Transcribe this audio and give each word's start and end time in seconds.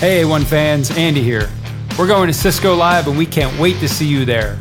Hey, 0.00 0.22
A1 0.22 0.44
fans, 0.44 0.90
Andy 0.90 1.22
here. 1.22 1.48
We're 1.98 2.06
going 2.06 2.26
to 2.26 2.34
Cisco 2.34 2.74
Live 2.74 3.06
and 3.06 3.16
we 3.16 3.24
can't 3.24 3.58
wait 3.58 3.78
to 3.78 3.88
see 3.88 4.06
you 4.06 4.24
there. 4.24 4.60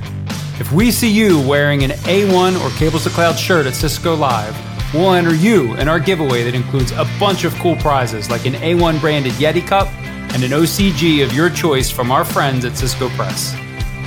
If 0.60 0.72
we 0.72 0.92
see 0.92 1.10
you 1.12 1.42
wearing 1.48 1.84
an 1.84 1.90
A1 1.92 2.64
or 2.64 2.70
Cables 2.78 3.04
to 3.04 3.10
Cloud 3.10 3.38
shirt 3.38 3.66
at 3.66 3.74
Cisco 3.74 4.16
Live, 4.16 4.56
we'll 4.94 5.12
enter 5.14 5.34
you 5.34 5.74
in 5.76 5.90
our 5.90 6.00
giveaway 6.00 6.44
that 6.44 6.54
includes 6.54 6.92
a 6.92 7.06
bunch 7.20 7.44
of 7.44 7.54
cool 7.56 7.76
prizes 7.78 8.30
like 8.30 8.46
an 8.46 8.54
A1 8.54 9.02
branded 9.02 9.34
Yeti 9.34 9.66
cup 9.66 9.88
and 10.34 10.44
an 10.44 10.52
OCG 10.52 11.24
of 11.26 11.34
your 11.34 11.50
choice 11.50 11.90
from 11.90 12.12
our 12.12 12.24
friends 12.24 12.64
at 12.64 12.78
Cisco 12.78 13.10
Press. 13.10 13.54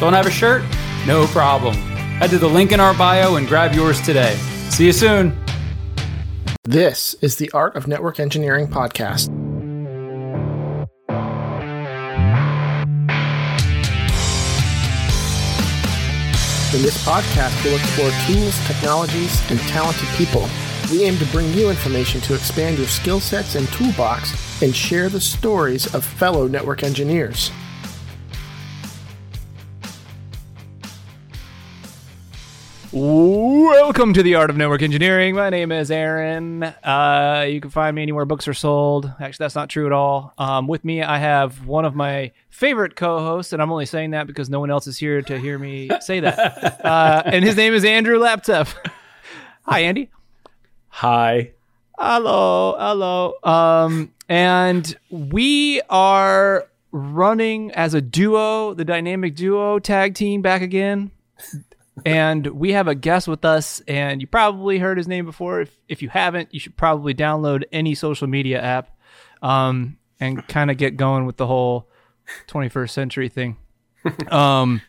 Don't 0.00 0.14
have 0.14 0.26
a 0.26 0.30
shirt? 0.30 0.62
No 1.06 1.26
problem. 1.26 1.74
Head 1.74 2.30
to 2.30 2.38
the 2.38 2.48
link 2.48 2.72
in 2.72 2.80
our 2.80 2.94
bio 2.94 3.34
and 3.36 3.46
grab 3.46 3.74
yours 3.74 4.00
today. 4.00 4.36
See 4.70 4.86
you 4.86 4.92
soon. 4.92 5.36
This 6.62 7.14
is 7.20 7.36
the 7.36 7.50
Art 7.50 7.76
of 7.76 7.86
Network 7.86 8.18
Engineering 8.20 8.68
podcast. 8.68 9.45
In 16.76 16.82
this 16.82 17.02
podcast, 17.06 17.64
we'll 17.64 17.78
explore 17.78 18.10
tools, 18.26 18.66
technologies, 18.66 19.50
and 19.50 19.58
talented 19.60 20.06
people. 20.10 20.46
We 20.90 21.04
aim 21.04 21.16
to 21.16 21.24
bring 21.32 21.50
you 21.54 21.70
information 21.70 22.20
to 22.20 22.34
expand 22.34 22.76
your 22.76 22.86
skill 22.86 23.18
sets 23.18 23.54
and 23.54 23.66
toolbox 23.68 24.62
and 24.62 24.76
share 24.76 25.08
the 25.08 25.18
stories 25.18 25.94
of 25.94 26.04
fellow 26.04 26.46
network 26.46 26.82
engineers. 26.82 27.50
Welcome 32.98 34.14
to 34.14 34.22
the 34.22 34.36
Art 34.36 34.48
of 34.48 34.56
Network 34.56 34.80
Engineering. 34.80 35.34
My 35.34 35.50
name 35.50 35.70
is 35.70 35.90
Aaron. 35.90 36.62
Uh, 36.62 37.46
you 37.46 37.60
can 37.60 37.70
find 37.70 37.94
me 37.94 38.00
anywhere 38.00 38.24
books 38.24 38.48
are 38.48 38.54
sold. 38.54 39.12
Actually, 39.20 39.44
that's 39.44 39.54
not 39.54 39.68
true 39.68 39.84
at 39.84 39.92
all. 39.92 40.32
Um, 40.38 40.66
with 40.66 40.82
me, 40.82 41.02
I 41.02 41.18
have 41.18 41.66
one 41.66 41.84
of 41.84 41.94
my 41.94 42.32
favorite 42.48 42.96
co-hosts, 42.96 43.52
and 43.52 43.60
I'm 43.60 43.70
only 43.70 43.84
saying 43.84 44.12
that 44.12 44.26
because 44.26 44.48
no 44.48 44.60
one 44.60 44.70
else 44.70 44.86
is 44.86 44.96
here 44.96 45.20
to 45.20 45.38
hear 45.38 45.58
me 45.58 45.90
say 46.00 46.20
that. 46.20 46.80
uh, 46.86 47.22
and 47.26 47.44
his 47.44 47.54
name 47.54 47.74
is 47.74 47.84
Andrew 47.84 48.18
Lapteff. 48.18 48.74
Hi, 49.64 49.80
Andy. 49.80 50.08
Hi. 50.88 51.50
Hello, 51.98 52.76
hello. 52.78 53.34
Um, 53.42 54.14
and 54.26 54.96
we 55.10 55.82
are 55.90 56.66
running 56.92 57.72
as 57.72 57.92
a 57.92 58.00
duo, 58.00 58.72
the 58.72 58.86
dynamic 58.86 59.36
duo 59.36 59.80
tag 59.80 60.14
team 60.14 60.40
back 60.40 60.62
again. 60.62 61.10
And 62.04 62.46
we 62.46 62.72
have 62.72 62.88
a 62.88 62.94
guest 62.94 63.28
with 63.28 63.44
us, 63.44 63.80
and 63.88 64.20
you 64.20 64.26
probably 64.26 64.78
heard 64.78 64.98
his 64.98 65.08
name 65.08 65.24
before. 65.24 65.60
If 65.62 65.76
if 65.88 66.02
you 66.02 66.08
haven't, 66.08 66.52
you 66.52 66.60
should 66.60 66.76
probably 66.76 67.14
download 67.14 67.64
any 67.72 67.94
social 67.94 68.26
media 68.26 68.60
app, 68.60 68.96
um, 69.42 69.98
and 70.20 70.46
kind 70.48 70.70
of 70.70 70.76
get 70.76 70.96
going 70.96 71.26
with 71.26 71.36
the 71.36 71.46
whole 71.46 71.88
21st 72.48 72.90
century 72.90 73.28
thing. 73.28 73.56
um, 74.30 74.82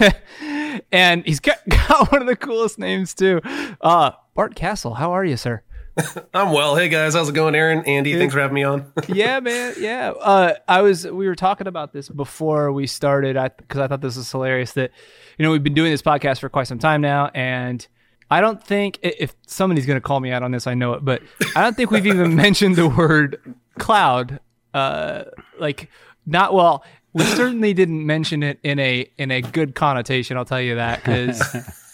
and 0.92 1.24
he's 1.24 1.40
got, 1.40 1.58
got 1.68 2.12
one 2.12 2.20
of 2.20 2.28
the 2.28 2.36
coolest 2.36 2.78
names 2.78 3.14
too. 3.14 3.40
Uh, 3.80 4.12
Bart 4.34 4.54
Castle, 4.54 4.94
how 4.94 5.12
are 5.12 5.24
you, 5.24 5.36
sir? 5.36 5.62
I'm 6.34 6.52
well. 6.52 6.74
Hey 6.74 6.88
guys, 6.88 7.14
how's 7.14 7.28
it 7.28 7.34
going, 7.34 7.54
Aaron? 7.54 7.84
Andy, 7.86 8.16
thanks 8.18 8.34
for 8.34 8.40
having 8.40 8.54
me 8.54 8.64
on. 8.64 8.92
yeah, 9.08 9.40
man. 9.40 9.74
Yeah. 9.78 10.10
Uh, 10.10 10.54
I 10.66 10.82
was. 10.82 11.06
We 11.06 11.26
were 11.26 11.36
talking 11.36 11.66
about 11.66 11.92
this 11.92 12.08
before 12.08 12.72
we 12.72 12.86
started, 12.86 13.36
I 13.36 13.48
because 13.48 13.80
I, 13.80 13.84
I 13.84 13.88
thought 13.88 14.00
this 14.00 14.16
was 14.16 14.30
hilarious. 14.30 14.72
That 14.72 14.90
you 15.38 15.44
know 15.44 15.52
we've 15.52 15.62
been 15.62 15.74
doing 15.74 15.90
this 15.90 16.02
podcast 16.02 16.40
for 16.40 16.48
quite 16.48 16.66
some 16.66 16.78
time 16.78 17.00
now, 17.00 17.30
and 17.34 17.86
I 18.30 18.40
don't 18.40 18.62
think 18.62 18.98
if 19.02 19.34
somebody's 19.46 19.86
going 19.86 19.96
to 19.96 20.00
call 20.00 20.18
me 20.18 20.32
out 20.32 20.42
on 20.42 20.50
this, 20.50 20.66
I 20.66 20.74
know 20.74 20.94
it, 20.94 21.04
but 21.04 21.22
I 21.54 21.62
don't 21.62 21.76
think 21.76 21.90
we've 21.90 22.06
even 22.06 22.34
mentioned 22.36 22.76
the 22.76 22.88
word 22.88 23.54
cloud. 23.78 24.40
Uh, 24.72 25.24
like 25.58 25.90
not 26.26 26.54
well. 26.54 26.84
We 27.12 27.22
certainly 27.22 27.74
didn't 27.74 28.04
mention 28.04 28.42
it 28.42 28.58
in 28.64 28.80
a 28.80 29.08
in 29.16 29.30
a 29.30 29.40
good 29.40 29.76
connotation. 29.76 30.36
I'll 30.36 30.44
tell 30.44 30.60
you 30.60 30.74
that 30.74 31.04
because 31.04 31.40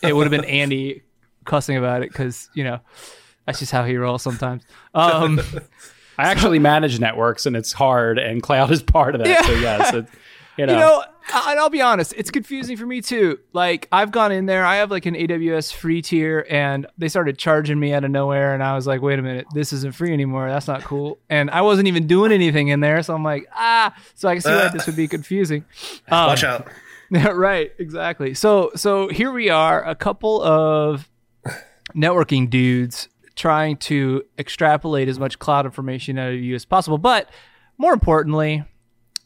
it 0.02 0.16
would 0.16 0.24
have 0.24 0.30
been 0.30 0.48
Andy 0.48 1.02
cussing 1.44 1.76
about 1.76 2.02
it 2.02 2.10
because 2.10 2.48
you 2.54 2.64
know 2.64 2.80
that's 3.46 3.58
just 3.58 3.72
how 3.72 3.84
he 3.84 3.96
rolls 3.96 4.22
sometimes. 4.22 4.62
Um, 4.94 5.40
I 6.18 6.24
actually 6.24 6.58
manage 6.58 7.00
networks, 7.00 7.46
and 7.46 7.56
it's 7.56 7.72
hard, 7.72 8.18
and 8.18 8.42
cloud 8.42 8.70
is 8.70 8.82
part 8.82 9.14
of 9.14 9.20
that. 9.20 9.28
Yeah. 9.28 9.42
So 9.42 9.52
yes, 9.52 9.94
it, 9.94 10.06
you 10.58 10.66
know. 10.66 10.72
You 10.74 10.78
know, 10.78 11.04
and 11.32 11.58
I'll 11.58 11.70
be 11.70 11.80
honest, 11.80 12.12
it's 12.16 12.30
confusing 12.30 12.76
for 12.76 12.84
me 12.86 13.00
too. 13.00 13.38
Like 13.52 13.88
I've 13.92 14.10
gone 14.10 14.32
in 14.32 14.46
there, 14.46 14.64
I 14.64 14.76
have 14.76 14.90
like 14.90 15.06
an 15.06 15.14
AWS 15.14 15.72
free 15.72 16.02
tier, 16.02 16.44
and 16.50 16.86
they 16.98 17.08
started 17.08 17.38
charging 17.38 17.78
me 17.78 17.94
out 17.94 18.04
of 18.04 18.10
nowhere, 18.10 18.52
and 18.52 18.62
I 18.62 18.74
was 18.74 18.86
like, 18.86 19.00
wait 19.00 19.18
a 19.18 19.22
minute, 19.22 19.46
this 19.54 19.72
isn't 19.72 19.94
free 19.94 20.12
anymore. 20.12 20.48
That's 20.48 20.66
not 20.66 20.82
cool. 20.82 21.18
And 21.30 21.50
I 21.50 21.62
wasn't 21.62 21.88
even 21.88 22.06
doing 22.06 22.32
anything 22.32 22.68
in 22.68 22.80
there, 22.80 23.02
so 23.02 23.14
I'm 23.14 23.22
like, 23.24 23.48
ah. 23.54 23.94
So 24.14 24.28
I 24.28 24.34
can 24.34 24.42
see 24.42 24.50
why 24.50 24.68
this 24.68 24.86
would 24.86 24.96
be 24.96 25.08
confusing. 25.16 25.64
Um, 26.08 26.26
Watch 26.26 26.44
out. 26.44 26.68
Yeah, 27.10 27.28
right, 27.28 27.72
exactly. 27.78 28.34
So 28.34 28.72
so 28.76 29.08
here 29.08 29.32
we 29.32 29.48
are, 29.48 29.82
a 29.88 29.94
couple 29.94 30.42
of 30.42 31.08
networking 31.94 32.48
dudes 32.50 33.08
trying 33.40 33.76
to 33.78 34.22
extrapolate 34.38 35.08
as 35.08 35.18
much 35.18 35.38
cloud 35.38 35.64
information 35.64 36.18
out 36.18 36.32
of 36.34 36.38
you 36.40 36.54
as 36.54 36.64
possible. 36.66 36.98
But 36.98 37.28
more 37.78 37.92
importantly, 37.94 38.64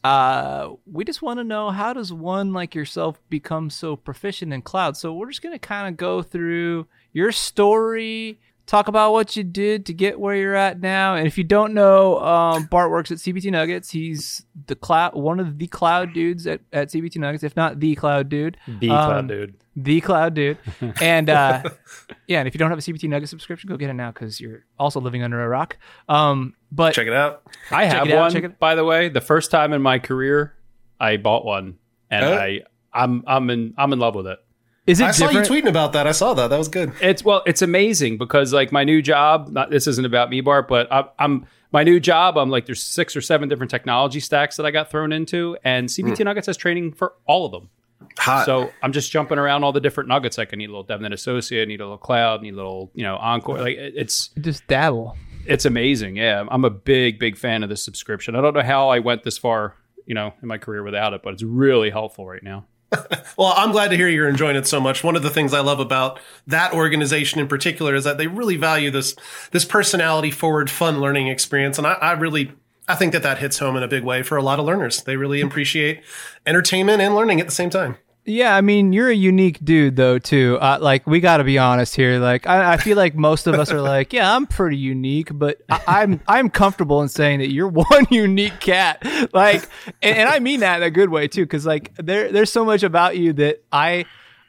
uh, 0.03 0.69
we 0.91 1.03
just 1.03 1.21
want 1.21 1.39
to 1.39 1.43
know 1.43 1.71
how 1.71 1.91
does 1.93 2.13
one 2.13 2.53
like 2.53 2.75
yourself 2.75 3.19
become 3.29 3.69
so 3.69 3.95
proficient 3.95 4.53
in 4.53 4.61
cloud? 4.61 4.95
So 4.95 5.13
we're 5.13 5.27
just 5.29 5.41
gonna 5.41 5.59
kind 5.59 5.87
of 5.87 5.97
go 5.97 6.21
through 6.21 6.87
your 7.11 7.31
story, 7.31 8.39
talk 8.67 8.87
about 8.87 9.11
what 9.13 9.35
you 9.35 9.43
did 9.43 9.85
to 9.87 9.93
get 9.93 10.19
where 10.19 10.35
you're 10.35 10.55
at 10.55 10.79
now. 10.79 11.15
And 11.15 11.27
if 11.27 11.37
you 11.37 11.43
don't 11.43 11.73
know, 11.73 12.19
um, 12.19 12.65
Bart 12.65 12.91
works 12.91 13.11
at 13.11 13.17
CBT 13.17 13.51
Nuggets. 13.51 13.91
He's 13.91 14.45
the 14.67 14.75
cloud, 14.75 15.15
one 15.15 15.39
of 15.39 15.57
the 15.57 15.67
cloud 15.67 16.13
dudes 16.13 16.45
at, 16.47 16.61
at 16.71 16.89
CBT 16.89 17.17
Nuggets, 17.17 17.43
if 17.43 17.55
not 17.55 17.79
the 17.79 17.95
cloud 17.95 18.29
dude. 18.29 18.57
the 18.67 18.89
Um, 18.89 19.05
cloud 19.05 19.27
dude. 19.27 19.55
The 19.75 19.99
cloud 20.01 20.33
dude 20.33 20.57
and 21.01 21.29
uh 21.29 21.61
yeah 22.27 22.39
and 22.39 22.47
if 22.47 22.53
you 22.55 22.57
don't 22.59 22.69
have 22.69 22.79
a 22.79 22.81
cbt 22.81 23.09
nugget 23.09 23.27
subscription 23.27 23.67
go 23.67 23.75
get 23.75 23.89
it 23.89 23.93
now 23.93 24.09
because 24.11 24.39
you're 24.39 24.63
also 24.79 25.01
living 25.01 25.21
under 25.21 25.43
a 25.43 25.47
rock 25.49 25.77
um 26.07 26.53
but 26.71 26.93
Check 26.93 27.07
it 27.07 27.13
out. 27.13 27.43
I 27.71 27.85
have 27.85 28.07
it 28.07 28.13
out, 28.13 28.19
one, 28.21 28.31
check 28.31 28.43
it- 28.43 28.59
by 28.59 28.75
the 28.75 28.83
way. 28.85 29.09
The 29.09 29.21
first 29.21 29.49
time 29.51 29.71
in 29.73 29.81
my 29.81 29.99
career, 29.99 30.53
I 30.99 31.17
bought 31.17 31.45
one, 31.45 31.77
and 32.09 32.25
Oh. 32.25 32.33
I 32.33 32.61
I'm 32.93 33.23
I'm 33.27 33.49
in 33.49 33.73
I'm 33.77 33.91
in 33.93 33.99
love 33.99 34.15
with 34.15 34.27
it. 34.27 34.39
is 34.87 34.99
it 34.99 35.05
I 35.05 35.11
saw 35.11 35.29
you 35.29 35.39
tweeting 35.39 35.67
about 35.67 35.93
that. 35.93 36.05
I 36.07 36.11
saw 36.11 36.33
that. 36.33 36.49
That 36.49 36.57
was 36.57 36.67
good. 36.67 36.91
It's 37.01 37.23
well, 37.23 37.43
it's 37.45 37.61
amazing 37.61 38.17
because 38.17 38.51
like 38.53 38.71
my 38.73 38.83
new 38.83 39.01
job. 39.01 39.49
Not 39.49 39.69
this 39.71 39.87
isn't 39.87 40.05
about 40.05 40.29
me, 40.29 40.41
Bart, 40.41 40.67
but 40.67 40.91
I, 40.91 41.05
I'm 41.19 41.45
my 41.71 41.83
new 41.83 41.99
job. 41.99 42.37
I'm 42.37 42.49
like 42.49 42.65
there's 42.65 42.81
six 42.83 43.15
or 43.15 43.21
seven 43.21 43.47
different 43.49 43.69
technology 43.71 44.19
stacks 44.19 44.57
that 44.57 44.65
I 44.65 44.71
got 44.71 44.89
thrown 44.91 45.11
into, 45.13 45.57
and 45.63 45.87
CBT 45.89 46.23
Nuggets 46.25 46.47
has 46.47 46.57
training 46.57 46.91
for 46.93 47.13
all 47.25 47.45
of 47.45 47.51
them. 47.53 47.69
Hot. 48.17 48.45
So 48.45 48.71
I'm 48.81 48.91
just 48.93 49.11
jumping 49.11 49.37
around 49.37 49.63
all 49.63 49.71
the 49.73 49.81
different 49.81 50.07
nuggets. 50.09 50.37
Like 50.37 50.53
I 50.53 50.55
need 50.57 50.69
a 50.69 50.75
little 50.77 50.85
DevNet 50.85 51.11
Associate, 51.13 51.67
need 51.67 51.81
a 51.81 51.83
little 51.83 51.97
cloud, 51.97 52.41
need 52.41 52.53
a 52.53 52.57
little 52.57 52.91
you 52.93 53.03
know 53.03 53.17
ENCOR. 53.21 53.59
Like 53.59 53.77
it- 53.77 53.93
it's 53.95 54.29
just 54.39 54.65
dabble 54.67 55.17
it's 55.47 55.65
amazing. 55.65 56.15
Yeah, 56.15 56.43
I'm 56.49 56.65
a 56.65 56.69
big 56.69 57.19
big 57.19 57.37
fan 57.37 57.61
of 57.63 57.69
this 57.69 57.83
subscription. 57.83 58.35
I 58.35 58.41
don't 58.41 58.53
know 58.55 58.63
how 58.63 58.89
I 58.89 58.99
went 58.99 59.21
this 59.23 59.37
far, 59.37 59.75
you 60.05 60.15
know, 60.15 60.33
in 60.41 60.47
my 60.47 60.57
career 60.57 60.81
without 60.83 61.13
it, 61.13 61.21
but 61.23 61.33
it's 61.33 61.43
really 61.43 61.89
helpful 61.91 62.25
right 62.25 62.41
now. 62.43 62.65
Well, 63.37 63.53
I'm 63.57 63.71
glad 63.73 63.89
to 63.89 63.97
hear 63.97 64.07
you're 64.07 64.29
enjoying 64.29 64.55
it 64.55 64.65
so 64.65 64.79
much. 64.79 65.03
One 65.03 65.17
of 65.17 65.21
the 65.23 65.29
things 65.29 65.53
I 65.53 65.59
love 65.59 65.81
about 65.81 66.19
that 66.47 66.73
organization 66.73 67.41
in 67.41 67.47
particular 67.49 67.93
is 67.93 68.05
that 68.05 68.17
they 68.17 68.27
really 68.27 68.55
value 68.55 68.89
this 68.89 69.13
this 69.51 69.65
personality 69.65 70.31
forward, 70.31 70.69
fun 70.69 71.01
learning 71.01 71.27
experience, 71.27 71.77
and 71.77 71.85
I, 71.85 71.93
I 71.93 72.11
really. 72.13 72.51
I 72.87 72.93
think 72.95 73.13
that 73.13 73.23
that 73.23 73.39
hits 73.39 73.57
home 73.57 73.75
in 73.77 73.81
a 73.83 73.87
big 73.87 74.03
way 74.03 74.21
for 74.21 74.37
a 74.37 74.43
lot 74.43 74.59
of 74.59 74.65
learners. 74.65 75.01
They 75.03 75.17
really 75.17 75.41
appreciate 75.47 76.03
entertainment 76.45 77.01
and 77.01 77.15
learning 77.15 77.39
at 77.41 77.47
the 77.47 77.51
same 77.51 77.69
time. 77.71 77.97
Yeah 78.25 78.55
i 78.55 78.61
mean 78.61 78.91
you're 78.91 79.09
a 79.09 79.15
unique 79.15 79.63
dude 79.63 79.95
though 79.95 80.17
too. 80.17 80.57
Uh, 80.59 80.77
like 80.81 81.05
we 81.05 81.19
gotta 81.19 81.43
be 81.43 81.57
honest 81.57 81.95
here. 81.95 82.19
Like 82.19 82.47
I, 82.47 82.73
I 82.73 82.77
feel 82.77 82.97
like 82.97 83.15
most 83.15 83.47
of 83.47 83.55
us 83.55 83.71
are 83.71 83.81
like 83.81 84.13
yeah 84.13 84.35
i'm 84.35 84.47
pretty 84.47 84.77
unique 84.77 85.29
but 85.31 85.61
I, 85.69 85.81
i'm 85.87 86.21
i'm 86.27 86.49
comfortable 86.49 87.01
in 87.01 87.07
saying 87.07 87.39
that 87.39 87.51
you're 87.51 87.67
one 87.69 88.07
unique 88.09 88.59
cat. 88.59 89.05
Like 89.33 89.69
and, 90.01 90.17
and 90.17 90.29
i 90.29 90.39
mean 90.39 90.61
that 90.61 90.77
in 90.77 90.83
a 90.83 90.91
good 90.91 91.09
way 91.09 91.27
too 91.27 91.43
because 91.43 91.65
like 91.65 91.93
there 91.97 92.31
there's 92.31 92.51
so 92.51 92.65
much 92.65 92.83
about 92.83 93.17
you 93.17 93.33
that 93.33 93.63
i 93.71 94.05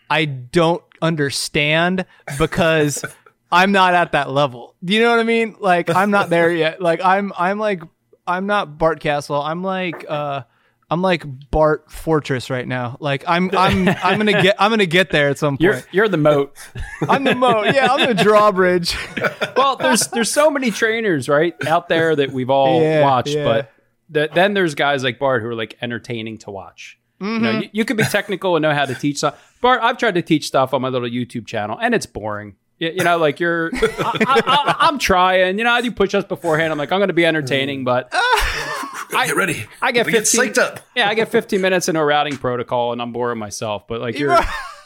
i 0.08 0.24
don't 0.24 0.82
understand 1.02 2.06
because 2.38 3.04
i'm 3.52 3.72
not 3.72 3.94
at 3.94 4.12
that 4.12 4.30
level. 4.30 4.74
Do 4.84 4.94
you 4.94 5.02
know 5.02 5.10
what 5.10 5.20
i 5.20 5.24
mean? 5.24 5.56
Like 5.60 5.90
i'm 5.90 6.10
not 6.10 6.30
there 6.30 6.50
yet. 6.50 6.80
Like 6.80 7.04
i'm 7.04 7.32
i'm 7.36 7.58
like 7.58 7.82
i'm 8.26 8.46
not 8.46 8.78
bart 8.78 9.00
castle. 9.00 9.40
I'm 9.40 9.62
like 9.62 10.04
uh 10.08 10.42
I'm 10.88 11.02
like 11.02 11.24
Bart 11.50 11.90
Fortress 11.90 12.48
right 12.48 12.66
now. 12.66 12.96
Like 13.00 13.24
I'm 13.26 13.50
I'm 13.56 13.88
I'm 13.88 14.18
gonna 14.18 14.40
get 14.40 14.54
I'm 14.58 14.70
gonna 14.70 14.86
get 14.86 15.10
there 15.10 15.28
at 15.28 15.38
some 15.38 15.54
point. 15.54 15.60
You're 15.62 15.82
you're 15.90 16.08
the 16.08 16.16
moat. 16.16 16.56
I'm 17.08 17.24
the 17.24 17.34
moat. 17.34 17.74
Yeah, 17.74 17.88
I'm 17.92 18.14
the 18.14 18.22
drawbridge. 18.22 18.96
well, 19.56 19.76
there's 19.76 20.06
there's 20.08 20.30
so 20.30 20.48
many 20.50 20.70
trainers 20.70 21.28
right 21.28 21.54
out 21.66 21.88
there 21.88 22.14
that 22.14 22.30
we've 22.30 22.50
all 22.50 22.80
Yeah, 22.82 23.02
watched, 23.02 23.34
yeah. 23.34 23.44
but 23.44 23.72
th- 24.14 24.30
then 24.32 24.54
there's 24.54 24.76
guys 24.76 25.02
like 25.02 25.18
Bart 25.18 25.42
who 25.42 25.48
are 25.48 25.54
like 25.56 25.76
entertaining 25.82 26.38
to 26.38 26.50
watch. 26.52 26.98
You 27.20 27.26
Mm-hmm. 27.26 27.42
know, 27.42 27.50
you, 27.62 27.68
you 27.72 27.84
could 27.86 27.96
be 27.96 28.04
technical 28.04 28.54
and 28.56 28.62
know 28.62 28.74
how 28.74 28.84
to 28.84 28.94
teach 28.94 29.16
stuff. 29.18 29.56
Bart, 29.62 29.80
I've 29.82 29.96
tried 29.98 30.14
to 30.16 30.22
teach 30.22 30.46
stuff 30.46 30.72
on 30.74 30.82
my 30.82 30.88
little 30.88 31.08
YouTube 31.08 31.46
channel, 31.46 31.78
and 31.80 31.94
it's 31.94 32.04
boring. 32.06 32.56
You, 32.78 32.90
you 32.90 33.04
know, 33.04 33.16
like 33.16 33.40
you're, 33.40 33.70
I, 33.74 34.76
I'm 34.80 34.98
trying. 34.98 35.56
You 35.58 35.64
know, 35.64 35.72
I 35.72 35.80
do 35.80 35.90
push 35.90 36.12
ups 36.14 36.28
beforehand. 36.28 36.70
I'm 36.72 36.78
like, 36.78 36.92
I'm 36.92 36.98
going 36.98 37.08
to 37.08 37.14
be 37.14 37.24
entertaining, 37.24 37.84
but 37.84 38.10
Go 39.10 39.24
get 39.24 39.36
ready. 39.36 39.66
I 39.82 39.92
get 39.92 40.00
Gotta 40.06 40.12
get 40.12 40.24
psyched 40.24 40.58
up. 40.58 40.80
Yeah, 40.94 41.08
I 41.08 41.14
get 41.14 41.28
15 41.28 41.60
minutes 41.60 41.88
into 41.88 42.00
a 42.00 42.04
routing 42.04 42.36
protocol 42.36 42.92
and 42.92 43.00
I'm 43.00 43.12
boring 43.12 43.38
myself. 43.38 43.86
But 43.86 44.00
like 44.00 44.18
you're, 44.18 44.38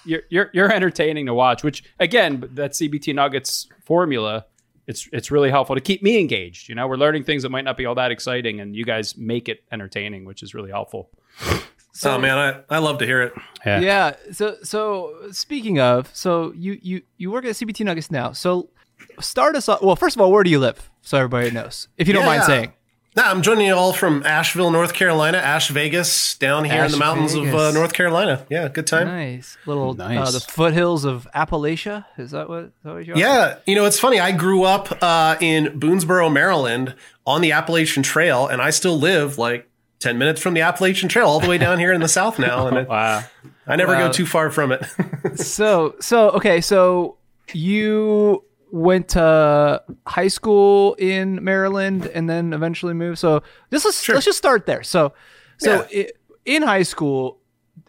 you're 0.05 0.23
you're 0.29 0.51
you're 0.53 0.73
entertaining 0.73 1.27
to 1.27 1.35
watch. 1.35 1.63
Which 1.65 1.85
again, 1.99 2.49
that 2.55 2.73
CBT 2.73 3.15
Nuggets 3.15 3.67
formula, 3.85 4.47
it's 4.87 5.09
it's 5.13 5.31
really 5.31 5.51
helpful 5.51 5.75
to 5.77 5.81
keep 5.81 6.03
me 6.03 6.19
engaged. 6.19 6.69
You 6.69 6.75
know, 6.75 6.87
we're 6.87 6.97
learning 6.97 7.25
things 7.25 7.43
that 7.43 7.51
might 7.51 7.65
not 7.65 7.77
be 7.77 7.87
all 7.87 7.95
that 7.97 8.11
exciting, 8.11 8.61
and 8.61 8.75
you 8.77 8.85
guys 8.85 9.17
make 9.17 9.49
it 9.49 9.63
entertaining, 9.73 10.25
which 10.25 10.43
is 10.43 10.55
really 10.55 10.71
helpful. 10.71 11.11
oh 12.05 12.19
man, 12.19 12.39
I, 12.71 12.77
I 12.77 12.79
love 12.79 12.99
to 12.99 13.07
hear 13.07 13.23
it. 13.23 13.33
Yeah. 13.65 13.81
yeah. 13.81 14.17
So 14.33 14.57
so 14.63 15.15
speaking 15.33 15.81
of, 15.81 16.11
so 16.15 16.53
you 16.57 16.79
you 16.83 17.03
you 17.17 17.31
work 17.31 17.45
at 17.45 17.53
CBT 17.53 17.85
Nuggets 17.85 18.11
now. 18.11 18.33
So 18.33 18.71
start 19.21 19.57
us 19.57 19.69
off. 19.69 19.83
Well, 19.83 19.97
first 19.97 20.17
of 20.17 20.21
all, 20.23 20.31
where 20.33 20.45
do 20.45 20.51
you 20.51 20.59
live? 20.59 20.91
So 21.03 21.17
everybody 21.17 21.51
knows, 21.51 21.89
if 21.97 22.07
you 22.07 22.13
don't 22.15 22.23
Yeah, 22.25 22.29
mind 22.29 22.43
saying. 22.45 22.73
Nah, 23.17 23.25
I'm 23.29 23.43
joining 23.43 23.67
you 23.67 23.75
all 23.75 23.93
from 23.93 24.23
Asheville, 24.25 24.71
North 24.71 24.93
Carolina, 24.95 25.39
Ash 25.39 25.69
Vegas, 25.69 26.37
down 26.37 26.65
here 26.65 26.85
in 26.85 26.93
the 26.93 26.97
mountains 26.97 27.35
of 27.35 27.53
uh, 27.53 27.73
North 27.73 27.93
Carolina. 27.93 28.47
Yeah, 28.49 28.69
good 28.69 28.87
time. 28.87 29.09
Nice 29.09 29.57
little 29.67 29.95
Nice. 29.95 30.29
Uh, 30.29 30.31
the 30.31 30.39
foothills 30.41 31.05
of 31.05 31.27
Appalachia. 31.35 32.05
Is 32.17 32.31
that 32.31 32.49
what? 32.49 32.65
Is 32.67 32.71
that 32.85 32.93
what 32.95 33.07
you 33.07 33.15
are? 33.15 33.19
Yeah, 33.19 33.59
you 33.67 33.75
know, 33.75 33.85
it's 33.85 33.99
funny. 33.99 34.21
I 34.21 34.31
grew 34.31 34.63
up 34.63 34.97
uh, 35.03 35.37
in 35.41 35.81
Boonsboro, 35.81 36.33
Maryland, 36.33 36.95
on 37.27 37.41
the 37.41 37.51
Appalachian 37.51 38.05
Trail, 38.05 38.47
and 38.47 38.63
I 38.63 38.71
still 38.71 38.97
live 38.97 39.39
like 39.39 39.69
10 39.99 40.17
minutes 40.17 40.41
from 40.41 40.55
the 40.55 40.61
Appalachian 40.61 41.09
Trail, 41.09 41.27
all 41.27 41.41
the 41.41 41.49
way 41.49 41.59
down 41.59 41.81
here 41.81 41.93
in 41.93 42.01
the 42.01 42.09
south 42.21 42.39
now. 42.39 42.69
And 42.69 42.77
it, 42.79 42.89
Wow. 42.89 43.25
I 43.67 43.75
never 43.75 43.93
Wow. 43.95 44.07
go 44.07 44.13
too 44.13 44.27
far 44.27 44.51
from 44.51 44.71
it. 44.71 44.85
So 45.37 45.97
so 46.01 46.31
okay. 46.31 46.61
So 46.61 47.17
you 47.53 48.45
went 48.73 49.09
to 49.11 49.83
high 50.07 50.29
school 50.29 50.95
in 50.95 51.43
Maryland 51.43 52.07
and 52.07 52.29
then 52.29 52.53
eventually 52.53 52.95
moved. 52.95 53.19
So 53.19 53.43
this 53.71 53.85
is 53.85 54.09
let's 54.09 54.25
just 54.25 54.39
start 54.39 54.67
there. 54.67 54.83
So 54.83 55.13
so 55.59 55.87
i 55.93 56.09
in 56.45 56.63
high 56.63 56.83
school. 56.85 57.37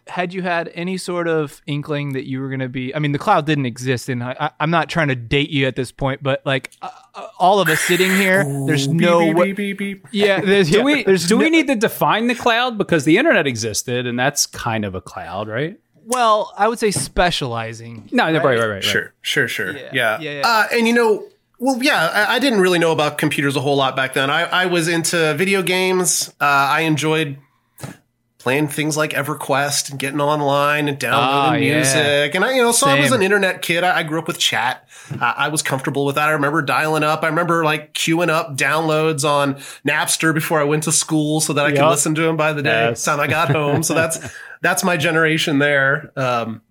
Had 0.08 0.34
you 0.34 0.42
had 0.42 0.68
any 0.74 0.96
sort 0.96 1.28
of 1.28 1.62
inkling 1.66 2.14
that 2.14 2.26
you 2.26 2.40
were 2.40 2.48
going 2.48 2.60
to 2.60 2.68
be? 2.68 2.92
I 2.92 2.98
mean, 2.98 3.12
the 3.12 3.20
cloud 3.20 3.46
didn't 3.46 3.66
exist 3.66 4.08
in. 4.08 4.20
I, 4.20 4.50
I'm 4.58 4.70
not 4.70 4.88
trying 4.88 5.08
to 5.08 5.14
date 5.14 5.50
you 5.50 5.66
at 5.68 5.76
this 5.76 5.92
point, 5.92 6.24
but 6.24 6.44
like 6.44 6.72
uh, 6.82 6.90
uh, 7.14 7.28
all 7.38 7.60
of 7.60 7.68
us 7.68 7.78
sitting 7.80 8.10
here, 8.10 8.42
there's 8.66 8.88
no 8.88 9.20
beep, 9.20 9.36
way. 9.36 9.52
beep, 9.52 9.78
beep, 9.78 10.02
beep. 10.02 10.08
Yeah, 10.10 10.40
there's, 10.40 10.70
Do 10.70 10.78
yeah, 10.78 10.84
we 10.84 11.04
there's 11.04 11.28
do 11.28 11.36
no- 11.36 11.44
we 11.44 11.50
need 11.50 11.68
to 11.68 11.76
define 11.76 12.26
the 12.26 12.34
cloud 12.34 12.78
because 12.78 13.04
the 13.04 13.16
internet 13.16 13.46
existed 13.46 14.06
and 14.08 14.18
that's 14.18 14.44
kind 14.44 14.84
of 14.84 14.96
a 14.96 15.00
cloud, 15.00 15.46
right? 15.46 15.78
Well, 16.04 16.52
I 16.56 16.68
would 16.68 16.78
say 16.78 16.90
specializing. 16.90 18.08
No, 18.12 18.24
right, 18.24 18.42
right, 18.42 18.58
right, 18.58 18.66
right. 18.66 18.84
Sure, 18.84 19.12
sure, 19.22 19.48
sure. 19.48 19.72
Yeah, 19.76 19.90
Yeah. 19.92 20.20
yeah, 20.20 20.30
yeah. 20.40 20.42
Uh, 20.46 20.66
and 20.72 20.86
you 20.86 20.94
know, 20.94 21.26
well, 21.58 21.82
yeah, 21.82 22.10
I, 22.12 22.36
I 22.36 22.38
didn't 22.38 22.60
really 22.60 22.78
know 22.78 22.92
about 22.92 23.18
computers 23.18 23.54
a 23.54 23.60
whole 23.60 23.76
lot 23.76 23.94
back 23.94 24.14
then. 24.14 24.30
I, 24.30 24.42
I 24.42 24.66
was 24.66 24.88
into 24.88 25.34
video 25.34 25.62
games. 25.62 26.28
Uh, 26.40 26.44
I 26.44 26.80
enjoyed 26.80 27.38
playing 28.38 28.66
things 28.66 28.96
like 28.96 29.12
EverQuest 29.12 29.90
and 29.90 30.00
getting 30.00 30.20
online 30.20 30.88
and 30.88 30.98
downloading 30.98 31.62
yeah. 31.62 31.76
music. 31.76 32.34
And 32.34 32.44
I, 32.44 32.54
you 32.54 32.62
know, 32.62 32.72
so 32.72 32.88
I 32.88 32.98
was 32.98 33.12
an 33.12 33.22
internet 33.22 33.62
kid. 33.62 33.84
I, 33.84 33.98
I 33.98 34.02
grew 34.02 34.18
up 34.18 34.26
with 34.26 34.40
chat. 34.40 34.88
Uh, 35.10 35.34
I 35.36 35.48
was 35.48 35.62
comfortable 35.62 36.04
with 36.04 36.14
that. 36.16 36.28
I 36.28 36.32
remember 36.32 36.62
dialing 36.62 37.02
up. 37.02 37.22
I 37.22 37.28
remember 37.28 37.64
like 37.64 37.94
queuing 37.94 38.28
up 38.28 38.56
downloads 38.56 39.28
on 39.28 39.56
Napster 39.86 40.34
before 40.34 40.60
I 40.60 40.64
went 40.64 40.84
to 40.84 40.92
school 40.92 41.40
so 41.40 41.52
that 41.52 41.64
I 41.66 41.72
could 41.72 41.88
listen 41.88 42.14
to 42.14 42.22
them 42.22 42.36
by 42.36 42.52
the 42.52 42.62
day. 42.62 42.88
Yes. 42.88 43.04
Time 43.04 43.20
I 43.20 43.26
got 43.26 43.50
home. 43.50 43.82
So 43.82 43.94
that's 43.94 44.18
that's 44.62 44.84
my 44.84 44.96
generation 44.96 45.58
there. 45.58 46.12
Um, 46.16 46.62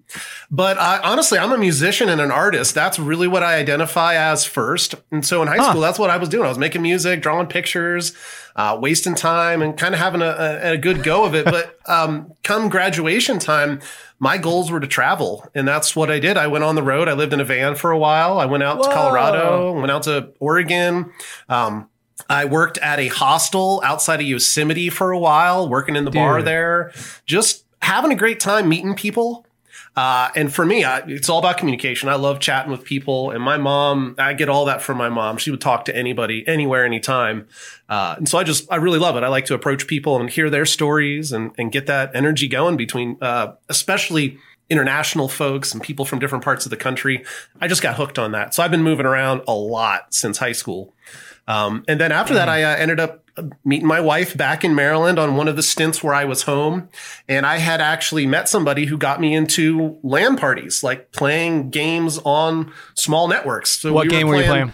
but 0.50 0.78
I, 0.78 1.00
honestly, 1.00 1.38
I'm 1.40 1.52
a 1.52 1.58
musician 1.58 2.10
and 2.10 2.20
an 2.20 2.32
artist. 2.32 2.76
That's 2.76 3.00
really 3.00 3.28
what 3.28 3.44
I 3.44 3.56
identify 3.56 4.16
as 4.16 4.46
first. 4.46 4.96
And 5.12 5.26
so 5.26 5.42
in 5.42 5.48
high 5.48 5.70
school, 5.70 5.82
that's 5.82 6.00
what 6.00 6.10
I 6.10 6.18
was 6.18 6.30
doing. 6.30 6.46
I 6.46 6.50
was 6.50 6.58
making 6.58 6.82
music, 6.82 7.22
drawing 7.22 7.48
pictures, 7.48 8.14
uh, 8.56 8.78
wasting 8.82 9.16
time, 9.16 9.62
and 9.62 9.78
kind 9.78 9.94
of 9.94 10.00
having 10.00 10.22
a, 10.22 10.60
a, 10.64 10.72
a 10.74 10.78
good 10.78 11.04
go 11.04 11.24
of 11.24 11.36
it. 11.36 11.46
But 11.46 11.80
um, 11.88 12.34
come 12.44 12.70
graduation 12.70 13.40
time, 13.40 13.80
my 14.20 14.38
goals 14.38 14.70
were 14.70 14.80
to 14.80 14.88
travel, 14.88 15.50
and 15.56 15.68
that's 15.68 15.96
what 15.96 16.12
I 16.12 16.20
did. 16.20 16.38
I 16.38 16.48
went 16.48 16.64
on 16.64 16.76
the 16.76 16.84
road. 16.84 17.08
I 17.08 17.14
lived 17.14 17.34
in 17.34 17.40
a 17.40 17.46
van 17.46 17.76
for 17.76 17.92
a 17.92 17.98
while. 17.98 18.40
I 18.40 18.46
went 18.46 18.64
out 18.64 18.84
to 18.84 18.90
Colorado, 18.90 19.74
went 19.80 19.92
out 19.92 20.04
to 20.04 20.32
Oregon. 20.40 21.12
Um, 21.50 21.90
I 22.30 22.46
worked 22.46 22.78
at 22.78 23.00
a 23.00 23.08
hostel 23.08 23.82
outside 23.84 24.20
of 24.20 24.28
Yosemite 24.28 24.90
for 24.90 25.12
a 25.12 25.18
while, 25.18 25.68
working 25.68 25.96
in 25.96 26.06
the 26.06 26.12
bar 26.12 26.42
there, 26.44 26.92
just 27.26 27.66
having 27.82 28.12
a 28.12 28.16
great 28.16 28.40
time 28.40 28.70
meeting 28.70 28.94
people. 28.96 29.46
Uh, 29.96 30.30
and 30.36 30.54
for 30.54 30.66
me, 30.66 30.86
I, 30.86 31.00
it's 31.00 31.30
all 31.30 31.40
about 31.40 31.58
communication. 31.58 32.08
I 32.08 32.16
love 32.16 32.40
chatting 32.40 32.72
with 32.72 32.86
people. 32.86 33.32
And 33.32 33.44
my 33.44 33.58
mom, 33.58 34.16
I 34.18 34.34
get 34.34 34.48
all 34.48 34.66
that 34.66 34.82
from 34.82 34.98
my 34.98 35.10
mom. 35.10 35.38
She 35.38 35.52
would 35.52 35.60
talk 35.60 35.86
to 35.86 35.96
anybody, 35.96 36.48
anywhere, 36.48 36.86
anytime. 36.86 37.48
Uh, 37.90 38.16
and 38.18 38.30
so 38.30 38.38
I 38.38 38.44
just, 38.44 38.72
I 38.72 38.78
really 38.78 39.00
love 39.00 39.18
it. 39.18 39.24
I 39.24 39.28
like 39.28 39.46
to 39.46 39.54
approach 39.54 39.88
people 39.88 40.20
and 40.20 40.30
hear 40.30 40.50
their 40.50 40.66
stories 40.66 41.34
and, 41.34 41.52
and 41.58 41.72
get 41.72 41.88
that 41.88 42.12
energy 42.16 42.48
going 42.48 42.78
between, 42.78 43.18
uh, 43.22 43.54
especially 43.68 44.38
international 44.70 45.28
folks 45.28 45.74
and 45.74 45.84
people 45.84 46.06
from 46.06 46.20
different 46.20 46.46
parts 46.46 46.66
of 46.66 46.70
the 46.70 46.78
country. 46.78 47.26
I 47.60 47.68
just 47.68 47.82
got 47.82 47.98
hooked 47.98 48.18
on 48.18 48.32
that. 48.32 48.54
So 48.54 48.64
I've 48.64 48.72
been 48.72 48.84
moving 48.84 49.06
around 49.06 49.42
a 49.46 49.54
lot 49.54 50.14
since 50.14 50.38
high 50.38 50.54
school. 50.54 50.94
Um, 51.48 51.84
and 51.88 52.00
then 52.00 52.12
after 52.12 52.34
that, 52.34 52.48
I 52.50 52.64
uh, 52.64 52.76
ended 52.76 53.00
up 53.00 53.18
meeting 53.64 53.88
my 53.88 54.00
wife 54.02 54.36
back 54.38 54.64
in 54.64 54.76
Maryland 54.76 55.18
on 55.18 55.36
one 55.38 55.48
of 55.48 55.56
the 55.56 55.64
stints 55.64 56.04
where 56.04 56.14
I 56.14 56.26
was 56.26 56.44
home. 56.44 56.90
And 57.30 57.46
I 57.46 57.58
had 57.58 57.80
actually 57.82 58.28
met 58.28 58.48
somebody 58.50 58.86
who 58.86 58.98
got 58.98 59.20
me 59.22 59.34
into 59.34 59.98
LAN 60.04 60.36
parties, 60.36 60.84
like 60.84 61.12
playing 61.14 61.70
games 61.70 62.20
on 62.26 62.72
small 62.94 63.28
networks. 63.28 63.72
So 63.80 63.94
What 63.94 64.04
we 64.04 64.10
game 64.10 64.28
were 64.28 64.36
you 64.36 64.44
playing? 64.44 64.74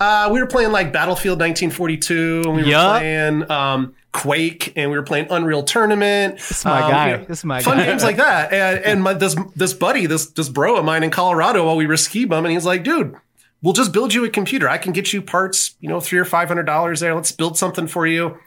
Uh, 0.00 0.28
we 0.32 0.40
were 0.40 0.46
playing 0.48 0.72
like 0.72 0.92
Battlefield 0.92 1.38
1942, 1.40 2.42
and 2.46 2.56
we 2.56 2.62
were 2.64 2.70
playing 2.70 3.50
um, 3.50 3.94
Quake, 4.12 4.72
and 4.76 4.90
we 4.90 4.96
were 4.96 5.04
playing 5.04 5.28
Unreal 5.30 5.62
Tournament. 5.62 6.34
This 6.38 6.50
is 6.50 6.64
my 6.64 6.82
Um, 6.82 6.90
guy. 6.90 7.10
you 7.12 7.16
know, 7.18 7.24
this 7.24 7.38
is 7.38 7.44
my 7.44 7.62
fun 7.62 7.78
guy. 7.78 7.86
games 7.86 8.02
like 8.02 8.16
that. 8.16 8.52
And, 8.52 8.84
and 8.84 9.02
my, 9.02 9.14
this 9.14 9.36
this 9.56 9.72
buddy, 9.72 10.06
this 10.06 10.26
this 10.26 10.48
bro 10.48 10.76
of 10.76 10.84
mine 10.84 11.02
in 11.04 11.10
Colorado, 11.10 11.64
while 11.66 11.76
we 11.76 11.86
were 11.86 11.96
ski 11.96 12.24
bumming, 12.24 12.52
he's 12.52 12.66
like, 12.66 12.82
dude, 12.84 13.14
we'll 13.62 13.72
just 13.72 13.92
build 13.92 14.12
you 14.12 14.24
a 14.24 14.28
computer. 14.28 14.68
I 14.68 14.78
can 14.78 14.92
get 14.92 15.12
you 15.12 15.22
parts, 15.22 15.76
you 15.80 15.88
know, 15.88 16.00
three 16.00 16.18
or 16.18 16.24
five 16.24 16.48
hundred 16.48 16.64
dollars 16.64 17.00
there. 17.00 17.14
Let's 17.14 17.32
build 17.32 17.56
something 17.56 17.86
for 17.86 18.06
you. 18.06 18.38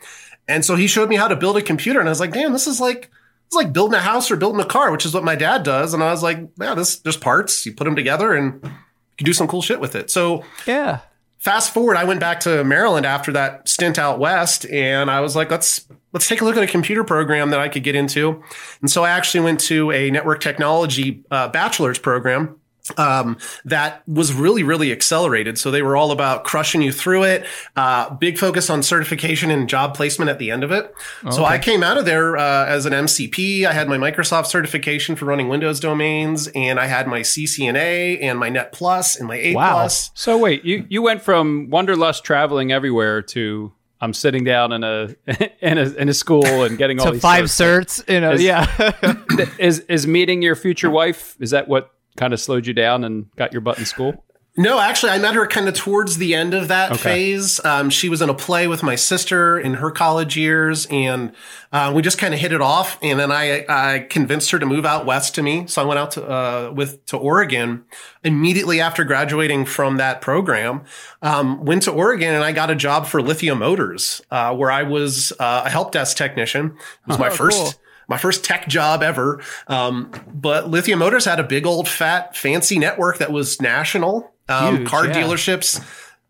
And 0.47 0.63
so 0.63 0.75
he 0.75 0.85
showed 0.85 1.09
me 1.09 1.15
how 1.15 1.27
to 1.27 1.35
build 1.35 1.57
a 1.57 1.61
computer, 1.61 1.99
and 1.99 2.07
I 2.07 2.11
was 2.11 2.19
like, 2.19 2.33
damn, 2.33 2.53
this 2.53 2.67
is 2.67 2.79
like 2.79 3.09
it's 3.47 3.55
like 3.55 3.73
building 3.73 3.97
a 3.97 4.01
house 4.01 4.29
or 4.29 4.35
building 4.35 4.61
a 4.61 4.65
car, 4.65 4.91
which 4.91 5.05
is 5.05 5.13
what 5.13 5.23
my 5.23 5.35
dad 5.35 5.63
does. 5.63 5.93
And 5.93 6.03
I 6.03 6.11
was 6.11 6.21
like, 6.21 6.39
yeah, 6.59 6.75
this 6.75 6.99
there's 6.99 7.17
parts. 7.17 7.65
You 7.65 7.73
put 7.73 7.85
them 7.85 7.95
together, 7.95 8.33
and 8.33 8.61
you 8.63 8.69
can 9.17 9.25
do 9.25 9.33
some 9.33 9.47
cool 9.47 9.61
shit 9.61 9.79
with 9.79 9.95
it. 9.95 10.11
So 10.11 10.43
yeah. 10.67 10.99
fast 11.39 11.73
forward, 11.73 11.97
I 11.97 12.03
went 12.03 12.19
back 12.19 12.41
to 12.41 12.63
Maryland 12.63 13.05
after 13.05 13.31
that 13.31 13.67
stint 13.67 13.97
out 13.97 14.19
west, 14.19 14.65
and 14.67 15.09
I 15.09 15.21
was 15.21 15.35
like, 15.35 15.49
let's 15.49 15.87
let's 16.11 16.27
take 16.27 16.41
a 16.41 16.45
look 16.45 16.57
at 16.57 16.63
a 16.63 16.67
computer 16.67 17.03
program 17.03 17.49
that 17.49 17.59
I 17.59 17.69
could 17.69 17.83
get 17.83 17.95
into. 17.95 18.43
And 18.81 18.89
so 18.89 19.03
I 19.03 19.09
actually 19.09 19.43
went 19.43 19.59
to 19.61 19.91
a 19.91 20.11
network 20.11 20.41
technology 20.41 21.23
uh, 21.31 21.47
bachelor's 21.47 21.99
program. 21.99 22.59
Um, 22.97 23.37
that 23.65 24.07
was 24.07 24.33
really, 24.33 24.63
really 24.63 24.91
accelerated. 24.91 25.57
So 25.57 25.71
they 25.71 25.81
were 25.81 25.95
all 25.97 26.11
about 26.11 26.43
crushing 26.43 26.81
you 26.81 26.91
through 26.91 27.23
it. 27.23 27.45
Uh, 27.75 28.09
big 28.15 28.37
focus 28.37 28.69
on 28.69 28.83
certification 28.83 29.49
and 29.51 29.67
job 29.67 29.95
placement 29.95 30.29
at 30.29 30.39
the 30.39 30.51
end 30.51 30.63
of 30.63 30.71
it. 30.71 30.93
So 31.31 31.45
I 31.45 31.57
came 31.57 31.83
out 31.83 31.97
of 31.97 32.05
there 32.05 32.37
uh, 32.37 32.65
as 32.65 32.85
an 32.85 32.93
MCP. 32.93 33.65
I 33.65 33.73
had 33.73 33.87
my 33.89 33.97
Microsoft 33.97 34.45
certification 34.47 35.15
for 35.15 35.25
running 35.25 35.49
Windows 35.49 35.79
domains, 35.79 36.47
and 36.55 36.79
I 36.79 36.85
had 36.87 37.07
my 37.07 37.21
CCNA 37.21 38.21
and 38.21 38.39
my 38.39 38.49
Net 38.49 38.71
Plus 38.71 39.15
and 39.15 39.27
my 39.27 39.35
A 39.37 39.55
Wow. 39.55 39.73
Plus. 39.73 40.11
So 40.13 40.37
wait, 40.37 40.63
you 40.65 40.85
you 40.89 41.01
went 41.01 41.21
from 41.21 41.69
wanderlust 41.69 42.23
traveling 42.23 42.71
everywhere 42.71 43.21
to 43.23 43.71
I'm 44.01 44.13
sitting 44.13 44.43
down 44.43 44.71
in 44.73 44.83
a 44.83 45.15
in 45.61 45.77
a 45.77 45.89
in 45.93 46.09
a 46.09 46.13
school 46.13 46.45
and 46.63 46.77
getting 46.77 46.99
all 47.01 47.07
To 47.07 47.11
these 47.13 47.21
five 47.21 47.45
certs. 47.45 48.03
certs, 48.03 48.13
you 48.13 48.19
know, 48.21 48.31
Is- 48.33 48.43
yeah. 48.43 49.45
Is 49.59 49.79
is 49.81 50.05
meeting 50.07 50.41
your 50.41 50.55
future 50.55 50.89
wife? 50.89 51.35
Is 51.39 51.51
that 51.51 51.67
what 51.67 51.91
kind 52.17 52.33
of 52.33 52.39
slowed 52.39 52.67
you 52.67 52.73
down 52.73 53.03
and 53.03 53.29
got 53.35 53.51
your 53.51 53.61
butt 53.61 53.77
in 53.77 53.85
school? 53.85 54.21
No, 54.57 54.79
actually, 54.79 55.11
I 55.11 55.17
met 55.17 55.35
her 55.35 55.45
kind 55.47 55.67
of 55.67 55.73
towards 55.73 56.17
the 56.17 56.33
end 56.33 56.53
of 56.53 56.69
that 56.69 56.93
Okay. 56.93 57.01
phase. 57.01 57.59
Um, 57.65 57.89
she 57.89 58.07
was 58.07 58.21
in 58.21 58.29
a 58.29 58.33
play 58.33 58.69
with 58.69 58.83
my 58.83 58.95
sister 58.95 59.59
in 59.59 59.73
her 59.75 59.91
college 59.91 60.37
years, 60.37 60.87
and 60.89 61.33
uh, 61.73 61.91
we 61.93 62.01
just 62.01 62.17
kind 62.17 62.33
of 62.33 62.39
hit 62.39 62.53
it 62.53 62.61
off. 62.61 62.97
And 63.01 63.19
then 63.19 63.33
I, 63.33 63.65
I 63.67 64.07
convinced 64.09 64.51
her 64.51 64.59
to 64.59 64.65
move 64.65 64.85
out 64.85 65.05
west 65.05 65.35
to 65.35 65.43
me, 65.43 65.67
so 65.67 65.81
I 65.81 65.85
went 65.85 65.99
out 65.99 66.11
to 66.11 66.25
uh, 66.25 66.71
with 66.73 67.05
to 67.07 67.17
Oregon 67.17 67.83
immediately 68.23 68.79
after 68.79 69.03
graduating 69.03 69.65
from 69.65 69.97
that 69.97 70.21
program. 70.21 70.85
Um, 71.21 71.65
went 71.65 71.83
to 71.83 71.91
Oregon, 71.91 72.33
and 72.33 72.41
I 72.45 72.53
got 72.53 72.71
a 72.71 72.75
job 72.75 73.07
for 73.07 73.21
Lithia 73.21 73.55
Motors, 73.55 74.21
uh, 74.31 74.55
where 74.55 74.71
I 74.71 74.83
was 74.83 75.33
uh, 75.33 75.63
a 75.65 75.69
help 75.69 75.91
desk 75.91 76.15
technician. 76.15 76.67
It 76.67 77.07
was 77.07 77.19
my 77.19 77.29
first 77.29 77.57
cool. 77.57 77.73
My 78.07 78.17
first 78.17 78.43
tech 78.43 78.67
job 78.67 79.03
ever. 79.03 79.41
Um, 79.67 80.11
but 80.33 80.69
Lithia 80.69 80.97
Motors 80.97 81.25
had 81.25 81.39
a 81.39 81.43
big 81.43 81.65
old 81.65 81.87
fat 81.87 82.35
fancy 82.35 82.79
network 82.79 83.17
that 83.19 83.31
was 83.31 83.61
national. 83.61 84.31
Um, 84.47 84.77
Huge, 84.77 84.87
car 84.87 85.07
yeah. 85.07 85.13
dealerships 85.13 85.83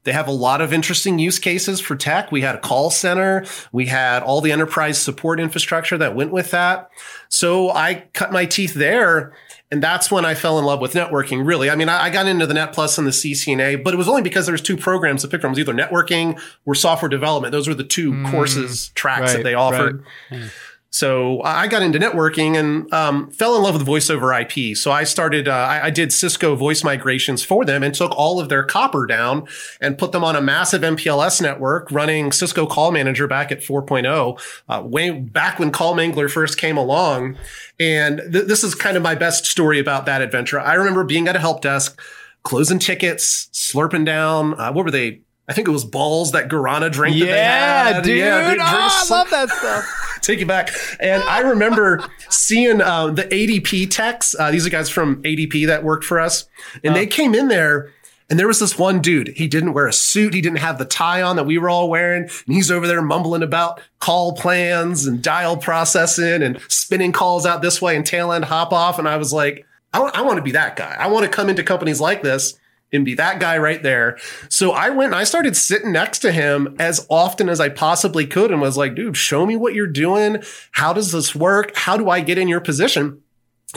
They 0.05 0.13
have 0.13 0.27
a 0.27 0.32
lot 0.32 0.62
of 0.62 0.72
interesting 0.72 1.17
use 1.17 1.39
cases 1.39 1.82
for 1.82 1.96
tech. 1.96 2.32
We 2.32 2.41
had 2.41 2.55
a 2.55 2.60
call 2.60 2.91
center. 2.91 3.44
We 3.72 3.88
had 3.88 4.22
all 4.22 4.39
the 4.39 4.51
enterprise 4.51 5.00
support 5.01 5.39
infrastructure 5.39 5.98
that 5.98 6.15
went 6.15 6.32
with 6.32 6.51
that. 6.51 6.91
So 7.27 7.72
I 7.72 8.05
cut 8.13 8.32
my 8.32 8.46
teeth 8.46 8.75
there. 8.75 9.34
And 9.72 9.82
that's 9.82 10.12
when 10.12 10.24
I 10.24 10.36
fell 10.36 10.60
in 10.60 10.65
love 10.65 10.79
with 10.79 10.94
networking, 10.94 11.46
really. 11.46 11.72
I 11.72 11.75
mean, 11.75 11.89
I, 11.89 12.12
got 12.12 12.27
into 12.27 12.46
the 12.46 12.53
Net 12.53 12.72
Plus 12.72 13.00
and 13.00 13.08
the 13.08 13.12
CCNA, 13.12 13.84
but 13.84 13.96
it 13.96 13.98
was 13.98 14.08
only 14.08 14.22
because 14.22 14.46
there 14.46 14.53
was 14.53 14.62
two 14.62 14.77
programs 14.77 15.24
to 15.24 15.27
pick 15.27 15.41
from. 15.41 15.50
It 15.50 15.51
was 15.53 15.60
either 15.60 15.74
networking 15.74 16.39
or 16.67 16.75
software 16.75 17.10
development. 17.10 17.51
Those 17.51 17.67
were 17.67 17.74
the 17.74 17.84
two 17.84 18.12
mm, 18.12 18.29
courses, 18.29 18.89
tracks 18.89 19.22
right, 19.22 19.38
that 19.38 19.44
they 19.44 19.55
offered. 19.55 20.05
Right. 20.32 20.51
So 20.96 21.42
I 21.44 21.68
got 21.68 21.82
into 21.82 22.00
networking 22.00 22.58
and 22.58 22.92
um, 22.94 23.30
fell 23.30 23.58
in 23.58 23.64
love 23.64 23.74
with 23.74 23.86
voice 23.86 24.10
over 24.10 24.32
IP. 24.34 24.78
So 24.78 24.94
I 24.94 25.04
started, 25.04 25.46
uh, 25.46 25.52
I, 25.52 25.88
I, 25.88 25.90
did 25.90 26.14
Cisco 26.14 26.56
voice 26.56 26.86
migrations 26.86 27.44
for 27.44 27.66
them 27.66 27.84
and 27.84 27.94
took 27.94 28.14
all 28.16 28.40
of 28.40 28.48
their 28.48 28.64
copper 28.64 29.06
down 29.06 29.46
and 29.82 29.98
put 29.98 30.14
them 30.14 30.24
on 30.24 30.38
a 30.38 30.42
massive 30.42 30.84
MPLS 30.84 31.42
network 31.42 31.92
running 31.92 32.32
Cisco 32.32 32.66
Call 32.66 32.92
Manager 32.92 33.28
back 33.28 33.52
at 33.52 33.60
4.0, 33.60 34.40
uh, 34.70 34.84
way 34.86 35.12
back 35.12 35.60
when 35.60 35.70
Call 35.70 35.96
Mangler 35.96 36.32
first 36.32 36.58
came 36.58 36.78
along. 36.78 37.36
And 37.78 38.22
th- 38.32 38.46
this 38.46 38.64
is 38.64 38.74
kind 38.74 38.96
of 38.96 39.04
my 39.04 39.16
best 39.16 39.46
story 39.46 39.80
about 39.80 40.06
that 40.06 40.22
adventure. 40.22 40.62
I 40.62 40.75
remember 40.75 41.04
being 41.04 41.28
at 41.28 41.36
a 41.36 41.40
help 41.40 41.62
desk, 41.62 42.02
closing 42.44 42.80
tickets, 42.80 43.50
slurping 43.52 44.06
down, 44.06 44.58
uh, 44.58 44.72
what 44.72 44.86
were 44.86 44.92
they? 44.92 45.20
I 45.50 45.54
think 45.54 45.68
it 45.68 45.72
was 45.72 45.84
Bawls 45.84 46.32
that 46.32 46.48
Guarana 46.48 46.90
drink. 46.90 47.18
Yeah, 47.18 48.00
dude. 48.00 48.18
Yeah, 48.18 48.50
dude. 48.50 48.62
Oh, 48.62 48.64
I 48.66 49.06
love 49.10 49.30
that 49.32 49.50
stuff. 49.50 50.05
Take 50.25 50.39
you 50.39 50.46
back. 50.48 50.72
And 51.00 51.22
I 51.24 51.41
remember 51.41 52.03
seeing 52.29 52.82
uh, 52.82 53.08
the 53.12 53.25
ADP 53.25 53.91
techs. 53.91 54.36
Uh, 54.38 54.50
these 54.50 54.65
are 54.65 54.72
guys 54.72 54.89
from 54.89 55.22
ADP 55.22 55.67
that 55.67 55.84
worked 55.84 56.03
for 56.03 56.20
us, 56.20 56.50
and 56.84 56.94
oh. 56.94 56.98
they 56.98 57.05
came 57.05 57.36
in 57.36 57.48
there. 57.48 57.91
And 58.27 58.39
there 58.39 58.48
was 58.48 58.60
this 58.60 58.79
one 58.79 59.01
dude. 59.01 59.27
He 59.36 59.48
didn't 59.48 59.74
wear 59.74 59.86
a 59.86 59.94
suit. 59.94 60.34
He 60.34 60.41
didn't 60.41 60.58
have 60.58 60.79
the 60.79 60.86
tie 60.86 61.22
on 61.22 61.36
that 61.36 61.44
we 61.44 61.60
were 61.60 61.70
all 61.70 61.91
wearing. 61.91 62.24
And 62.24 62.55
he's 62.55 62.72
over 62.72 62.88
there 62.88 63.03
mumbling 63.03 63.44
about 63.44 63.79
call 64.00 64.34
plans 64.34 65.05
and 65.05 65.22
dial 65.22 65.58
processing 65.58 66.41
and 66.41 66.60
spinning 66.67 67.12
calls 67.12 67.46
out 67.46 67.62
this 67.62 67.84
way 67.84 67.96
and 67.96 68.03
tail 68.03 68.32
end 68.32 68.46
hop 68.46 68.74
off. 68.74 68.98
And 68.98 69.08
I 69.08 69.17
was 69.17 69.32
like, 69.32 69.63
I 69.94 70.00
I 70.00 70.22
want 70.22 70.38
to 70.38 70.41
be 70.41 70.53
that 70.53 70.75
guy. 70.75 70.96
I 70.98 71.05
want 71.05 71.25
to 71.25 71.29
come 71.29 71.51
into 71.51 71.62
companies 71.62 72.01
like 72.01 72.24
this 72.24 72.58
and 72.96 73.06
be 73.06 73.16
that 73.16 73.40
guy 73.40 73.58
right 73.58 73.82
there. 73.84 74.18
So 74.50 74.72
I 74.72 74.90
went 74.90 75.08
and 75.14 75.16
I 75.16 75.24
started 75.24 75.56
sitting 75.56 75.92
next 75.92 76.20
to 76.20 76.32
him 76.32 76.75
as 76.80 77.06
often 77.10 77.50
as 77.50 77.60
I 77.60 77.70
possibly 77.70 78.25
could 78.25 78.52
and 78.52 78.62
was 78.62 78.78
like, 78.78 78.96
dude, 78.96 79.18
show 79.18 79.46
me 79.46 79.56
what 79.56 79.74
you're 79.74 79.88
doing. 79.88 80.42
How 80.72 80.94
does 80.94 81.12
this 81.12 81.36
work? 81.36 81.75
How 81.75 81.98
do 81.98 82.10
I 82.10 82.22
get 82.22 82.38
in 82.38 82.48
your 82.48 82.62
position? 82.62 83.22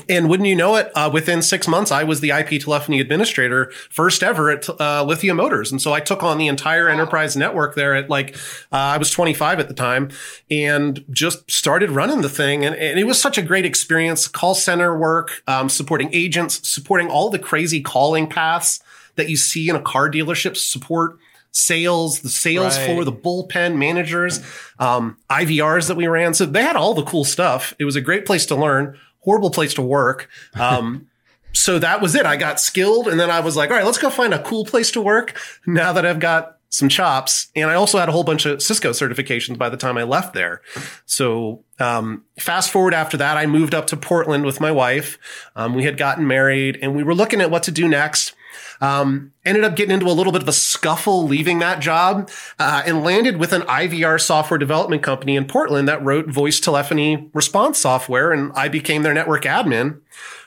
And 0.08 0.28
wouldn't 0.28 0.48
you 0.48 0.54
know 0.54 0.76
it, 0.76 0.90
uh, 0.94 1.10
within 1.12 1.42
six 1.42 1.66
months, 1.66 1.90
I 1.90 2.04
was 2.04 2.20
the 2.20 2.30
IP 2.30 2.60
telephony 2.62 3.00
administrator, 3.00 3.72
first 3.90 4.22
ever 4.22 4.50
at 4.50 4.68
uh, 4.80 5.02
Lithia 5.02 5.34
Motors. 5.34 5.72
And 5.72 5.80
so 5.80 5.92
I 5.92 6.00
took 6.00 6.22
on 6.22 6.38
the 6.38 6.46
entire 6.46 6.86
wow. 6.86 6.92
enterprise 6.92 7.36
network 7.36 7.74
there 7.74 7.94
at 7.94 8.08
like, 8.10 8.36
uh, 8.72 8.76
I 8.76 8.98
was 8.98 9.10
25 9.10 9.60
at 9.60 9.68
the 9.68 9.74
time 9.74 10.10
and 10.50 11.04
just 11.10 11.50
started 11.50 11.90
running 11.90 12.20
the 12.20 12.28
thing. 12.28 12.64
And, 12.64 12.76
and 12.76 12.98
it 12.98 13.04
was 13.04 13.20
such 13.20 13.38
a 13.38 13.42
great 13.42 13.64
experience. 13.64 14.28
Call 14.28 14.54
center 14.54 14.96
work, 14.96 15.42
um, 15.46 15.68
supporting 15.68 16.10
agents, 16.12 16.68
supporting 16.68 17.08
all 17.08 17.30
the 17.30 17.38
crazy 17.38 17.80
calling 17.80 18.28
paths 18.28 18.80
that 19.18 19.28
you 19.28 19.36
see 19.36 19.68
in 19.68 19.76
a 19.76 19.82
car 19.82 20.10
dealership 20.10 20.56
support 20.56 21.18
sales, 21.50 22.20
the 22.20 22.28
sales 22.28 22.76
right. 22.78 22.86
floor, 22.86 23.04
the 23.04 23.12
bullpen 23.12 23.76
managers, 23.76 24.40
um, 24.78 25.16
IVRs 25.30 25.88
that 25.88 25.96
we 25.96 26.06
ran. 26.06 26.34
So 26.34 26.46
they 26.46 26.62
had 26.62 26.76
all 26.76 26.94
the 26.94 27.04
cool 27.04 27.24
stuff. 27.24 27.74
It 27.78 27.84
was 27.84 27.96
a 27.96 28.00
great 28.00 28.26
place 28.26 28.46
to 28.46 28.56
learn, 28.56 28.98
horrible 29.20 29.50
place 29.50 29.74
to 29.74 29.82
work. 29.82 30.28
Um, 30.54 31.08
so 31.52 31.78
that 31.78 32.00
was 32.00 32.14
it. 32.14 32.26
I 32.26 32.36
got 32.36 32.60
skilled 32.60 33.08
and 33.08 33.18
then 33.18 33.30
I 33.30 33.40
was 33.40 33.56
like, 33.56 33.70
all 33.70 33.76
right, 33.76 33.84
let's 33.84 33.98
go 33.98 34.10
find 34.10 34.34
a 34.34 34.42
cool 34.42 34.64
place 34.64 34.90
to 34.92 35.00
work 35.00 35.38
now 35.66 35.92
that 35.92 36.06
I've 36.06 36.20
got 36.20 36.58
some 36.70 36.88
chops. 36.88 37.48
And 37.56 37.70
I 37.70 37.74
also 37.74 37.98
had 37.98 38.10
a 38.10 38.12
whole 38.12 38.24
bunch 38.24 38.44
of 38.44 38.62
Cisco 38.62 38.90
certifications 38.90 39.56
by 39.56 39.70
the 39.70 39.76
time 39.78 39.96
I 39.96 40.02
left 40.02 40.34
there. 40.34 40.60
So, 41.06 41.64
um, 41.78 42.24
fast 42.38 42.70
forward 42.70 42.92
after 42.92 43.16
that, 43.16 43.38
I 43.38 43.46
moved 43.46 43.74
up 43.74 43.86
to 43.88 43.96
Portland 43.96 44.44
with 44.44 44.60
my 44.60 44.70
wife. 44.70 45.18
Um, 45.56 45.74
we 45.74 45.84
had 45.84 45.96
gotten 45.96 46.26
married 46.26 46.78
and 46.82 46.94
we 46.94 47.02
were 47.02 47.14
looking 47.14 47.40
at 47.40 47.50
what 47.50 47.62
to 47.64 47.70
do 47.70 47.88
next. 47.88 48.34
Um, 48.80 49.32
ended 49.44 49.64
up 49.64 49.76
getting 49.76 49.92
into 49.92 50.06
a 50.06 50.12
little 50.12 50.32
bit 50.32 50.42
of 50.42 50.48
a 50.48 50.52
scuffle 50.52 51.24
leaving 51.26 51.58
that 51.58 51.80
job 51.80 52.30
uh, 52.58 52.82
and 52.86 53.02
landed 53.02 53.38
with 53.38 53.52
an 53.52 53.62
IVR 53.62 54.20
software 54.20 54.58
development 54.58 55.02
company 55.02 55.36
in 55.36 55.46
Portland 55.46 55.88
that 55.88 56.04
wrote 56.04 56.28
voice 56.28 56.60
telephony 56.60 57.30
response 57.32 57.78
software. 57.78 58.30
And 58.32 58.52
I 58.54 58.68
became 58.68 59.02
their 59.02 59.14
network 59.14 59.44
admin, 59.44 60.00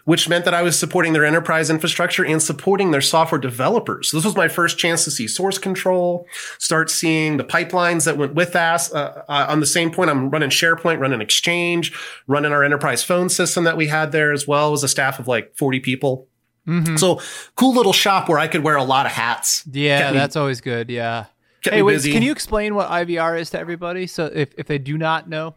which 0.06 0.30
meant 0.30 0.46
that 0.46 0.54
I 0.54 0.62
was 0.62 0.78
supporting 0.78 1.14
their 1.14 1.26
enterprise 1.26 1.70
infrastructure 1.70 2.26
and 2.26 2.42
supporting 2.42 2.92
their 2.92 3.02
software 3.02 3.42
developers. 3.42 4.10
So 4.10 4.18
this 4.18 4.26
was 4.26 4.36
my 4.36 4.48
first 4.48 4.78
chance 4.78 5.04
to 5.06 5.12
see 5.12 5.28
source 5.28 5.58
control, 5.58 6.26
start 6.58 6.90
seeing 6.90 7.38
the 7.38 7.44
pipelines 7.44 8.06
that 8.06 8.18
went 8.18 8.34
with 8.34 8.56
us. 8.56 8.94
Uh, 8.94 9.24
uh, 9.28 9.46
on 9.50 9.60
the 9.60 9.66
same 9.66 9.92
point, 9.92 10.10
I'm 10.10 10.30
running 10.30 10.50
SharePoint, 10.50 11.00
running 11.00 11.22
Exchange, 11.22 11.94
running 12.28 12.52
our 12.52 12.64
enterprise 12.64 13.04
phone 13.04 13.30
system 13.30 13.64
that 13.64 13.78
we 13.78 13.88
had 13.88 14.12
there 14.12 14.32
as 14.32 14.48
well. 14.48 14.72
Was 14.72 14.84
a 14.84 14.88
staff 14.88 15.20
of 15.20 15.28
like 15.28 15.56
40 15.56 15.80
people. 15.80 16.28
Mm-hmm. 16.68 16.98
So 16.98 17.22
cool 17.56 17.74
little 17.74 17.94
shop 17.94 18.30
where 18.30 18.40
I 18.40 18.48
could 18.48 18.64
wear 18.64 18.76
a 18.76 18.84
lot 18.84 19.06
of 19.06 19.12
hats. 19.12 19.64
Yeah, 19.72 20.12
that's 20.12 20.36
always 20.36 20.62
good. 20.62 20.90
Yeah. 20.90 21.26
Hey, 21.64 21.84
wait, 21.84 22.02
can 22.02 22.24
you 22.24 22.32
explain 22.32 22.74
what 22.74 22.90
IVR 22.90 23.40
is 23.40 23.52
to 23.52 23.60
everybody? 23.60 24.08
So 24.08 24.26
if, 24.26 24.50
if 24.58 24.68
they 24.68 24.80
do 24.80 24.98
not 24.98 25.30
know? 25.30 25.56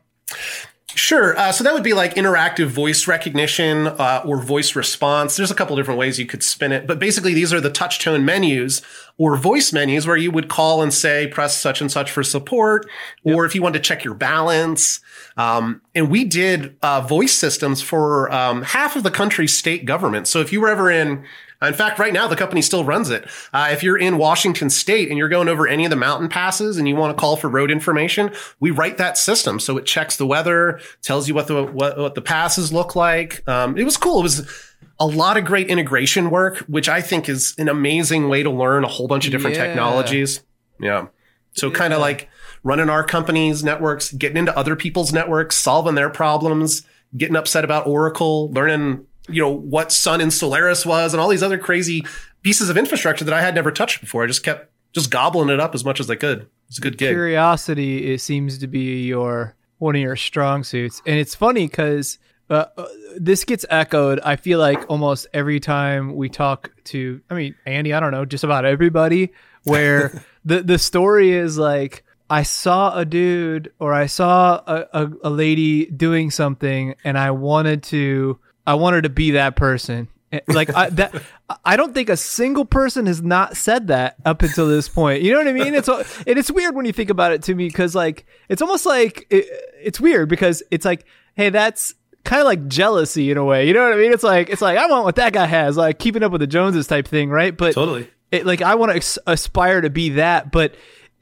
Sure. 0.97 1.37
Uh, 1.37 1.51
so 1.51 1.65
that 1.65 1.75
would 1.75 1.83
be 1.83 1.93
like 1.93 2.15
interactive 2.15 2.67
voice 2.67 3.09
recognition 3.09 3.89
uh, 3.89 4.23
or 4.25 4.41
voice 4.41 4.77
response. 4.77 5.37
There's 5.37 5.51
a 5.51 5.55
couple 5.55 5.75
different 5.75 5.99
ways 5.99 6.19
you 6.19 6.27
could 6.27 6.43
spin 6.43 6.71
it, 6.71 6.87
but 6.87 6.99
basically 6.99 7.35
these 7.35 7.53
are 7.53 7.61
the 7.61 7.71
touch 7.71 7.99
tone 7.99 8.25
menus 8.25 8.81
or 9.19 9.37
voice 9.37 9.73
menus 9.73 10.07
where 10.07 10.17
you 10.17 10.31
would 10.31 10.49
call 10.49 10.83
and 10.83 10.95
say 10.95 11.27
press 11.27 11.57
such 11.57 11.81
and 11.81 11.91
such 11.91 12.11
for 12.11 12.23
support, 12.23 12.87
yep. 13.25 13.37
or 13.37 13.45
if 13.45 13.55
you 13.55 13.63
wanted 13.63 13.83
to 13.83 13.89
check 13.89 14.05
your 14.05 14.15
balance. 14.15 15.01
Um, 15.37 15.83
and 15.95 16.11
we 16.11 16.25
did 16.25 16.77
uh, 16.83 17.01
voice 17.01 17.33
systems 17.35 17.83
for 17.83 18.33
um, 18.33 18.63
half 18.63 18.95
of 18.95 19.03
the 19.03 19.11
country's 19.11 19.57
state 19.57 19.85
government. 19.85 20.29
So 20.29 20.41
if 20.41 20.53
you 20.53 20.61
were 20.61 20.69
ever 20.69 20.91
in 20.91 21.25
in 21.67 21.75
fact, 21.75 21.99
right 21.99 22.13
now 22.13 22.27
the 22.27 22.37
company 22.37 22.63
still 22.63 22.85
runs 22.85 23.11
it. 23.11 23.29
Uh, 23.53 23.69
if 23.71 23.83
you're 23.83 23.99
in 23.99 24.19
Washington 24.19 24.71
State 24.71 25.09
and 25.09 25.19
you're 25.19 25.29
going 25.29 25.49
over 25.49 25.67
any 25.67 25.85
of 25.85 25.91
the 25.91 25.97
mountain 25.97 26.29
passes 26.29 26.77
and 26.77 26.89
you 26.89 26.97
want 26.97 27.17
to 27.17 27.21
call 27.21 27.37
for 27.37 27.49
road 27.49 27.71
information, 27.71 28.31
we 28.61 28.71
write 28.71 28.99
that 28.99 29.19
system 29.19 29.61
so 29.61 29.77
it 29.77 29.87
checks 29.87 30.17
the 30.17 30.27
weather, 30.27 30.81
tells 31.03 31.29
you 31.29 31.35
what 31.35 31.47
the 31.47 31.65
what, 31.65 31.99
what 31.99 32.15
the 32.15 32.23
passes 32.23 32.73
look 32.73 32.97
like. 32.97 33.47
Um, 33.49 33.77
it 33.77 33.85
was 33.85 33.97
cool. 33.97 34.21
It 34.21 34.25
was 34.25 34.71
a 34.99 35.07
lot 35.07 35.37
of 35.37 35.45
great 35.45 35.69
integration 35.69 36.31
work, 36.31 36.59
which 36.61 36.89
I 36.89 37.01
think 37.01 37.29
is 37.29 37.55
an 37.59 37.69
amazing 37.69 38.29
way 38.29 38.43
to 38.43 38.51
learn 38.51 38.85
a 38.85 38.89
whole 38.89 39.09
bunch 39.09 39.27
of 39.27 39.33
different 39.33 39.57
yeah. 39.57 39.67
technologies. 39.67 40.43
Yeah. 40.81 41.07
So 41.53 41.69
yeah. 41.69 41.75
kind 41.75 41.93
of 41.93 42.01
like 42.01 42.29
running 42.63 42.89
our 42.89 43.05
company's 43.05 43.63
networks, 43.63 44.13
getting 44.13 44.37
into 44.37 44.57
other 44.57 44.77
people's 44.77 45.13
networks, 45.13 45.57
solving 45.57 45.95
their 45.95 46.11
problems, 46.11 46.83
getting 47.17 47.37
upset 47.37 47.65
about 47.65 47.87
Oracle, 47.87 48.51
learning 48.51 49.07
you 49.29 49.41
know, 49.41 49.51
what 49.51 49.93
Sun 49.93 50.21
and 50.21 50.33
Solaris 50.33 50.85
was 50.85 51.15
and 51.15 51.21
all 51.21 51.29
these 51.29 51.43
other 51.43 51.59
crazy 51.59 52.05
pieces 52.43 52.69
of 52.69 52.77
infrastructure 52.77 53.25
that 53.25 53.35
I 53.35 53.41
had 53.41 53.55
never 53.55 53.71
touched 53.71 54.01
before. 54.01 54.25
I 54.25 54.27
just 54.27 54.43
kept 54.43 54.71
just 54.93 55.11
gobbling 55.11 55.49
it 55.49 55.61
up 55.61 55.75
as 55.75 55.85
much 55.85 56.01
as 56.01 56.09
I 56.11 56.15
could. 56.15 56.49
It's 56.69 56.79
a 56.79 56.81
good 56.81 56.99
gig. 56.99 57.11
Curiosity, 57.11 58.13
it 58.13 58.21
seems 58.21 58.59
to 58.59 58.67
be 58.67 59.05
your 59.05 59.57
one 59.79 59.97
of 59.97 60.01
your 60.01 60.17
strong 60.17 60.63
suits, 60.65 61.03
and 61.05 61.19
it's 61.19 61.35
funny 61.35 61.67
because 61.67 62.19
uh, 62.49 62.67
uh, 62.77 62.87
this 63.17 63.45
gets 63.45 63.67
echoed. 63.71 64.21
I 64.21 64.37
feel 64.37 64.59
like 64.59 64.89
almost 64.89 65.27
every 65.33 65.61
time 65.61 66.15
we 66.15 66.29
talk 66.29 66.71
to, 66.85 67.21
I 67.29 67.35
mean, 67.35 67.55
Andy, 67.67 67.93
I 67.93 68.01
don't 68.01 68.13
know, 68.13 68.25
just 68.25 68.45
about 68.45 68.65
everybody, 68.65 69.33
where 69.65 70.25
the 70.45 70.63
the 70.63 70.79
story 70.79 71.33
is 71.33 71.59
like. 71.59 72.05
I 72.31 72.43
saw 72.43 72.97
a 72.97 73.05
dude 73.05 73.71
or 73.79 73.93
I 73.93 74.07
saw 74.07 74.55
a, 74.67 74.87
a, 74.95 75.11
a 75.25 75.31
lady 75.31 75.85
doing 75.85 76.31
something 76.31 76.95
and 77.05 77.19
I 77.19 77.33
wanted 77.33 77.83
to 77.85 78.41
I 78.67 78.75
want 78.75 78.95
her 78.95 79.03
to 79.03 79.09
be 79.09 79.33
that 79.33 79.57
person. 79.57 80.09
Eh, 80.33 80.41
like 80.49 80.75
I, 80.75 80.91
that, 80.91 81.23
I 81.65 81.77
don't 81.77 81.95
think 81.95 82.09
a 82.09 82.17
single 82.17 82.65
person 82.65 83.07
has 83.07 83.23
not 83.23 83.57
said 83.57 83.89
that 83.89 84.17
up 84.25 84.43
until 84.43 84.67
this 84.69 84.89
point. 84.89 85.23
You 85.23 85.33
know 85.33 85.39
what 85.39 85.49
I 85.49 85.53
mean? 85.53 85.75
It's 85.75 85.89
and 85.89 86.39
it's 86.39 86.51
weird 86.51 86.75
when 86.75 86.87
you 86.87 86.93
think 86.93 87.11
about 87.11 87.33
it 87.33 87.43
to 87.45 87.55
me 87.55 87.69
because 87.69 87.95
like 87.95 88.27
it's 88.49 88.63
almost 88.63 88.87
like 88.87 89.27
it, 89.31 89.47
it's 89.81 90.01
weird 90.01 90.29
because 90.29 90.63
it's 90.71 90.85
like, 90.85 91.05
hey, 91.35 91.51
that's 91.51 91.95
kind 92.25 92.41
of 92.41 92.47
like 92.47 92.67
jealousy 92.69 93.31
in 93.31 93.37
a 93.37 93.45
way. 93.45 93.69
You 93.69 93.75
know 93.75 93.85
what 93.85 93.93
I 93.93 93.97
mean? 93.97 94.13
It's 94.13 94.25
like 94.25 94.51
it's 94.51 94.63
like 94.63 94.79
I 94.79 94.87
want 94.87 95.05
what 95.05 95.17
that 95.17 95.33
guy 95.33 95.47
has, 95.47 95.77
like 95.77 95.99
keeping 95.99 96.23
up 96.23 96.33
with 96.33 96.41
the 96.41 96.47
Joneses 96.47 96.87
type 96.87 97.07
thing, 97.07 97.31
right? 97.31 97.57
But 97.57 97.75
totally, 97.75 98.11
it, 98.33 98.47
like 98.47 98.63
I 98.63 98.75
want 98.75 98.91
to 98.91 98.97
ex- 98.97 99.19
aspire 99.27 99.81
to 99.81 99.91
be 99.91 100.11
that, 100.11 100.51
but 100.51 100.75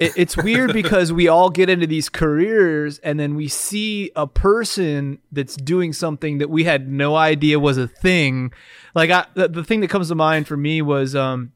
it, 0.02 0.12
it's 0.16 0.36
weird 0.36 0.72
because 0.74 1.12
we 1.12 1.28
all 1.28 1.50
get 1.50 1.68
into 1.70 1.86
these 1.86 2.08
careers 2.08 2.98
and 3.00 3.18
then 3.18 3.34
we 3.34 3.48
see 3.48 4.10
a 4.16 4.26
person 4.26 5.18
that's 5.30 5.56
doing 5.56 5.92
something 5.92 6.38
that 6.38 6.50
we 6.50 6.64
had 6.64 6.88
no 6.88 7.16
idea 7.16 7.58
was 7.58 7.78
a 7.78 7.88
thing. 7.88 8.52
Like 8.94 9.10
I, 9.10 9.26
the, 9.34 9.48
the 9.48 9.64
thing 9.64 9.80
that 9.80 9.90
comes 9.90 10.08
to 10.08 10.14
mind 10.14 10.48
for 10.48 10.56
me 10.56 10.82
was, 10.82 11.14
um, 11.14 11.52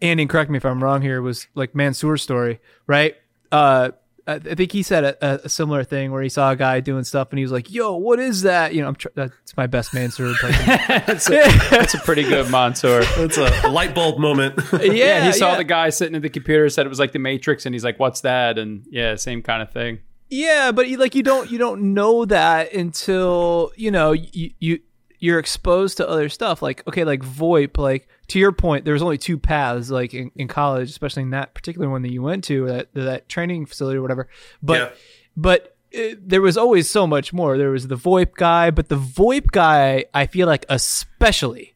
Andy, 0.00 0.26
correct 0.26 0.50
me 0.50 0.56
if 0.56 0.64
I'm 0.64 0.82
wrong 0.82 1.02
here, 1.02 1.20
was 1.22 1.46
like 1.54 1.74
Mansoor's 1.74 2.22
story, 2.22 2.60
right? 2.86 3.16
Uh, 3.50 3.90
I 4.26 4.34
I 4.34 4.38
think 4.38 4.72
he 4.72 4.82
said 4.82 5.04
a, 5.04 5.44
a 5.44 5.48
similar 5.48 5.84
thing 5.84 6.12
where 6.12 6.22
he 6.22 6.28
saw 6.28 6.50
a 6.50 6.56
guy 6.56 6.80
doing 6.80 7.04
stuff 7.04 7.30
and 7.30 7.38
he 7.38 7.44
was 7.44 7.52
like, 7.52 7.70
"Yo, 7.70 7.96
what 7.96 8.18
is 8.18 8.42
that?" 8.42 8.74
You 8.74 8.82
know, 8.82 8.88
I'm 8.88 8.94
tr- 8.94 9.08
that's 9.14 9.56
my 9.56 9.66
best 9.66 9.94
Mansoor 9.94 10.26
impression. 10.26 10.66
That's 11.06 11.28
a, 11.28 11.42
that's 11.70 11.94
a 11.94 11.98
pretty 11.98 12.22
good 12.22 12.50
Mansoor. 12.50 13.00
It's 13.02 13.36
a 13.36 13.68
light 13.68 13.94
bulb 13.94 14.18
moment. 14.18 14.58
yeah, 14.80 15.26
he 15.26 15.32
saw 15.32 15.52
yeah. 15.52 15.56
the 15.58 15.64
guy 15.64 15.90
sitting 15.90 16.14
at 16.14 16.22
the 16.22 16.30
computer, 16.30 16.68
said 16.68 16.86
it 16.86 16.88
was 16.88 16.98
like 16.98 17.12
the 17.12 17.18
Matrix, 17.18 17.66
and 17.66 17.74
he's 17.74 17.84
like, 17.84 17.98
"What's 17.98 18.22
that?" 18.22 18.58
And 18.58 18.84
yeah, 18.90 19.16
same 19.16 19.42
kind 19.42 19.62
of 19.62 19.72
thing. 19.72 20.00
Yeah, 20.30 20.72
but 20.72 20.88
you, 20.88 20.96
like 20.96 21.14
you 21.14 21.22
don't 21.22 21.50
you 21.50 21.58
don't 21.58 21.94
know 21.94 22.24
that 22.24 22.72
until 22.72 23.72
you 23.76 23.90
know 23.90 24.12
you 24.12 24.52
you 24.58 24.80
you're 25.18 25.38
exposed 25.38 25.98
to 25.98 26.08
other 26.08 26.28
stuff. 26.28 26.62
Like 26.62 26.86
okay, 26.88 27.04
like 27.04 27.20
VoIP. 27.20 27.76
Like 27.76 28.08
to 28.32 28.38
your 28.38 28.52
point, 28.52 28.84
there's 28.84 29.02
only 29.02 29.18
two 29.18 29.38
paths. 29.38 29.90
Like 29.90 30.12
in, 30.14 30.30
in 30.36 30.48
college, 30.48 30.90
especially 30.90 31.22
in 31.22 31.30
that 31.30 31.54
particular 31.54 31.88
one 31.88 32.02
that 32.02 32.12
you 32.12 32.22
went 32.22 32.44
to, 32.44 32.66
that 32.66 32.94
that 32.94 33.28
training 33.28 33.66
facility 33.66 33.98
or 33.98 34.02
whatever. 34.02 34.28
But 34.62 34.78
Yeah. 34.78 34.88
but 35.36 35.76
uh, 35.94 36.14
there 36.18 36.40
was 36.40 36.56
always 36.56 36.88
so 36.88 37.06
much 37.06 37.32
more. 37.32 37.58
There 37.58 37.70
was 37.70 37.88
the 37.88 37.96
VoIP 37.96 38.32
guy, 38.34 38.70
but 38.70 38.88
the 38.88 38.96
VoIP 38.96 39.46
guy, 39.52 40.06
I 40.14 40.26
feel 40.26 40.46
like 40.46 40.64
especially 40.68 41.74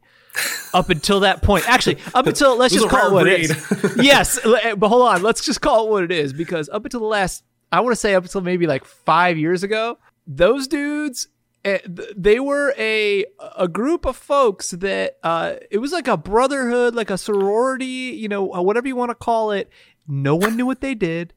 up 0.72 0.88
until 0.90 1.20
that 1.20 1.42
point. 1.42 1.68
Actually, 1.68 1.98
up 2.14 2.26
until 2.32 2.56
let's 2.56 2.72
just 2.74 2.88
call 2.88 3.08
it 3.10 3.12
what 3.12 3.26
it 3.26 3.40
is. 3.50 3.96
yes, 3.96 4.38
but 4.42 4.88
hold 4.88 5.08
on. 5.08 5.22
Let's 5.22 5.44
just 5.44 5.60
call 5.60 5.86
it 5.86 5.90
what 5.90 6.04
it 6.04 6.12
is 6.12 6.32
because 6.32 6.68
up 6.70 6.84
until 6.84 7.00
the 7.00 7.06
last, 7.06 7.44
I 7.70 7.80
want 7.80 7.92
to 7.92 7.96
say 8.00 8.14
up 8.14 8.24
until 8.24 8.40
maybe 8.40 8.66
like 8.66 8.84
five 8.84 9.36
years 9.38 9.62
ago, 9.62 9.98
those 10.26 10.66
dudes. 10.68 11.28
Eh, 11.66 11.78
th- 11.78 12.14
They 12.16 12.40
were 12.40 12.72
a 12.78 13.26
a 13.56 13.68
group 13.68 14.06
of 14.06 14.16
folks 14.16 14.70
that 14.70 15.18
uh, 15.22 15.54
it 15.70 15.78
was 15.78 15.92
like 15.92 16.08
a 16.08 16.16
brotherhood, 16.16 16.94
like 16.94 17.10
a 17.10 17.18
sorority, 17.18 17.86
you 18.22 18.28
know, 18.28 18.44
whatever 18.44 18.88
you 18.88 18.96
want 18.96 19.10
to 19.10 19.14
call 19.14 19.50
it. 19.50 19.68
No 20.08 20.36
one 20.36 20.56
knew 20.56 20.66
what 20.66 20.80
they 20.80 20.94
did. 20.94 21.34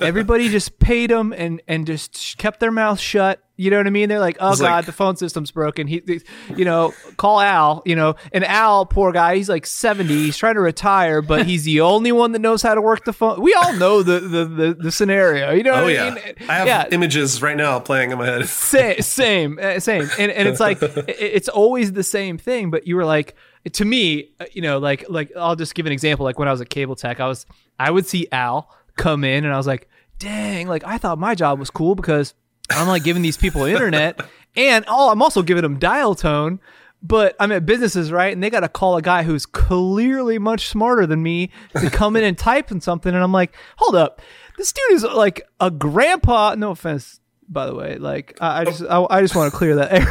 Everybody 0.00 0.48
just 0.48 0.78
paid 0.78 1.10
them 1.10 1.32
and 1.32 1.60
and 1.68 1.86
just 1.86 2.38
kept 2.38 2.60
their 2.60 2.70
mouth 2.72 2.98
shut. 2.98 3.40
You 3.56 3.70
know 3.70 3.76
what 3.76 3.86
I 3.86 3.90
mean? 3.90 4.08
They're 4.08 4.18
like, 4.18 4.36
"Oh 4.40 4.56
God, 4.56 4.60
like- 4.60 4.86
the 4.86 4.92
phone 4.92 5.16
system's 5.16 5.50
broken." 5.52 5.86
He, 5.86 6.02
you 6.56 6.64
know, 6.64 6.92
call 7.18 7.38
Al. 7.38 7.82
You 7.84 7.94
know, 7.94 8.16
and 8.32 8.44
Al, 8.44 8.84
poor 8.86 9.12
guy, 9.12 9.36
he's 9.36 9.48
like 9.48 9.64
seventy. 9.66 10.14
He's 10.14 10.36
trying 10.36 10.54
to 10.54 10.60
retire, 10.60 11.22
but 11.22 11.46
he's 11.46 11.62
the 11.64 11.82
only 11.82 12.10
one 12.12 12.32
that 12.32 12.40
knows 12.40 12.62
how 12.62 12.74
to 12.74 12.80
work 12.80 13.04
the 13.04 13.12
phone. 13.12 13.40
We 13.40 13.54
all 13.54 13.72
know 13.74 14.02
the 14.02 14.20
the 14.20 14.44
the, 14.44 14.74
the 14.74 14.90
scenario. 14.90 15.52
You 15.52 15.62
know? 15.62 15.72
Oh 15.74 15.84
what 15.84 15.92
yeah, 15.92 16.04
I 16.06 16.10
mean? 16.14 16.34
I 16.48 16.54
have 16.54 16.66
yeah. 16.66 16.88
images 16.90 17.42
right 17.42 17.56
now 17.56 17.78
playing 17.78 18.10
in 18.10 18.18
my 18.18 18.26
head. 18.26 18.48
Same, 18.48 19.00
same, 19.02 19.58
uh, 19.62 19.78
same, 19.78 20.08
and 20.18 20.32
and 20.32 20.48
it's 20.48 20.60
like 20.60 20.82
it- 20.82 21.04
it's 21.08 21.48
always 21.48 21.92
the 21.92 22.02
same 22.02 22.38
thing. 22.38 22.70
But 22.70 22.86
you 22.88 22.96
were 22.96 23.04
like, 23.04 23.36
to 23.72 23.84
me, 23.84 24.30
uh, 24.40 24.46
you 24.52 24.62
know, 24.62 24.78
like 24.78 25.04
like 25.08 25.30
I'll 25.36 25.56
just 25.56 25.74
give 25.76 25.86
an 25.86 25.92
example. 25.92 26.24
Like 26.24 26.38
when 26.40 26.48
I 26.48 26.50
was 26.50 26.60
at 26.60 26.70
Cable 26.70 26.96
Tech, 26.96 27.20
I 27.20 27.28
was 27.28 27.46
I 27.78 27.90
would 27.92 28.06
see 28.06 28.26
Al 28.32 28.68
come 28.96 29.24
in, 29.24 29.44
and 29.44 29.52
I 29.52 29.56
was 29.56 29.66
like, 29.66 29.88
dang, 30.18 30.68
like 30.68 30.84
I 30.84 30.98
thought 30.98 31.18
my 31.18 31.34
job 31.34 31.58
was 31.58 31.70
cool 31.70 31.94
because 31.94 32.34
I'm 32.70 32.88
like 32.88 33.04
giving 33.04 33.22
these 33.22 33.36
people 33.36 33.64
internet, 33.64 34.20
and 34.56 34.84
oh, 34.88 35.10
I'm 35.10 35.22
also 35.22 35.42
giving 35.42 35.62
them 35.62 35.78
dial 35.78 36.14
tone. 36.14 36.60
But 37.06 37.36
I'm 37.38 37.52
at 37.52 37.66
businesses, 37.66 38.10
right? 38.10 38.32
And 38.32 38.42
they 38.42 38.48
got 38.48 38.60
to 38.60 38.68
call 38.68 38.96
a 38.96 39.02
guy 39.02 39.24
who's 39.24 39.44
clearly 39.44 40.38
much 40.38 40.68
smarter 40.68 41.06
than 41.06 41.22
me 41.22 41.50
to 41.78 41.90
come 41.90 42.16
in 42.16 42.24
and 42.24 42.38
type 42.38 42.70
in 42.70 42.80
something. 42.80 43.14
And 43.14 43.22
I'm 43.22 43.30
like, 43.30 43.54
hold 43.76 43.94
up. 43.94 44.22
This 44.56 44.72
dude 44.72 44.92
is 44.92 45.04
like 45.04 45.42
a 45.60 45.70
grandpa. 45.70 46.54
No 46.54 46.70
offense, 46.70 47.20
by 47.46 47.66
the 47.66 47.74
way. 47.74 47.98
Like, 47.98 48.38
I, 48.40 48.62
I 48.62 48.64
just, 48.64 48.82
I, 48.88 49.06
I 49.10 49.20
just 49.20 49.36
want 49.36 49.52
to 49.52 49.58
clear 49.58 49.76
that 49.76 49.92
air 50.00 50.06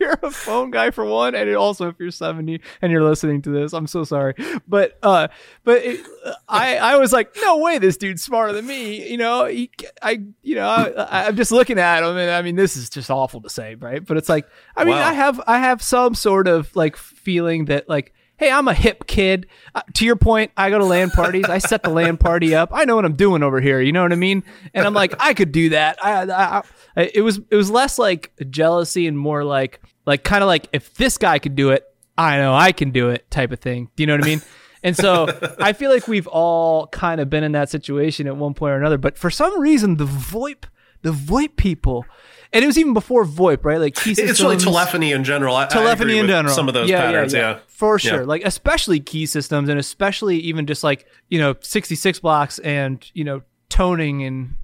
you're 0.00 0.18
a 0.22 0.30
phone 0.30 0.70
guy 0.70 0.90
for 0.90 1.04
one, 1.04 1.34
and 1.34 1.54
also 1.54 1.88
if 1.88 1.96
you're 1.98 2.10
70 2.10 2.60
and 2.82 2.90
you're 2.90 3.04
listening 3.04 3.42
to 3.42 3.50
this, 3.50 3.72
I'm 3.72 3.86
so 3.86 4.02
sorry. 4.04 4.34
But, 4.66 4.98
uh, 5.02 5.28
but 5.64 5.82
it, 5.84 6.00
I, 6.48 6.76
I 6.78 6.96
was 6.96 7.12
like, 7.12 7.36
no 7.42 7.58
way, 7.58 7.78
this 7.78 7.96
dude's 7.96 8.22
smarter 8.22 8.52
than 8.52 8.66
me. 8.66 9.08
You 9.10 9.18
know, 9.18 9.44
he, 9.46 9.70
I, 10.02 10.22
you 10.42 10.54
know, 10.56 10.68
I, 10.68 11.26
I'm 11.26 11.36
just 11.36 11.52
looking 11.52 11.78
at 11.78 12.02
him, 12.02 12.16
and 12.16 12.30
I 12.30 12.42
mean, 12.42 12.56
this 12.56 12.76
is 12.76 12.88
just 12.90 13.10
awful 13.10 13.40
to 13.42 13.50
say, 13.50 13.74
right? 13.76 14.04
But 14.04 14.16
it's 14.16 14.28
like, 14.28 14.48
I 14.76 14.84
mean, 14.84 14.94
Wow. 14.96 15.06
I 15.08 15.12
have, 15.12 15.40
I 15.46 15.58
have 15.58 15.82
some 15.82 16.14
sort 16.14 16.48
of 16.48 16.74
like 16.74 16.96
feeling 16.96 17.66
that 17.66 17.88
like. 17.88 18.14
Hey, 18.36 18.50
I'm 18.50 18.68
a 18.68 18.72
hip 18.72 19.06
kid. 19.06 19.48
Uh, 19.74 19.82
to 19.96 20.06
your 20.06 20.16
point, 20.16 20.50
I 20.56 20.70
go 20.70 20.78
to 20.78 20.84
land 20.86 21.12
parties. 21.12 21.44
I 21.44 21.58
set 21.58 21.82
the 21.82 21.90
land 21.90 22.20
party 22.20 22.54
up. 22.54 22.70
I 22.72 22.86
know 22.86 22.96
what 22.96 23.04
I'm 23.04 23.12
doing 23.12 23.42
over 23.42 23.60
here. 23.60 23.82
You 23.82 23.92
know 23.92 24.00
what 24.02 24.14
I 24.14 24.16
mean? 24.16 24.44
And 24.72 24.86
I'm 24.86 24.94
like, 24.94 25.12
I 25.20 25.34
could 25.34 25.52
do 25.52 25.68
that. 25.68 26.02
I, 26.02 26.22
I, 26.22 26.58
I 26.60 26.62
Uh, 26.96 27.06
it 27.14 27.20
was 27.22 27.40
it 27.50 27.56
was 27.56 27.70
less 27.70 27.98
like 27.98 28.32
jealousy 28.50 29.06
and 29.06 29.18
more 29.18 29.44
like 29.44 29.80
like 30.06 30.24
kind 30.24 30.42
of 30.42 30.46
like 30.48 30.68
if 30.72 30.94
this 30.94 31.18
guy 31.18 31.38
could 31.38 31.54
do 31.54 31.70
it, 31.70 31.84
I 32.18 32.36
know 32.38 32.54
I 32.54 32.72
can 32.72 32.90
do 32.90 33.10
it 33.10 33.30
type 33.30 33.52
of 33.52 33.60
thing. 33.60 33.90
Do 33.96 34.02
you 34.02 34.06
know 34.06 34.14
what 34.14 34.24
I 34.24 34.26
mean? 34.26 34.42
And 34.82 34.96
so 34.96 35.28
I 35.60 35.72
feel 35.72 35.90
like 35.90 36.08
we've 36.08 36.26
all 36.26 36.86
kind 36.88 37.20
of 37.20 37.28
been 37.30 37.44
in 37.44 37.52
that 37.52 37.68
situation 37.70 38.26
at 38.26 38.36
one 38.36 38.54
point 38.54 38.72
or 38.72 38.76
another. 38.76 38.98
But 38.98 39.18
for 39.18 39.30
some 39.30 39.60
reason, 39.60 39.96
the 39.96 40.06
VoIP, 40.06 40.64
the 41.02 41.12
VoIP 41.12 41.56
people, 41.56 42.04
and 42.52 42.64
it 42.64 42.66
was 42.66 42.76
even 42.78 42.94
before 42.94 43.24
VoIP, 43.24 43.64
right? 43.64 43.78
Like 43.78 43.94
key 43.94 44.14
Systems. 44.14 44.30
It's 44.30 44.40
really 44.40 44.56
telephony 44.56 45.12
in 45.12 45.22
general. 45.22 45.54
I, 45.54 45.64
I 45.64 45.68
telephony 45.68 46.12
agree 46.14 46.20
in 46.20 46.26
general. 46.26 46.54
Some 46.54 46.66
of 46.66 46.74
those 46.74 46.90
patterns, 46.90 47.32
yeah, 47.32 47.60
for 47.68 47.94
Yeah. 47.94 48.10
sure. 48.10 48.26
Like 48.26 48.42
especially 48.44 48.98
key 49.00 49.26
systems, 49.26 49.68
and 49.68 49.78
especially 49.78 50.38
even 50.38 50.66
just 50.66 50.82
like 50.82 51.06
you 51.28 51.38
know 51.38 51.54
sixty 51.60 51.94
six 51.94 52.18
blocks 52.18 52.58
and 52.58 53.08
you 53.14 53.22
know 53.24 53.42
toning 53.68 54.24
and 54.24 54.56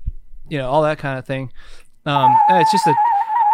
you 0.48 0.58
know 0.58 0.68
all 0.68 0.82
that 0.82 0.98
kind 0.98 1.18
of 1.18 1.24
thing. 1.26 1.52
Um, 2.06 2.34
it's 2.50 2.72
just 2.72 2.86
a 2.86 2.94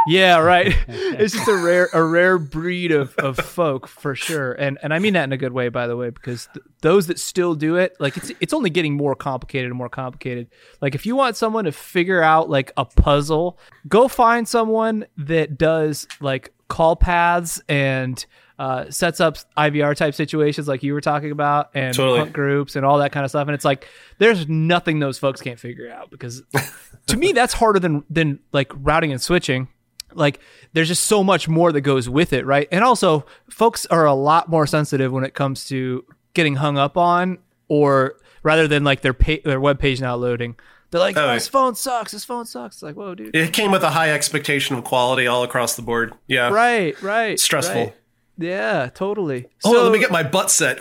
yeah, 0.07 0.38
right. 0.38 0.77
it's 0.88 1.35
just 1.35 1.49
a 1.49 1.57
rare 1.57 1.88
a 1.93 2.03
rare 2.03 2.38
breed 2.38 2.93
of, 2.93 3.15
of 3.17 3.37
folk 3.37 3.87
for 3.87 4.15
sure, 4.15 4.53
and 4.53 4.79
and 4.83 4.93
I 4.93 4.99
mean 4.99 5.15
that 5.15 5.25
in 5.25 5.33
a 5.33 5.37
good 5.37 5.53
way, 5.53 5.69
by 5.69 5.87
the 5.87 5.97
way, 5.97 6.11
because 6.11 6.49
th- 6.53 6.65
those 6.81 7.07
that 7.07 7.19
still 7.19 7.55
do 7.55 7.77
it, 7.77 7.97
like 8.01 8.17
it's 8.17 8.33
it's 8.41 8.53
only 8.53 8.71
getting 8.71 8.97
more 8.97 9.15
complicated 9.15 9.71
and 9.71 9.77
more 9.77 9.88
complicated. 9.88 10.49
Like 10.81 10.95
if 10.95 11.07
you 11.07 11.17
want 11.17 11.37
someone 11.37 11.65
to 11.65 11.73
figure 11.73 12.23
out 12.23 12.51
like 12.51 12.73
a 12.77 12.85
puzzle, 12.85 13.59
go 13.88 14.09
find 14.09 14.49
someone 14.49 15.07
that 15.17 15.59
does 15.59 16.07
like 16.21 16.53
call 16.69 16.97
paths 16.97 17.61
and 17.69 18.25
uh, 18.59 18.91
sets 18.91 19.21
up 19.21 19.37
IVR 19.57 19.97
type 19.97 20.15
situations 20.15 20.69
like 20.69 20.83
you 20.83 20.93
were 20.95 21.01
talking 21.01 21.31
about, 21.31 21.71
and 21.75 21.95
Totally. 21.95 22.19
hunt 22.21 22.33
groups 22.33 22.77
and 22.77 22.85
all 22.87 22.99
that 22.99 23.12
kind 23.12 23.25
of 23.25 23.31
stuff. 23.31 23.49
And 23.49 23.55
it's 23.55 23.65
like 23.65 23.88
there's 24.19 24.49
nothing 24.49 24.99
those 25.01 25.19
folks 25.19 25.41
can't 25.41 25.59
figure 25.59 25.91
out 25.91 26.11
because 26.11 26.43
to 27.07 27.17
me 27.17 27.33
that's 27.33 27.55
harder 27.55 27.79
than 27.81 28.05
than 28.11 28.38
like 28.53 28.71
routing 28.77 29.11
and 29.12 29.21
switching 29.21 29.69
like 30.15 30.41
there's 30.75 30.88
just 30.88 31.05
so 31.07 31.25
much 31.25 31.49
more 31.49 31.73
that 31.73 31.81
goes 31.81 32.07
with 32.07 32.35
it 32.35 32.45
right 32.45 32.69
and 32.71 32.85
also 32.85 33.25
folks 33.49 33.87
are 33.87 34.05
a 34.05 34.12
lot 34.12 34.47
more 34.47 34.67
sensitive 34.67 35.11
when 35.11 35.25
it 35.25 35.33
comes 35.33 35.65
to 35.65 36.05
getting 36.35 36.55
hung 36.57 36.77
up 36.77 36.99
on 36.99 37.38
or 37.69 38.17
rather 38.43 38.69
than 38.69 38.85
like 38.85 39.01
their 39.01 39.15
pa- 39.15 39.41
their 39.47 39.59
web 39.59 39.79
page 39.79 40.03
not 40.03 40.21
loading 40.21 40.55
they're 40.91 41.01
like 41.01 41.17
Oh, 41.17 41.31
oh, 41.31 41.33
this 41.33 41.49
phone 41.49 41.75
sucks 41.75 42.12
this 42.12 42.27
phone 42.27 42.45
sucks 42.45 42.77
it's 42.77 42.83
like 42.83 42.95
whoa 42.95 43.15
dude 43.15 43.35
It 43.35 43.55
came 43.55 43.71
with 43.71 43.83
a 43.85 43.88
high 43.91 44.11
expectation 44.12 44.77
of 44.77 44.85
quality 44.85 45.27
all 45.27 45.45
across 45.45 45.77
the 45.77 45.83
board. 45.83 46.12
Yeah, 46.27 46.51
right 46.51 47.01
right 47.03 47.41
Stressful. 47.41 47.75
right. 47.85 47.95
Yeah 48.38 48.88
totally 48.95 49.47
Oh, 49.64 49.73
So- 49.73 49.83
let 49.85 49.92
me 49.92 49.99
get 49.99 50.11
my 50.11 50.23
butt 50.23 50.51
set. 50.51 50.79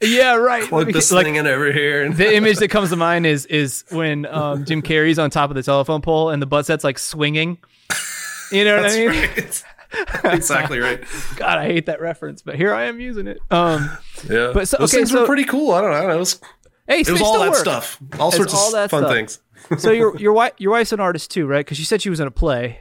yeah 0.00 0.34
right 0.34 0.64
Plug 0.68 0.92
this 0.92 1.12
like, 1.12 1.24
thing 1.26 1.36
in 1.36 1.46
over 1.46 1.70
here. 1.72 2.10
The 2.10 2.34
image 2.34 2.58
that 2.58 2.68
comes 2.68 2.90
to 2.90 2.96
mind 2.96 3.26
is 3.26 3.46
is 3.46 3.84
when 3.90 4.26
um, 4.26 4.64
Jim 4.64 4.82
Carrey's 4.82 5.18
on 5.18 5.30
top 5.30 5.50
of 5.50 5.56
the 5.56 5.62
telephone 5.62 6.00
pole 6.00 6.30
and 6.30 6.40
the 6.42 6.46
butt 6.46 6.66
set's 6.66 6.84
like 6.84 6.98
swinging. 6.98 7.58
You 8.52 8.64
know 8.64 8.76
what 8.82 8.92
I 8.92 8.96
mean? 8.96 9.08
right. 9.08 9.64
exactly 10.24 10.78
right. 10.80 11.04
God, 11.36 11.58
I 11.58 11.64
hate 11.66 11.86
that 11.86 12.00
reference, 12.00 12.42
but 12.42 12.54
here 12.56 12.72
I 12.74 12.84
am 12.84 13.00
using 13.00 13.26
it. 13.26 13.38
Um, 13.50 13.90
Yeah, 14.28 14.50
But 14.54 14.68
so- 14.68 14.76
those 14.78 14.90
okay, 14.92 14.98
things 14.98 15.10
so- 15.10 15.20
were 15.20 15.26
pretty 15.26 15.44
cool. 15.44 15.72
I 15.72 15.80
don't 15.80 15.90
know. 15.90 15.96
I 15.96 16.06
know. 16.06 16.16
It 16.16 16.18
was, 16.18 16.40
hey, 16.88 17.00
it 17.00 17.10
was 17.10 17.20
all 17.22 17.40
that 17.40 17.50
work. 17.50 17.58
stuff. 17.58 17.98
All 18.18 18.30
sorts 18.32 18.54
all 18.54 18.74
of 18.74 18.90
fun 18.90 19.02
stuff. 19.02 19.12
things. 19.12 19.40
so 19.82 19.90
your 19.90 20.16
your 20.18 20.32
wife 20.32 20.52
your 20.58 20.72
wife's 20.72 20.92
an 20.92 21.00
artist 21.00 21.30
too, 21.30 21.46
right? 21.46 21.64
Because 21.64 21.76
she 21.76 21.84
said 21.84 22.00
she 22.02 22.10
was 22.10 22.20
in 22.20 22.26
a 22.26 22.30
play. 22.30 22.80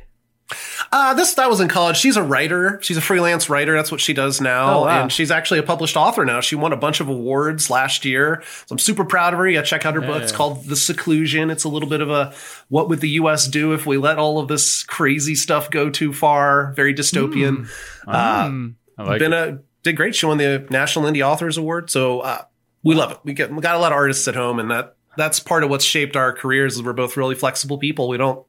Uh, 0.92 1.14
this 1.16 1.34
that 1.34 1.50
was 1.50 1.60
in 1.60 1.68
college. 1.68 1.98
She's 1.98 2.18
a 2.18 2.24
writer. 2.24 2.78
She's 2.84 2.98
a 2.98 3.02
freelance 3.02 3.50
writer. 3.50 3.74
That's 3.76 3.92
what 3.92 4.00
she 4.00 4.14
does 4.14 4.40
now, 4.40 4.76
Oh, 4.80 4.82
wow. 4.86 5.02
and 5.02 5.12
she's 5.12 5.32
actually 5.32 5.60
a 5.60 5.64
published 5.64 5.98
author 5.98 6.24
now. 6.24 6.40
She 6.40 6.56
won 6.56 6.72
a 6.72 6.78
bunch 6.78 7.00
of 7.00 7.10
awards 7.10 7.70
last 7.72 8.06
year, 8.06 8.44
so 8.68 8.74
I'm 8.74 8.80
super 8.80 9.04
proud 9.06 9.34
of 9.34 9.40
her. 9.40 9.48
Yeah, 9.50 9.64
check 9.64 9.86
out 9.88 9.96
her 9.96 10.02
book. 10.02 10.22
It's 10.22 10.32
called 10.32 10.66
The 10.66 10.76
Seclusion. 10.76 11.50
It's 11.50 11.64
a 11.64 11.70
little 11.70 11.90
bit 11.90 12.02
of 12.02 12.12
a 12.12 12.34
what 12.70 12.90
would 12.90 13.02
the 13.02 13.10
U.S. 13.12 13.48
do 13.48 13.74
if 13.74 13.86
we 13.88 13.98
let 13.98 14.20
all 14.20 14.38
of 14.40 14.48
this 14.48 14.84
crazy 14.84 15.34
stuff 15.34 15.72
go 15.72 15.90
too 15.90 16.14
far? 16.14 16.74
Very 16.74 16.94
dystopian. 16.94 17.68
Uh, 18.08 18.50
I 18.98 19.04
like 19.04 19.20
been 19.20 19.34
it. 19.34 19.50
a 19.50 19.60
did 19.84 19.98
great. 19.98 20.14
She 20.16 20.26
won 20.28 20.38
the 20.38 20.66
National 20.70 21.06
Indie 21.06 21.26
Authors 21.26 21.58
Award, 21.58 21.90
so 21.90 22.20
uh, 22.22 22.44
we 22.84 22.94
love 22.96 23.12
it. 23.12 23.18
We 23.24 23.34
get 23.34 23.52
we 23.52 23.62
got 23.62 23.76
a 23.76 23.80
lot 23.80 23.92
of 23.92 23.96
artists 23.98 24.28
at 24.28 24.36
home, 24.36 24.60
and 24.60 24.70
that 24.72 24.96
that's 25.18 25.40
part 25.40 25.64
of 25.64 25.70
what's 25.72 25.86
shaped 25.86 26.16
our 26.16 26.34
careers. 26.34 26.76
Is 26.76 26.84
we're 26.84 26.94
both 26.94 27.18
really 27.18 27.36
flexible 27.36 27.78
people. 27.80 28.08
We 28.08 28.18
don't 28.18 28.46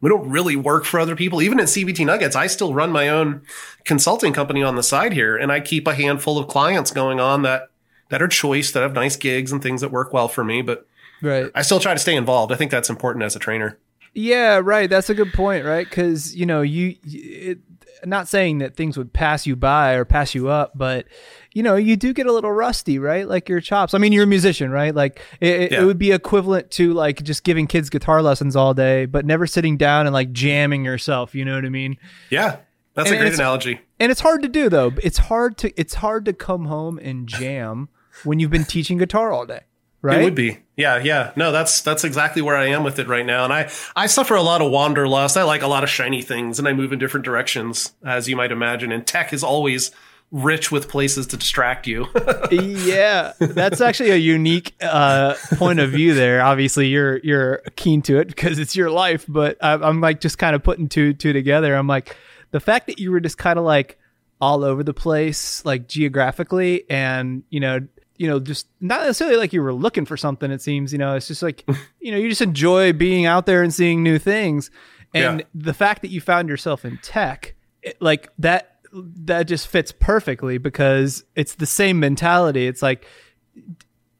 we 0.00 0.08
don't 0.08 0.28
really 0.28 0.56
work 0.56 0.84
for 0.84 1.00
other 1.00 1.16
people. 1.16 1.42
Even 1.42 1.60
at 1.60 1.66
CBT 1.66 2.06
Nuggets, 2.06 2.36
I 2.36 2.46
still 2.46 2.74
run 2.74 2.92
my 2.92 3.08
own 3.08 3.42
consulting 3.84 4.32
company 4.32 4.62
on 4.62 4.76
the 4.76 4.82
side 4.82 5.12
here, 5.12 5.36
and 5.36 5.50
I 5.50 5.60
keep 5.60 5.86
a 5.86 5.94
handful 5.94 6.38
of 6.38 6.48
clients 6.48 6.90
going 6.90 7.20
on 7.20 7.42
that 7.42 7.70
that 8.10 8.22
are 8.22 8.28
choice, 8.28 8.72
that 8.72 8.82
have 8.82 8.94
nice 8.94 9.16
gigs 9.16 9.52
and 9.52 9.62
things 9.62 9.80
that 9.82 9.90
work 9.90 10.12
well 10.12 10.28
for 10.28 10.42
me. 10.42 10.62
But 10.62 10.86
Right. 11.20 11.50
I 11.54 11.62
still 11.62 11.80
try 11.80 11.94
to 11.94 12.00
stay 12.00 12.14
involved. 12.14 12.52
I 12.52 12.56
think 12.56 12.70
that's 12.70 12.90
important 12.90 13.24
as 13.24 13.34
a 13.34 13.38
trainer. 13.38 13.78
Yeah, 14.14 14.60
right. 14.62 14.88
That's 14.88 15.10
a 15.10 15.14
good 15.14 15.32
point, 15.32 15.64
right? 15.64 15.88
Because 15.88 16.34
you 16.34 16.46
know, 16.46 16.62
you 16.62 16.96
it, 17.04 17.58
not 18.04 18.28
saying 18.28 18.58
that 18.58 18.76
things 18.76 18.96
would 18.96 19.12
pass 19.12 19.46
you 19.46 19.56
by 19.56 19.94
or 19.94 20.04
pass 20.04 20.34
you 20.34 20.48
up, 20.48 20.72
but 20.76 21.06
you 21.52 21.62
know, 21.62 21.76
you 21.76 21.96
do 21.96 22.12
get 22.12 22.26
a 22.26 22.32
little 22.32 22.52
rusty, 22.52 22.98
right? 22.98 23.26
Like 23.28 23.48
your 23.48 23.60
chops. 23.60 23.94
I 23.94 23.98
mean, 23.98 24.12
you're 24.12 24.24
a 24.24 24.26
musician, 24.26 24.70
right? 24.70 24.94
Like 24.94 25.20
it, 25.40 25.72
Yeah. 25.72 25.82
it 25.82 25.84
would 25.84 25.98
be 25.98 26.12
equivalent 26.12 26.70
to 26.72 26.92
like 26.92 27.22
just 27.22 27.44
giving 27.44 27.66
kids 27.66 27.90
guitar 27.90 28.22
lessons 28.22 28.54
all 28.56 28.74
day, 28.74 29.06
but 29.06 29.24
never 29.26 29.46
sitting 29.46 29.76
down 29.76 30.06
and 30.06 30.12
like 30.14 30.32
jamming 30.32 30.84
yourself. 30.84 31.34
You 31.34 31.44
know 31.44 31.54
what 31.54 31.64
I 31.64 31.70
mean? 31.70 31.96
Yeah, 32.30 32.56
that's 32.94 33.08
And 33.10 33.16
a 33.16 33.18
great 33.18 33.26
it's- 33.28 33.38
analogy. 33.38 33.80
And 34.00 34.12
it's 34.12 34.20
hard 34.20 34.42
to 34.42 34.48
do 34.48 34.68
though. 34.68 34.92
It's 35.02 35.18
hard 35.18 35.56
to 35.58 35.72
it's 35.80 35.94
hard 35.94 36.24
to 36.26 36.32
come 36.32 36.66
home 36.66 36.98
and 37.02 37.26
jam 37.26 37.88
when 38.24 38.38
you've 38.38 38.50
been 38.50 38.64
teaching 38.64 38.98
guitar 38.98 39.32
all 39.32 39.44
day, 39.44 39.62
right? 40.02 40.20
It 40.20 40.24
would 40.24 40.34
be. 40.36 40.58
Yeah, 40.76 40.98
yeah. 41.02 41.32
No, 41.34 41.50
that's 41.50 41.80
that's 41.80 42.04
exactly 42.04 42.40
where 42.40 42.56
I 42.56 42.66
am 42.66 42.84
with 42.84 43.00
it 43.00 43.08
right 43.08 43.26
now. 43.26 43.42
And 43.42 43.52
I 43.52 43.68
I 43.96 44.06
suffer 44.06 44.36
a 44.36 44.42
lot 44.42 44.62
of 44.62 44.70
wanderlust. 44.70 45.36
I 45.36 45.42
like 45.42 45.62
a 45.62 45.66
lot 45.66 45.82
of 45.82 45.90
shiny 45.90 46.22
things 46.22 46.60
and 46.60 46.68
I 46.68 46.72
move 46.72 46.92
in 46.92 47.00
different 47.00 47.24
directions, 47.24 47.92
as 48.04 48.28
you 48.28 48.36
might 48.36 48.52
imagine. 48.52 48.92
And 48.92 49.04
tech 49.04 49.32
is 49.32 49.42
always 49.42 49.90
rich 50.30 50.70
with 50.70 50.88
places 50.88 51.26
to 51.28 51.36
distract 51.36 51.86
you. 51.86 52.06
yeah, 52.50 53.32
that's 53.38 53.80
actually 53.80 54.10
a 54.10 54.16
unique 54.16 54.74
uh, 54.82 55.34
point 55.54 55.78
of 55.80 55.90
view 55.90 56.14
there. 56.14 56.42
Obviously, 56.42 56.88
you're 56.88 57.18
you're 57.18 57.62
keen 57.76 58.02
to 58.02 58.18
it 58.18 58.28
because 58.28 58.58
it's 58.58 58.76
your 58.76 58.90
life, 58.90 59.24
but 59.28 59.56
I'm, 59.62 59.82
I'm 59.82 60.00
like 60.00 60.20
just 60.20 60.38
kind 60.38 60.54
of 60.54 60.62
putting 60.62 60.88
two 60.88 61.14
two 61.14 61.32
together. 61.32 61.74
I'm 61.74 61.86
like 61.86 62.16
the 62.50 62.60
fact 62.60 62.86
that 62.86 62.98
you 62.98 63.10
were 63.10 63.20
just 63.20 63.38
kind 63.38 63.58
of 63.58 63.64
like 63.64 63.98
all 64.40 64.64
over 64.64 64.82
the 64.84 64.94
place, 64.94 65.64
like 65.64 65.88
geographically, 65.88 66.84
and 66.90 67.42
you 67.50 67.60
know, 67.60 67.80
you 68.16 68.28
know, 68.28 68.38
just 68.40 68.66
not 68.80 69.00
necessarily 69.02 69.36
like 69.36 69.52
you 69.52 69.62
were 69.62 69.72
looking 69.74 70.04
for 70.04 70.16
something. 70.16 70.50
It 70.50 70.60
seems, 70.62 70.92
you 70.92 70.98
know, 70.98 71.14
it's 71.16 71.28
just 71.28 71.42
like 71.42 71.64
you 72.00 72.12
know, 72.12 72.18
you 72.18 72.28
just 72.28 72.42
enjoy 72.42 72.92
being 72.92 73.26
out 73.26 73.46
there 73.46 73.62
and 73.62 73.72
seeing 73.72 74.02
new 74.02 74.18
things, 74.18 74.70
and 75.14 75.40
Yeah. 75.40 75.46
the 75.54 75.74
fact 75.74 76.02
that 76.02 76.08
you 76.10 76.20
found 76.20 76.48
yourself 76.48 76.84
in 76.84 76.98
tech, 76.98 77.54
it, 77.82 78.00
like 78.00 78.30
that 78.38 78.77
that 79.24 79.44
just 79.44 79.68
fits 79.68 79.92
perfectly 79.92 80.58
because 80.58 81.24
it's 81.34 81.54
the 81.54 81.66
same 81.66 82.00
mentality. 82.00 82.66
It's 82.66 82.82
like 82.82 83.06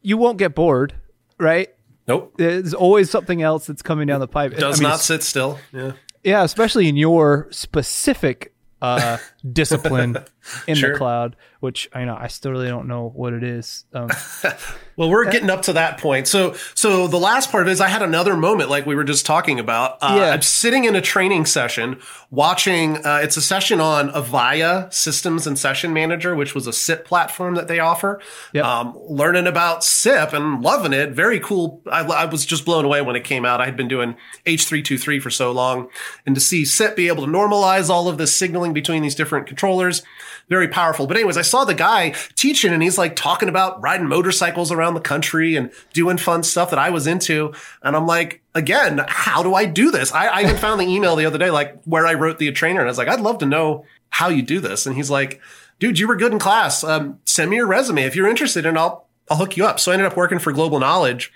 you 0.02 0.16
won't 0.16 0.38
get 0.38 0.54
bored, 0.54 0.94
right? 1.38 1.68
nope. 2.08 2.34
There's 2.36 2.74
always 2.74 3.10
something 3.10 3.42
else 3.42 3.66
that's 3.66 3.82
coming 3.82 4.08
down 4.08 4.20
the 4.20 4.26
pipe. 4.26 4.52
It 4.52 4.58
does 4.58 4.80
I 4.80 4.82
mean, 4.82 4.90
not 4.90 5.00
sit 5.00 5.22
still. 5.22 5.58
Yeah. 5.72 5.92
yeah, 6.24 6.42
especially 6.42 6.88
in 6.88 6.96
your 6.96 7.46
specific 7.50 8.54
uh, 8.82 9.18
discipline 9.52 10.16
in 10.66 10.74
Sure. 10.76 10.92
the 10.92 10.98
cloud, 10.98 11.36
which 11.60 11.88
I 11.92 12.04
know 12.04 12.16
I 12.18 12.28
still 12.28 12.50
really 12.52 12.68
don't 12.68 12.88
know 12.88 13.08
what 13.14 13.32
it 13.32 13.42
is. 13.42 13.84
Um, 13.92 14.10
Well, 14.96 15.10
we're 15.10 15.30
getting 15.30 15.48
up 15.48 15.62
to 15.62 15.74
that 15.74 15.98
point. 15.98 16.26
So, 16.26 16.56
so 16.74 17.06
the 17.06 17.20
last 17.20 17.52
part 17.52 17.68
is 17.68 17.80
I 17.80 17.86
had 17.86 18.02
another 18.02 18.36
moment 18.36 18.68
like 18.68 18.84
we 18.84 18.96
were 18.96 19.04
just 19.04 19.24
talking 19.24 19.60
about. 19.60 19.98
Uh, 20.00 20.16
Yeah. 20.18 20.30
I'm 20.32 20.42
sitting 20.42 20.86
in 20.86 20.96
a 20.96 21.00
training 21.00 21.46
session 21.46 22.00
watching, 22.32 22.96
uh, 23.06 23.20
it's 23.22 23.36
a 23.36 23.40
session 23.40 23.80
on 23.80 24.10
Avaya 24.10 24.92
Systems 24.92 25.46
and 25.46 25.56
Session 25.56 25.92
Manager, 25.92 26.34
which 26.34 26.52
was 26.52 26.66
a 26.66 26.72
SIP 26.72 27.04
platform 27.04 27.54
that 27.54 27.68
they 27.68 27.78
offer. 27.78 28.20
Yep. 28.54 28.64
Um, 28.64 28.98
learning 29.08 29.46
about 29.46 29.84
SIP 29.84 30.32
and 30.32 30.62
loving 30.62 30.92
it. 30.92 31.10
Very 31.12 31.38
cool. 31.38 31.80
I, 31.88 32.00
I 32.00 32.24
was 32.24 32.44
just 32.44 32.64
blown 32.64 32.84
away 32.84 33.00
when 33.00 33.14
it 33.14 33.22
came 33.22 33.44
out. 33.44 33.60
I 33.60 33.66
had 33.66 33.76
been 33.76 33.86
doing 33.88 34.16
H323 34.46 35.22
for 35.22 35.30
so 35.30 35.52
long 35.52 35.88
and 36.26 36.34
to 36.34 36.40
see 36.40 36.64
SIP 36.64 36.96
be 36.96 37.06
able 37.06 37.24
to 37.24 37.30
normalize 37.30 37.88
all 37.88 38.08
of 38.08 38.18
this 38.18 38.36
signaling 38.36 38.72
between 38.72 39.02
these 39.04 39.14
different 39.14 39.27
controllers 39.28 40.02
very 40.48 40.68
powerful. 40.68 41.06
But 41.06 41.16
anyways, 41.16 41.36
I 41.36 41.42
saw 41.42 41.64
the 41.64 41.74
guy 41.74 42.14
teaching 42.34 42.72
and 42.72 42.82
he's 42.82 42.98
like 42.98 43.16
talking 43.16 43.48
about 43.48 43.80
riding 43.82 44.08
motorcycles 44.08 44.72
around 44.72 44.94
the 44.94 45.00
country 45.00 45.56
and 45.56 45.70
doing 45.92 46.16
fun 46.16 46.42
stuff 46.42 46.70
that 46.70 46.78
I 46.78 46.90
was 46.90 47.06
into. 47.06 47.52
And 47.82 47.94
I'm 47.94 48.06
like, 48.06 48.42
again, 48.54 49.04
how 49.08 49.42
do 49.42 49.54
I 49.54 49.66
do 49.66 49.90
this? 49.90 50.12
I, 50.12 50.26
I 50.26 50.42
even 50.42 50.56
found 50.56 50.80
the 50.80 50.86
email 50.86 51.16
the 51.16 51.26
other 51.26 51.38
day, 51.38 51.50
like 51.50 51.82
where 51.84 52.06
I 52.06 52.14
wrote 52.14 52.38
the 52.38 52.50
trainer. 52.52 52.80
And 52.80 52.88
I 52.88 52.90
was 52.90 52.98
like, 52.98 53.08
I'd 53.08 53.20
love 53.20 53.38
to 53.38 53.46
know 53.46 53.84
how 54.10 54.28
you 54.28 54.42
do 54.42 54.60
this. 54.60 54.86
And 54.86 54.96
he's 54.96 55.10
like, 55.10 55.40
dude, 55.78 55.98
you 55.98 56.08
were 56.08 56.16
good 56.16 56.32
in 56.32 56.38
class. 56.38 56.82
Um, 56.82 57.20
send 57.24 57.50
me 57.50 57.56
your 57.56 57.66
resume. 57.66 58.04
If 58.04 58.16
you're 58.16 58.28
interested 58.28 58.64
and 58.64 58.78
I'll, 58.78 59.06
I'll 59.30 59.36
hook 59.36 59.58
you 59.58 59.66
up. 59.66 59.78
So 59.78 59.90
I 59.90 59.94
ended 59.94 60.06
up 60.06 60.16
working 60.16 60.38
for 60.38 60.52
Global 60.52 60.80
Knowledge, 60.80 61.30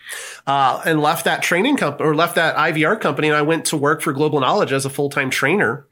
uh, 0.47 0.81
and 0.87 1.03
left 1.03 1.27
that 1.27 1.43
training 1.43 1.77
company 1.77 2.09
or 2.09 2.15
left 2.15 2.37
that 2.37 2.57
IVR 2.57 2.99
company. 2.99 3.29
And 3.29 3.37
I 3.37 3.43
went 3.43 3.67
to 3.67 3.77
work 3.77 4.01
for 4.01 4.15
Global 4.15 4.41
Knowledge 4.41 4.73
as 4.73 4.87
a 4.87 4.91
full-time 4.91 5.29
trainer. 5.29 5.87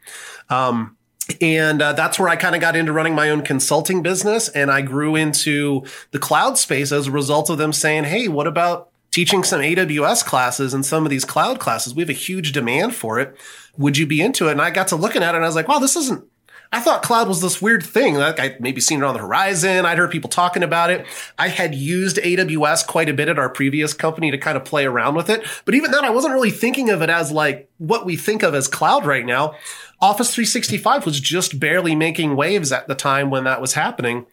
Um, 0.48 0.96
and 1.40 1.82
uh, 1.82 1.92
that's 1.92 2.18
where 2.18 2.28
I 2.28 2.36
kind 2.36 2.54
of 2.54 2.60
got 2.60 2.76
into 2.76 2.92
running 2.92 3.14
my 3.14 3.30
own 3.30 3.42
consulting 3.42 4.02
business. 4.02 4.48
And 4.48 4.70
I 4.70 4.82
grew 4.82 5.16
into 5.16 5.84
the 6.10 6.18
cloud 6.18 6.58
space 6.58 6.92
as 6.92 7.06
a 7.06 7.10
result 7.10 7.50
of 7.50 7.58
them 7.58 7.72
saying, 7.72 8.04
Hey, 8.04 8.28
what 8.28 8.46
about 8.46 8.90
teaching 9.10 9.42
some 9.42 9.60
AWS 9.60 10.24
classes 10.24 10.72
and 10.72 10.84
some 10.84 11.04
of 11.04 11.10
these 11.10 11.24
cloud 11.24 11.58
classes? 11.58 11.94
We 11.94 12.02
have 12.02 12.10
a 12.10 12.14
huge 12.14 12.52
demand 12.52 12.94
for 12.94 13.18
it. 13.18 13.36
Would 13.76 13.96
you 13.98 14.06
be 14.06 14.20
into 14.20 14.48
it? 14.48 14.52
And 14.52 14.62
I 14.62 14.70
got 14.70 14.88
to 14.88 14.96
looking 14.96 15.22
at 15.22 15.34
it 15.34 15.36
and 15.36 15.44
I 15.44 15.48
was 15.48 15.56
like, 15.56 15.68
wow, 15.68 15.78
this 15.78 15.96
isn't, 15.96 16.24
I 16.72 16.78
thought 16.80 17.02
cloud 17.02 17.26
was 17.26 17.40
this 17.40 17.60
weird 17.60 17.82
thing. 17.82 18.14
Like 18.14 18.38
I'd 18.38 18.60
maybe 18.60 18.80
seen 18.80 19.02
it 19.02 19.04
on 19.04 19.14
the 19.14 19.20
horizon. 19.20 19.84
I'd 19.84 19.98
heard 19.98 20.12
people 20.12 20.30
talking 20.30 20.62
about 20.62 20.90
it. 20.90 21.04
I 21.36 21.48
had 21.48 21.74
used 21.74 22.18
AWS 22.18 22.86
quite 22.86 23.08
a 23.08 23.14
bit 23.14 23.28
at 23.28 23.40
our 23.40 23.48
previous 23.48 23.92
company 23.92 24.30
to 24.30 24.38
kind 24.38 24.56
of 24.56 24.64
play 24.64 24.86
around 24.86 25.16
with 25.16 25.28
it. 25.30 25.44
But 25.64 25.74
even 25.74 25.90
then, 25.90 26.04
I 26.04 26.10
wasn't 26.10 26.34
really 26.34 26.52
thinking 26.52 26.90
of 26.90 27.02
it 27.02 27.10
as 27.10 27.32
like 27.32 27.68
what 27.78 28.06
we 28.06 28.16
think 28.16 28.44
of 28.44 28.54
as 28.54 28.68
cloud 28.68 29.04
right 29.04 29.26
now. 29.26 29.56
Office 30.02 30.34
365 30.34 31.04
was 31.04 31.20
just 31.20 31.60
barely 31.60 31.94
making 31.94 32.34
waves 32.34 32.72
at 32.72 32.88
the 32.88 32.94
time 32.94 33.28
when 33.28 33.44
that 33.44 33.60
was 33.60 33.74
happening. 33.74 34.24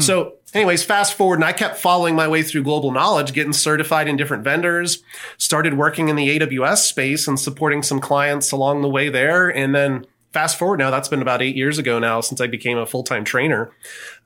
So, 0.00 0.34
anyways, 0.52 0.82
fast 0.82 1.14
forward, 1.14 1.36
and 1.36 1.44
I 1.44 1.52
kept 1.52 1.76
following 1.76 2.16
my 2.16 2.26
way 2.26 2.42
through 2.42 2.64
global 2.64 2.90
knowledge, 2.90 3.32
getting 3.32 3.52
certified 3.52 4.08
in 4.08 4.16
different 4.16 4.42
vendors, 4.42 5.02
started 5.38 5.74
working 5.74 6.08
in 6.08 6.16
the 6.16 6.38
AWS 6.38 6.78
space 6.78 7.28
and 7.28 7.38
supporting 7.38 7.84
some 7.84 8.00
clients 8.00 8.50
along 8.50 8.82
the 8.82 8.88
way 8.88 9.08
there. 9.10 9.48
And 9.48 9.72
then 9.72 10.06
fast 10.32 10.58
forward 10.58 10.78
now, 10.78 10.90
that's 10.90 11.08
been 11.08 11.22
about 11.22 11.40
eight 11.40 11.54
years 11.54 11.78
ago 11.78 11.98
now 11.98 12.20
since 12.20 12.40
I 12.40 12.48
became 12.48 12.78
a 12.78 12.86
full 12.86 13.04
time 13.04 13.24
trainer. 13.24 13.70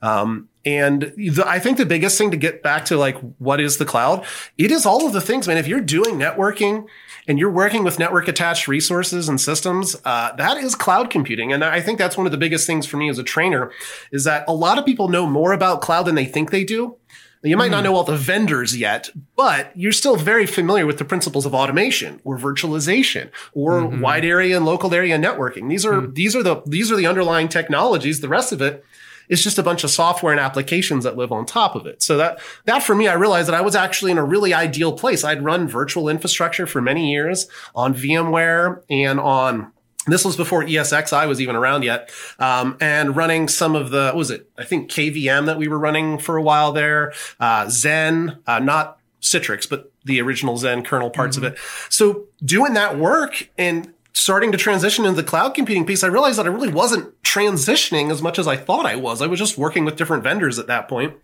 Um, 0.01 0.49
and 0.67 1.13
the, 1.15 1.45
I 1.47 1.59
think 1.59 1.77
the 1.77 1.85
biggest 1.85 2.17
thing 2.17 2.29
to 2.31 2.35
get 2.35 2.61
back 2.61 2.83
to 2.85 2.97
like, 2.97 3.15
what 3.37 3.61
is 3.61 3.77
the 3.77 3.85
cloud? 3.85 4.25
It 4.57 4.69
is 4.69 4.85
all 4.85 5.07
of 5.07 5.13
the 5.13 5.21
things, 5.21 5.47
man. 5.47 5.57
If 5.57 5.65
you're 5.65 5.79
doing 5.79 6.15
networking 6.15 6.87
and 7.25 7.39
you're 7.39 7.49
working 7.49 7.85
with 7.85 7.99
network 7.99 8.27
attached 8.27 8.67
resources 8.67 9.29
and 9.29 9.39
systems, 9.39 9.95
uh, 10.03 10.35
that 10.35 10.57
is 10.57 10.75
cloud 10.75 11.09
computing. 11.09 11.53
And 11.53 11.63
I 11.63 11.79
think 11.79 11.97
that's 11.97 12.17
one 12.17 12.25
of 12.25 12.33
the 12.33 12.37
biggest 12.37 12.67
things 12.67 12.85
for 12.85 12.97
me 12.97 13.07
as 13.07 13.17
a 13.17 13.23
trainer 13.23 13.71
is 14.11 14.25
that 14.25 14.43
a 14.45 14.53
lot 14.53 14.77
of 14.77 14.85
people 14.85 15.07
know 15.07 15.25
more 15.25 15.53
about 15.53 15.79
cloud 15.79 16.03
than 16.03 16.15
they 16.15 16.25
think 16.25 16.51
they 16.51 16.65
do. 16.65 16.97
You 17.43 17.55
might 17.55 17.71
not 17.71 17.77
hmm. 17.77 17.85
know 17.85 17.95
all 17.95 18.03
the 18.03 18.17
vendors 18.17 18.75
yet, 18.75 19.09
but 19.37 19.71
you're 19.73 19.93
still 19.93 20.17
very 20.17 20.45
familiar 20.45 20.85
with 20.85 20.97
the 20.97 21.05
principles 21.05 21.45
of 21.45 21.53
automation 21.53 22.19
or 22.25 22.37
virtualization 22.37 23.29
or 23.53 23.73
mm-hmm. 23.73 24.01
wide 24.01 24.25
area 24.25 24.57
and 24.57 24.65
local 24.65 24.93
area 24.93 25.17
networking. 25.17 25.69
These 25.69 25.85
are 25.85 26.01
hmm. 26.01 26.13
these 26.13 26.35
are 26.35 26.43
the 26.43 26.61
these 26.65 26.91
are 26.91 26.97
the 26.97 27.07
underlying 27.07 27.47
technologies. 27.47 28.19
The 28.19 28.27
rest 28.27 28.51
of 28.51 28.61
it 28.61 28.83
is 29.29 29.43
just 29.43 29.57
a 29.57 29.63
bunch 29.63 29.83
of 29.83 29.89
software 29.89 30.31
and 30.31 30.39
applications 30.39 31.03
that 31.03 31.17
live 31.17 31.31
on 31.31 31.45
top 31.45 31.75
of 31.75 31.85
it. 31.85 32.01
So 32.01 32.17
that 32.17 32.39
that 32.65 32.83
for 32.83 32.95
me, 32.95 33.07
I 33.07 33.13
realized 33.13 33.47
that 33.47 33.55
I 33.55 33.61
was 33.61 33.75
actually 33.75 34.11
in 34.11 34.17
a 34.17 34.23
really 34.23 34.53
ideal 34.53 34.93
place. 34.93 35.23
I'd 35.23 35.43
run 35.43 35.67
virtual 35.67 36.09
infrastructure 36.09 36.67
for 36.67 36.81
many 36.81 37.11
years 37.11 37.47
on 37.75 37.93
VMware 37.93 38.81
and 38.89 39.19
on 39.19 39.71
this 40.07 40.23
was 40.23 40.37
before 40.37 40.63
ESXi 40.63 41.27
was 41.27 41.41
even 41.41 41.55
around 41.55 41.83
yet. 41.83 42.11
Um, 42.39 42.77
and 42.79 43.15
running 43.15 43.47
some 43.49 43.75
of 43.75 43.89
the, 43.89 44.05
what 44.05 44.15
was 44.15 44.31
it? 44.31 44.49
I 44.57 44.63
think 44.63 44.89
KVM 44.89 45.45
that 45.47 45.57
we 45.57 45.67
were 45.67 45.77
running 45.77 46.17
for 46.17 46.37
a 46.37 46.41
while 46.41 46.71
there, 46.71 47.11
uh, 47.39 47.65
Xen, 47.65 48.39
uh, 48.47 48.59
not 48.59 48.99
Citrix, 49.21 49.69
but 49.69 49.91
the 50.05 50.21
original 50.21 50.57
Xen 50.57 50.85
kernel 50.85 51.09
parts 51.09 51.35
of 51.35 51.43
it. 51.43 51.57
So 51.89 52.27
doing 52.43 52.73
that 52.73 52.97
work 52.97 53.49
and 53.57 53.93
starting 54.17 54.51
to 54.51 54.57
transition 54.57 55.05
into 55.05 55.21
the 55.21 55.27
cloud 55.27 55.53
computing 55.53 55.85
piece, 55.85 56.03
I 56.03 56.07
realized 56.07 56.39
that 56.39 56.47
I 56.47 56.49
really 56.49 56.71
wasn't 56.71 57.21
transitioning 57.21 58.11
as 58.11 58.21
much 58.21 58.39
as 58.39 58.47
I 58.47 58.57
thought 58.57 58.85
I 58.85 58.95
was. 58.95 59.21
I 59.21 59.27
was 59.27 59.37
just 59.39 59.57
working 59.57 59.85
with 59.85 59.95
different 59.95 60.23
vendors 60.23 60.57
at 60.57 60.67
that 60.67 60.87
point. 60.87 61.15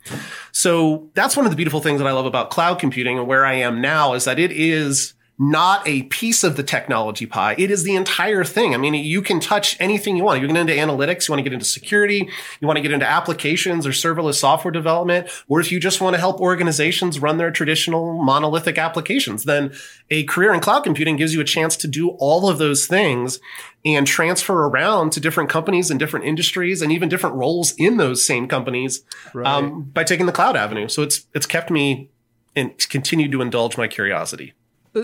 So 0.51 1.09
that's 1.15 1.35
one 1.35 1.45
of 1.45 1.51
the 1.51 1.55
beautiful 1.55 1.79
things 1.79 1.99
that 1.99 2.07
I 2.07 2.11
love 2.11 2.27
about 2.27 2.51
cloud 2.51 2.79
computing 2.79 3.17
and 3.17 3.27
where 3.27 3.45
I 3.45 3.55
am 3.55 3.81
now 3.81 4.13
is 4.13 4.25
that 4.25 4.37
it 4.37 4.51
is 4.51 5.15
not 5.39 5.87
a 5.87 6.03
piece 6.03 6.43
of 6.43 6.57
the 6.57 6.63
technology 6.63 7.25
pie. 7.25 7.55
It 7.57 7.71
is 7.71 7.83
the 7.83 7.95
entire 7.95 8.43
thing. 8.43 8.73
I 8.73 8.77
mean, 8.77 8.93
you 8.93 9.21
can 9.21 9.39
touch 9.39 9.75
anything 9.79 10.15
you 10.15 10.23
want. 10.23 10.39
You 10.39 10.47
can 10.47 10.55
get 10.55 10.61
into 10.61 10.73
analytics. 10.73 11.27
You 11.27 11.31
want 11.31 11.39
to 11.39 11.43
get 11.43 11.53
into 11.53 11.65
security. 11.65 12.29
You 12.59 12.67
want 12.67 12.77
to 12.77 12.81
get 12.81 12.91
into 12.91 13.07
applications 13.07 13.87
or 13.87 13.89
serverless 13.89 14.35
software 14.35 14.71
development. 14.71 15.27
Or 15.47 15.59
if 15.59 15.71
you 15.71 15.79
just 15.79 16.01
want 16.01 16.13
to 16.13 16.19
help 16.19 16.39
organizations 16.39 17.19
run 17.19 17.37
their 17.37 17.49
traditional 17.49 18.21
monolithic 18.21 18.77
applications, 18.77 19.43
then 19.45 19.73
a 20.11 20.23
career 20.25 20.53
in 20.53 20.59
cloud 20.59 20.83
computing 20.83 21.15
gives 21.15 21.33
you 21.33 21.41
a 21.41 21.45
chance 21.45 21.75
to 21.77 21.87
do 21.87 22.09
all 22.19 22.47
of 22.47 22.59
those 22.59 22.85
things 22.85 23.39
and 23.83 24.05
transfer 24.05 24.67
around 24.67 25.11
to 25.13 25.19
different 25.19 25.49
companies 25.49 25.89
and 25.89 25.99
different 25.99 26.25
industries 26.25 26.81
and 26.81 26.91
even 26.91 27.09
different 27.09 27.35
roles 27.35 27.73
in 27.77 27.97
those 27.97 28.25
same 28.25 28.47
companies 28.47 29.03
um, 29.43 29.81
by 29.81 30.03
taking 30.03 30.27
the 30.27 30.31
cloud 30.31 30.55
avenue. 30.55 30.87
So 30.87 31.01
it's, 31.01 31.25
it's 31.33 31.47
kept 31.47 31.71
me 31.71 32.11
and 32.55 32.77
continued 32.89 33.31
to 33.31 33.41
indulge 33.41 33.77
my 33.77 33.87
curiosity. 33.87 34.53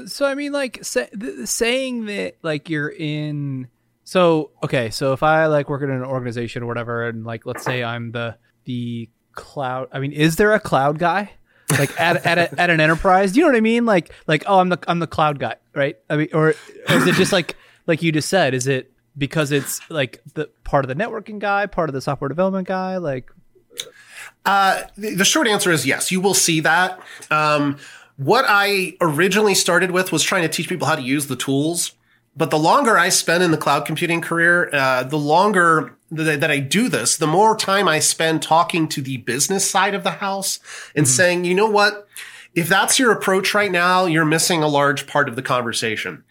So 0.08 0.26
I 0.26 0.36
mean, 0.36 0.52
like 0.52 0.84
say, 0.84 1.10
th- 1.20 1.48
saying 1.48 2.06
that 2.06 2.38
like 2.42 2.70
you're 2.70 2.90
in. 2.90 3.68
So 4.04 4.52
okay, 4.64 4.90
so 4.90 5.14
if 5.14 5.24
I 5.24 5.48
like 5.48 5.70
work 5.70 5.82
in 5.82 5.90
an 5.90 6.04
organization 6.04 6.64
or 6.64 6.68
whatever, 6.68 7.08
and 7.08 7.26
like 7.26 7.46
let's 7.46 7.64
say 7.64 7.84
I'm 7.84 8.12
the 8.12 8.38
the 8.66 9.10
cloud. 9.34 9.88
I 9.92 10.00
mean, 10.00 10.12
is 10.12 10.36
there 10.36 10.54
a 10.54 10.60
cloud 10.60 11.00
guy? 11.00 11.32
Like 11.72 12.00
at 12.02 12.26
at, 12.26 12.38
a, 12.38 12.60
at 12.60 12.70
an 12.70 12.80
enterprise, 12.80 13.32
do 13.32 13.40
you 13.40 13.46
know 13.46 13.52
what 13.52 13.58
I 13.58 13.62
mean? 13.62 13.86
Like 13.86 14.12
like 14.28 14.44
oh, 14.48 14.60
I'm 14.60 14.70
the 14.70 14.80
I'm 14.88 15.00
the 15.00 15.08
cloud 15.08 15.40
guy, 15.40 15.56
right? 15.76 15.98
I 16.10 16.18
mean, 16.18 16.30
or, 16.34 16.50
or 16.50 16.96
is 16.96 17.08
it 17.08 17.16
just 17.16 17.32
like 17.32 17.56
like 17.86 18.02
you 18.02 18.12
just 18.12 18.30
said? 18.30 18.54
Is 18.54 18.68
it 18.68 18.92
because 19.18 19.52
it's 19.52 19.82
like 19.90 20.22
the 20.34 20.50
part 20.64 20.86
of 20.86 20.90
the 20.90 20.96
networking 20.96 21.40
guy, 21.40 21.66
part 21.68 21.90
of 21.90 21.94
the 21.94 22.02
software 22.02 22.30
development 22.30 22.68
guy, 22.68 22.98
like? 22.98 23.32
Uh, 24.46 24.84
the, 24.98 25.16
the 25.16 25.26
short 25.26 25.48
answer 25.48 25.72
is 25.72 25.86
yes. 25.86 26.12
You 26.12 26.22
will 26.22 26.34
see 26.34 26.62
that. 26.62 27.00
Um, 27.30 27.78
what 28.20 28.44
I 28.46 28.98
originally 29.00 29.56
started 29.56 29.92
with 29.92 30.12
was 30.12 30.24
trying 30.24 30.42
to 30.42 30.50
teach 30.50 30.68
people 30.68 30.88
how 30.88 30.96
to 30.96 31.02
use 31.02 31.28
the 31.28 31.38
tools. 31.38 31.94
But 32.36 32.52
the 32.52 32.60
longer 32.60 32.98
I 32.98 33.08
spend 33.08 33.44
in 33.44 33.52
the 33.52 33.58
cloud 33.58 33.86
computing 33.86 34.20
career, 34.20 34.70
uh, 34.74 35.04
the 35.04 35.18
longer 35.18 35.98
that, 36.12 36.42
that 36.42 36.52
I 36.52 36.60
do 36.60 36.90
this, 36.90 37.16
the 37.16 37.28
more 37.28 37.56
time 37.56 37.88
I 37.88 38.00
spend 38.00 38.42
talking 38.42 38.90
to 38.90 39.02
the 39.02 39.18
business 39.18 39.70
side 39.70 39.94
of 39.94 40.04
the 40.04 40.12
house 40.12 40.60
and 40.98 41.08
saying, 41.08 41.46
you 41.46 41.56
know 41.56 41.70
what? 41.70 42.10
If 42.54 42.68
that's 42.68 43.00
your 43.00 43.14
approach 43.14 43.54
right 43.54 43.72
now, 43.72 44.06
you're 44.06 44.26
missing 44.26 44.64
a 44.64 44.68
large 44.68 45.08
part 45.08 45.30
of 45.30 45.38
the 45.38 45.42
conversation. 45.42 46.26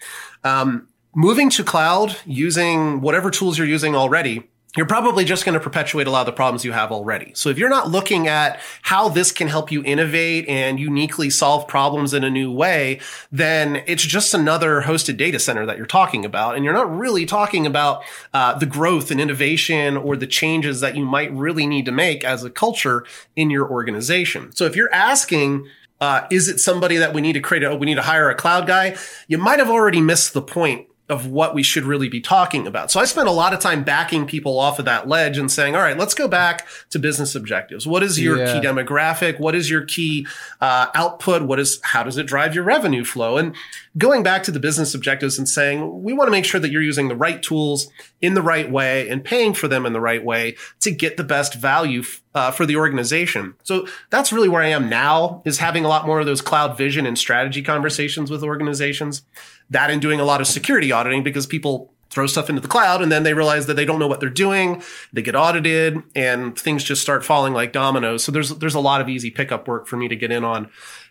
Um, 0.45 0.89
moving 1.15 1.49
to 1.51 1.65
cloud 1.65 2.19
using 2.27 3.01
whatever 3.01 3.31
tools 3.31 3.57
you're 3.57 3.67
using 3.67 3.97
already, 3.97 4.47
you're 4.79 4.87
probably 4.87 5.25
just 5.25 5.45
going 5.45 5.55
to 5.55 5.61
perpetuate 5.61 6.07
a 6.07 6.11
lot 6.11 6.21
of 6.21 6.27
the 6.27 6.33
problems 6.33 6.65
you 6.65 6.73
have 6.73 6.93
already. 6.93 7.33
So 7.35 7.49
if 7.49 7.59
you're 7.59 7.69
not 7.69 7.91
looking 7.91 8.29
at 8.29 8.61
how 8.83 9.09
this 9.09 9.33
can 9.33 9.49
help 9.49 9.71
you 9.71 9.83
innovate 9.85 10.49
and 10.49 10.79
uniquely 10.79 11.31
solve 11.31 11.67
problems 11.69 12.15
in 12.15 12.25
a 12.25 12.31
new 12.31 12.51
way, 12.51 13.01
then 13.31 13.83
it's 13.87 14.05
just 14.05 14.35
another 14.35 14.83
hosted 14.83 15.17
data 15.17 15.39
center 15.39 15.67
that 15.67 15.77
you're 15.77 15.87
talking 15.87 16.25
about. 16.25 16.55
And 16.55 16.65
you're 16.65 16.75
not 16.75 16.97
really 16.97 17.27
talking 17.27 17.67
about 17.67 18.03
uh, 18.33 18.59
the 18.59 18.67
growth 18.67 19.11
and 19.11 19.21
innovation 19.21 19.97
or 19.97 20.17
the 20.17 20.27
changes 20.27 20.81
that 20.81 20.97
you 20.97 21.05
might 21.05 21.33
really 21.33 21.67
need 21.67 21.85
to 21.87 21.93
make 21.93 22.25
as 22.25 22.45
a 22.45 22.51
culture 22.51 23.05
in 23.37 23.51
your 23.51 23.69
organization. 23.69 24.53
So 24.55 24.65
if 24.65 24.77
you're 24.77 24.93
asking, 24.93 25.67
uh, 26.01 26.27
is 26.31 26.49
it 26.49 26.61
somebody 26.61 26.97
that 26.97 27.13
we 27.13 27.21
need 27.21 27.33
to 27.33 27.41
create? 27.41 27.65
A, 27.65 27.75
we 27.75 27.87
need 27.87 27.97
to 27.97 28.03
hire 28.03 28.31
a 28.31 28.35
cloud 28.35 28.67
guy. 28.67 28.97
You 29.27 29.39
might 29.39 29.59
have 29.59 29.69
already 29.69 30.01
missed 30.01 30.35
the 30.35 30.43
point 30.43 30.87
of 31.09 31.27
what 31.27 31.55
we 31.55 31.63
should 31.63 31.85
really 31.85 32.09
be 32.09 32.21
talking 32.21 32.67
about. 32.67 32.91
So 32.91 33.01
I 33.01 33.07
spent 33.07 33.29
a 33.29 33.33
lot 33.33 33.55
of 33.55 33.61
time 33.61 33.83
backing 33.83 34.27
people 34.27 34.59
off 34.59 34.79
of 34.79 34.85
that 34.85 35.09
ledge 35.09 35.39
and 35.39 35.51
saying, 35.51 35.75
all 35.75 35.81
right, 35.81 35.97
let's 35.97 36.13
go 36.13 36.29
back 36.29 36.67
to 36.91 36.99
business 36.99 37.35
objectives. 37.35 37.87
What 37.87 38.03
is 38.03 38.21
your 38.21 38.37
Yeah. 38.39 38.61
key 38.61 38.67
demographic? 38.67 39.41
What 39.41 39.55
is 39.55 39.71
your 39.71 39.83
key 39.87 40.27
uh, 40.61 40.89
output? 40.95 41.43
What 41.43 41.59
is, 41.59 41.81
how 41.83 42.03
does 42.03 42.19
it 42.19 42.27
drive 42.27 42.55
your 42.55 42.65
revenue 42.65 43.05
flow? 43.05 43.39
And 43.39 43.55
going 43.97 44.23
back 44.23 44.43
to 44.45 44.51
the 44.51 44.61
business 44.61 44.95
objectives 44.95 45.39
and 45.39 45.49
saying, 45.49 46.03
we 46.03 46.13
want 46.13 46.29
to 46.29 46.33
make 46.33 46.45
sure 46.45 46.61
that 46.61 46.71
you're 46.71 46.83
using 46.83 47.09
the 47.09 47.17
right 47.17 47.43
tools 47.43 47.89
in 48.21 48.35
the 48.35 48.43
right 48.43 48.71
way 48.71 49.09
and 49.09 49.25
paying 49.25 49.55
for 49.55 49.67
them 49.67 49.87
in 49.87 49.95
the 49.95 50.01
right 50.01 50.25
way 50.25 50.57
to 50.81 50.91
get 50.91 51.17
the 51.17 51.25
best 51.25 51.55
value 51.55 52.03
uh, 52.35 52.51
for 52.51 52.67
the 52.67 52.77
organization. 52.77 53.55
So 53.63 53.87
that's 54.11 54.33
really 54.33 54.49
where 54.49 54.63
I 54.63 54.69
am 54.69 54.89
now 54.89 55.43
is 55.45 55.59
having 55.59 55.85
a 55.85 55.89
lot 55.89 56.07
more 56.07 56.21
of 56.21 56.27
those 56.27 56.43
cloud 56.43 56.77
vision 56.77 57.07
and 57.07 57.19
strategy 57.19 57.63
conversations 57.63 58.31
with 58.31 58.45
organizations 58.45 59.23
that 59.71 59.91
and 59.91 60.01
doing 60.01 60.21
a 60.21 60.25
lot 60.25 60.41
of 60.41 60.47
security 60.47 60.93
auditing 60.93 61.23
because 61.23 61.47
people 61.47 61.93
throw 62.11 62.27
stuff 62.27 62.49
into 62.49 62.61
the 62.61 62.69
cloud 62.69 63.03
and 63.03 63.13
then 63.13 63.23
they 63.23 63.35
realize 63.35 63.67
that 63.67 63.75
they 63.75 63.85
don't 63.85 63.99
know 63.99 64.07
what 64.07 64.19
they're 64.21 64.31
doing. 64.31 64.83
They 65.13 65.23
get 65.23 65.37
audited 65.37 66.03
and 66.15 66.59
things 66.59 66.83
just 66.83 67.03
start 67.03 67.25
falling 67.25 67.53
like 67.53 67.73
dominoes. 67.73 68.25
So 68.25 68.33
there's 68.33 68.51
there's 68.51 68.75
a 68.75 68.81
lot 68.81 69.01
of 69.01 69.09
easy 69.09 69.31
pickup 69.31 69.69
work 69.69 69.87
for 69.87 69.97
me 69.97 70.09
to 70.09 70.17
get 70.17 70.31
in 70.31 70.45
on. 70.45 70.71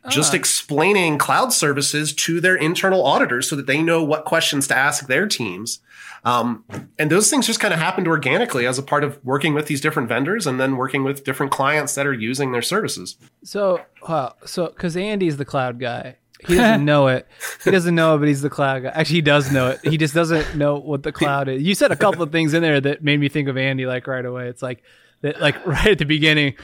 Just 0.10 0.34
explaining 0.34 1.18
cloud 1.18 1.52
services 1.52 2.14
to 2.14 2.40
their 2.40 2.56
internal 2.56 3.06
auditors 3.06 3.50
so 3.50 3.58
that 3.58 3.68
they 3.68 3.82
know 3.82 4.02
what 4.02 4.24
questions 4.24 4.66
to 4.68 4.76
ask 4.76 5.08
their 5.08 5.28
teams. 5.28 5.82
Um, 6.24 6.64
and 6.98 7.12
those 7.12 7.30
things 7.30 7.46
just 7.46 7.60
kind 7.60 7.74
of 7.74 7.80
happened 7.80 8.08
organically 8.08 8.66
as 8.66 8.78
a 8.78 8.84
part 8.84 9.04
of 9.04 9.24
working 9.24 9.54
with 9.54 9.68
these 9.68 9.82
different 9.82 10.10
vendors 10.10 10.48
and 10.48 10.60
then 10.60 10.78
working 10.78 11.04
with 11.04 11.24
different 11.24 11.52
clients 11.52 11.96
that 11.96 12.08
are 12.08 12.14
using 12.14 12.52
their 12.54 12.62
services. 12.62 13.18
So, 13.44 13.82
wow. 14.08 14.36
So, 14.46 14.68
because 14.68 14.98
Andy's 14.98 15.38
the 15.38 15.46
cloud 15.46 15.80
guy. 15.80 16.18
He 16.46 16.56
doesn't 16.56 16.86
know 16.86 17.08
it. 17.08 17.28
He 17.64 17.72
doesn't 17.72 17.96
know 17.96 18.16
it, 18.16 18.20
but 18.20 18.28
he's 18.28 18.42
the 18.42 18.50
cloud 18.50 18.84
guy. 18.84 18.90
Actually, 18.90 19.16
he 19.16 19.22
does 19.22 19.52
know 19.52 19.70
it. 19.70 19.80
He 19.84 19.98
just 19.98 20.14
doesn't 20.14 20.56
know 20.56 20.78
what 20.78 21.04
the 21.04 21.12
cloud 21.12 21.48
is. 21.48 21.64
You 21.64 21.76
said 21.76 21.92
a 21.92 21.96
couple 21.96 22.22
of 22.22 22.32
things 22.32 22.54
in 22.54 22.62
there 22.62 22.80
that 22.82 23.04
made 23.04 23.20
me 23.20 23.30
think 23.30 23.48
of 23.48 23.58
Andy 23.58 23.86
like 23.86 24.08
right 24.08 24.26
away. 24.26 24.48
It's 24.48 24.62
like 24.62 24.84
that, 25.22 25.42
like 25.42 25.66
right 25.66 25.88
at 25.88 25.98
the 25.98 26.06
beginning. 26.06 26.56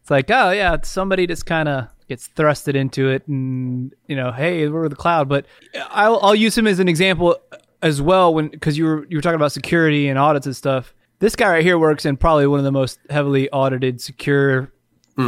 It's 0.00 0.10
like, 0.10 0.30
oh 0.30 0.50
yeah, 0.50 0.76
somebody 0.82 1.26
just 1.26 1.46
kind 1.46 1.68
of 1.68 1.88
gets 2.08 2.28
thrusted 2.28 2.74
into 2.74 3.08
it, 3.08 3.26
and 3.26 3.94
you 4.06 4.16
know, 4.16 4.32
hey, 4.32 4.68
we're 4.68 4.88
the 4.88 4.96
cloud. 4.96 5.28
But 5.28 5.46
I'll, 5.88 6.20
I'll 6.20 6.34
use 6.34 6.56
him 6.58 6.66
as 6.66 6.78
an 6.78 6.88
example 6.88 7.38
as 7.80 8.02
well 8.02 8.34
when 8.34 8.48
because 8.48 8.76
you 8.76 8.84
were 8.84 9.06
you 9.08 9.16
were 9.16 9.22
talking 9.22 9.36
about 9.36 9.52
security 9.52 10.08
and 10.08 10.18
audits 10.18 10.46
and 10.46 10.54
stuff. 10.54 10.94
This 11.20 11.36
guy 11.36 11.48
right 11.48 11.64
here 11.64 11.78
works 11.78 12.04
in 12.04 12.18
probably 12.18 12.46
one 12.46 12.58
of 12.58 12.64
the 12.64 12.72
most 12.72 12.98
heavily 13.08 13.48
audited 13.50 14.00
secure 14.00 14.73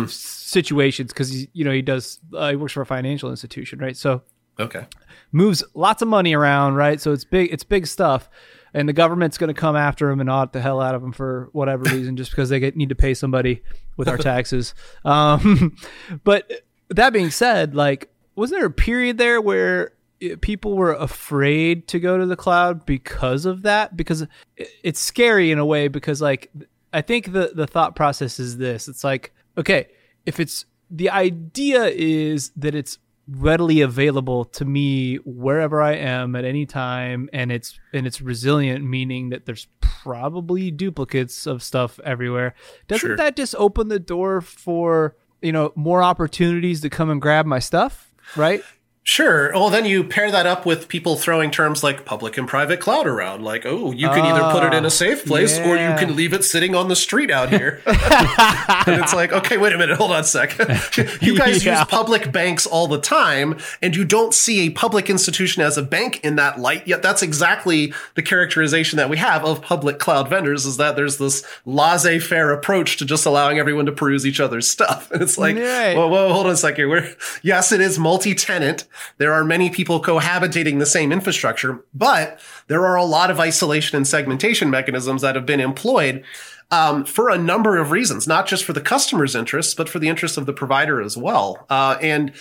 situations 0.08 1.12
because 1.12 1.30
he 1.30 1.48
you 1.52 1.64
know 1.64 1.70
he 1.72 1.82
does 1.82 2.18
uh, 2.34 2.50
he 2.50 2.56
works 2.56 2.72
for 2.72 2.82
a 2.82 2.86
financial 2.86 3.30
institution 3.30 3.78
right? 3.78 3.96
So 3.96 4.22
Okay. 4.58 4.86
moves 5.32 5.62
lots 5.74 6.00
of 6.02 6.08
money 6.08 6.34
around 6.34 6.74
right? 6.74 7.00
So 7.00 7.12
it's 7.12 7.24
big 7.24 7.52
it's 7.52 7.64
big 7.64 7.86
stuff. 7.86 8.28
And 8.74 8.86
the 8.86 8.92
government's 8.92 9.38
going 9.38 9.48
to 9.48 9.58
come 9.58 9.74
after 9.74 10.10
him 10.10 10.20
and 10.20 10.28
audit 10.28 10.52
the 10.52 10.60
hell 10.60 10.82
out 10.82 10.94
of 10.94 11.02
him 11.02 11.12
for 11.12 11.48
whatever 11.52 11.84
reason 11.94 12.16
just 12.16 12.30
because 12.30 12.50
they 12.50 12.60
get, 12.60 12.76
need 12.76 12.90
to 12.90 12.94
pay 12.94 13.14
somebody 13.14 13.62
with 13.96 14.06
our 14.06 14.18
taxes. 14.32 14.74
Um, 15.04 15.76
but 16.24 16.50
that 16.90 17.12
being 17.12 17.30
said 17.30 17.74
like 17.74 18.10
wasn't 18.34 18.60
there 18.60 18.66
a 18.66 18.70
period 18.70 19.18
there 19.18 19.40
where 19.40 19.92
uh, 20.22 20.36
people 20.40 20.76
were 20.76 20.92
afraid 20.92 21.88
to 21.88 21.98
go 21.98 22.18
to 22.18 22.26
the 22.26 22.36
cloud 22.36 22.84
because 22.84 23.46
of 23.46 23.62
that? 23.62 23.96
Because 23.96 24.26
it's 24.56 25.00
scary 25.00 25.50
in 25.50 25.58
a 25.58 25.66
way 25.66 25.88
because 25.88 26.20
like 26.22 26.50
i 26.92 27.02
think 27.02 27.32
the 27.32 27.52
the 27.54 27.66
thought 27.66 27.94
process 27.96 28.38
is 28.40 28.56
this. 28.58 28.88
It's 28.88 29.04
like 29.04 29.32
okay 29.56 29.86
if 30.24 30.38
it's 30.40 30.64
the 30.90 31.10
idea 31.10 31.84
is 31.86 32.50
that 32.56 32.74
it's 32.74 32.98
readily 33.28 33.80
available 33.80 34.44
to 34.44 34.64
me 34.64 35.16
wherever 35.24 35.82
i 35.82 35.92
am 35.94 36.36
at 36.36 36.44
any 36.44 36.64
time 36.64 37.28
and 37.32 37.50
it's 37.50 37.78
and 37.92 38.06
it's 38.06 38.20
resilient 38.20 38.84
meaning 38.84 39.30
that 39.30 39.46
there's 39.46 39.66
probably 39.80 40.70
duplicates 40.70 41.44
of 41.46 41.60
stuff 41.62 41.98
everywhere 42.04 42.54
doesn't 42.86 43.08
Sure. 43.08 43.16
that 43.16 43.34
just 43.34 43.54
open 43.58 43.88
the 43.88 43.98
door 43.98 44.40
for 44.40 45.16
you 45.42 45.50
know 45.50 45.72
more 45.74 46.02
opportunities 46.02 46.80
to 46.82 46.88
come 46.88 47.10
and 47.10 47.20
grab 47.20 47.46
my 47.46 47.58
stuff 47.58 48.12
right 48.36 48.62
Sure. 49.08 49.52
Well, 49.52 49.70
then 49.70 49.84
you 49.84 50.02
pair 50.02 50.32
that 50.32 50.46
up 50.46 50.66
with 50.66 50.88
people 50.88 51.14
throwing 51.14 51.52
terms 51.52 51.84
like 51.84 52.04
public 52.04 52.36
and 52.36 52.48
private 52.48 52.80
cloud 52.80 53.06
around. 53.06 53.44
Like, 53.44 53.64
oh, 53.64 53.92
you 53.92 54.08
can 54.08 54.24
either 54.26 54.50
put 54.50 54.64
it 54.64 54.74
in 54.76 54.82
a 54.82 54.88
ah, 54.88 54.90
safe 54.90 55.24
place 55.24 55.56
or 55.60 55.76
you 55.76 55.94
can 55.96 56.16
leave 56.16 56.32
it 56.32 56.42
sitting 56.42 56.74
on 56.74 56.88
the 56.88 56.96
street 56.96 57.30
out 57.30 57.48
here. 57.48 57.80
and 57.86 59.00
it's 59.00 59.14
like, 59.14 59.32
okay, 59.32 59.58
wait 59.58 59.72
a 59.72 59.78
minute. 59.78 59.96
Hold 59.96 60.10
on 60.10 60.22
a 60.22 60.24
sec. 60.24 60.58
you 61.22 61.38
guys 61.38 61.64
Yeah. 61.64 61.78
use 61.78 61.88
public 61.88 62.32
banks 62.32 62.66
all 62.66 62.88
the 62.88 62.98
time 62.98 63.56
and 63.80 63.94
you 63.94 64.04
don't 64.04 64.34
see 64.34 64.66
a 64.66 64.70
public 64.70 65.08
institution 65.08 65.62
as 65.62 65.78
a 65.78 65.84
bank 65.84 66.18
in 66.24 66.34
that 66.36 66.58
light. 66.58 66.88
Yet 66.88 67.02
that's 67.04 67.22
exactly 67.22 67.94
the 68.16 68.22
characterization 68.22 68.96
that 68.96 69.08
we 69.08 69.18
have 69.18 69.44
of 69.44 69.62
public 69.62 70.00
cloud 70.00 70.28
vendors 70.28 70.66
is 70.66 70.78
that 70.78 70.96
there's 70.96 71.18
this 71.18 71.44
laissez 71.64 72.18
faire 72.18 72.50
approach 72.50 72.96
to 72.96 73.04
just 73.04 73.24
allowing 73.24 73.60
everyone 73.60 73.86
to 73.86 73.92
peruse 73.92 74.26
each 74.26 74.40
other's 74.40 74.68
stuff. 74.68 75.12
And 75.12 75.22
it's 75.22 75.38
like, 75.38 75.54
Right. 75.54 75.96
whoa, 75.96 76.08
whoa, 76.08 76.32
hold 76.32 76.46
on 76.46 76.52
a 76.54 76.56
second. 76.56 76.88
We're, 76.88 77.14
yes, 77.42 77.70
it 77.70 77.80
is 77.80 78.00
multi-tenant. 78.00 78.84
There 79.18 79.32
are 79.32 79.44
many 79.44 79.70
people 79.70 80.02
cohabitating 80.02 80.78
the 80.78 80.86
same 80.86 81.12
infrastructure, 81.12 81.84
but 81.94 82.40
there 82.68 82.86
are 82.86 82.96
a 82.96 83.04
lot 83.04 83.30
of 83.30 83.40
isolation 83.40 83.96
and 83.96 84.06
segmentation 84.06 84.70
mechanisms 84.70 85.22
that 85.22 85.34
have 85.34 85.46
been 85.46 85.60
employed 85.60 86.24
um, 86.70 87.04
for 87.04 87.30
a 87.30 87.38
number 87.38 87.76
of 87.78 87.90
reasons, 87.90 88.26
not 88.26 88.46
just 88.46 88.64
for 88.64 88.72
the 88.72 88.80
customer's 88.80 89.34
interests, 89.34 89.74
but 89.74 89.88
for 89.88 89.98
the 89.98 90.08
interests 90.08 90.36
of 90.36 90.46
the 90.46 90.52
provider 90.52 91.00
as 91.00 91.16
well. 91.16 91.64
Uh, 91.70 91.96
and 92.02 92.32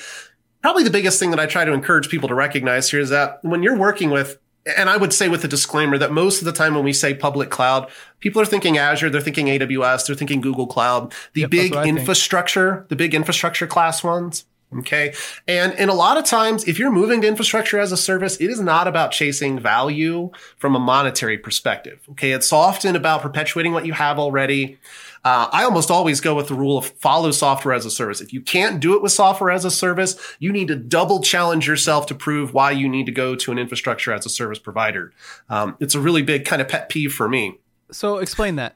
probably 0.61 0.83
the 0.83 0.89
biggest 0.89 1.19
thing 1.19 1.29
that 1.29 1.39
I 1.39 1.45
try 1.45 1.63
to 1.63 1.73
encourage 1.73 2.09
people 2.09 2.27
to 2.29 2.35
recognize 2.35 2.89
here 2.89 2.99
is 2.99 3.09
that 3.09 3.39
when 3.43 3.61
you're 3.61 3.77
working 3.77 4.09
with 4.09 4.39
and 4.77 4.89
I 4.89 4.97
would 4.97 5.13
say 5.13 5.29
with 5.29 5.43
a 5.43 5.47
disclaimer 5.47 5.97
that 5.99 6.11
most 6.11 6.39
of 6.39 6.45
the 6.45 6.51
time 6.51 6.73
when 6.73 6.83
we 6.83 6.93
say 6.93 7.13
public 7.13 7.51
cloud, 7.51 7.89
people 8.19 8.41
are 8.41 8.45
thinking 8.45 8.77
Azure, 8.77 9.11
they're 9.11 9.21
thinking 9.21 9.45
AWS, 9.45 10.07
they're 10.07 10.15
thinking 10.15 10.41
Google 10.41 10.65
Cloud, 10.65 11.13
the 11.33 11.41
Yep, 11.41 11.49
big 11.51 11.73
think. 11.73 11.85
infrastructure, 11.85 12.85
the 12.89 12.95
big 12.95 13.13
infrastructure 13.13 13.67
class 13.67 14.03
ones. 14.03 14.45
Okay. 14.79 15.13
And, 15.47 15.73
and 15.73 15.89
a 15.89 15.93
lot 15.93 16.17
of 16.17 16.25
times, 16.25 16.65
if 16.65 16.77
you're 16.77 16.91
moving 16.91 17.21
to 17.21 17.27
infrastructure 17.27 17.79
as 17.79 17.91
a 17.91 17.97
service, 17.97 18.37
it 18.37 18.49
is 18.49 18.59
not 18.59 18.87
about 18.87 19.11
chasing 19.11 19.57
value 19.59 20.31
from 20.57 20.75
a 20.75 20.79
monetary 20.79 21.37
perspective. 21.37 22.01
Okay. 22.11 22.31
It's 22.31 22.51
often 22.51 22.95
about 22.95 23.21
perpetuating 23.21 23.73
what 23.73 23.85
you 23.85 23.93
have 23.93 24.19
already. 24.19 24.77
Uh, 25.23 25.49
I 25.51 25.63
almost 25.63 25.89
always 25.89 26.21
go 26.21 26.35
with 26.35 26.49
the 26.49 26.53
rule 26.53 26.77
of 26.77 26.85
follow 26.85 27.31
software 27.31 27.73
as 27.73 27.83
a 27.83 27.89
service. 27.89 28.21
If 28.21 28.31
you 28.31 28.41
can't 28.41 28.79
do 28.79 28.95
it 28.95 29.01
with 29.01 29.11
software 29.11 29.49
as 29.49 29.65
a 29.65 29.71
service, 29.71 30.15
you 30.37 30.51
need 30.51 30.67
to 30.67 30.75
double 30.75 31.19
challenge 31.21 31.67
yourself 31.67 32.05
to 32.07 32.15
prove 32.15 32.53
why 32.53 32.69
you 32.71 32.87
need 32.87 33.07
to 33.07 33.11
go 33.11 33.35
to 33.35 33.51
an 33.51 33.57
infrastructure 33.57 34.13
as 34.13 34.25
a 34.27 34.29
service 34.29 34.59
provider. 34.59 35.13
Um, 35.49 35.77
it's 35.79 35.95
a 35.95 35.99
really 35.99 36.21
big 36.21 36.45
kind 36.45 36.61
of 36.61 36.67
pet 36.67 36.89
peeve 36.89 37.11
for 37.11 37.27
me. 37.27 37.59
So 37.91 38.17
explain 38.17 38.57
that. 38.57 38.75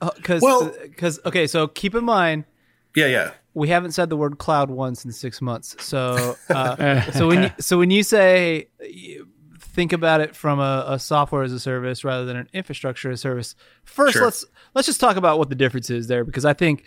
Because, 0.00 0.42
Well- 0.42 0.74
because 0.82 1.20
okay, 1.24 1.46
so 1.46 1.68
keep 1.68 1.94
in 1.94 2.04
mind 2.04 2.44
Yeah, 2.94 3.06
yeah. 3.06 3.30
we 3.54 3.68
haven't 3.68 3.92
said 3.92 4.08
the 4.10 4.16
word 4.16 4.38
cloud 4.38 4.70
once 4.70 5.04
in 5.04 5.12
six 5.12 5.40
months. 5.40 5.76
So, 5.82 6.36
uh, 6.50 7.00
so 7.12 7.28
when 7.28 7.44
you, 7.44 7.50
so 7.60 7.78
when 7.78 7.90
you 7.90 8.02
say 8.02 8.68
think 9.60 9.92
about 9.92 10.20
it 10.20 10.36
from 10.36 10.60
a, 10.60 10.84
a 10.88 10.98
software 10.98 11.42
as 11.42 11.52
a 11.52 11.58
service 11.60 12.04
rather 12.04 12.24
than 12.24 12.36
an 12.36 12.48
infrastructure 12.52 13.10
as 13.10 13.18
a 13.18 13.22
service, 13.22 13.56
first 13.84 14.12
Sure. 14.14 14.24
let's 14.24 14.44
let's 14.74 14.86
just 14.86 15.00
talk 15.00 15.16
about 15.16 15.38
what 15.38 15.48
the 15.48 15.54
difference 15.56 15.90
is 15.90 16.06
there 16.06 16.24
because 16.24 16.44
I 16.44 16.52
think 16.54 16.84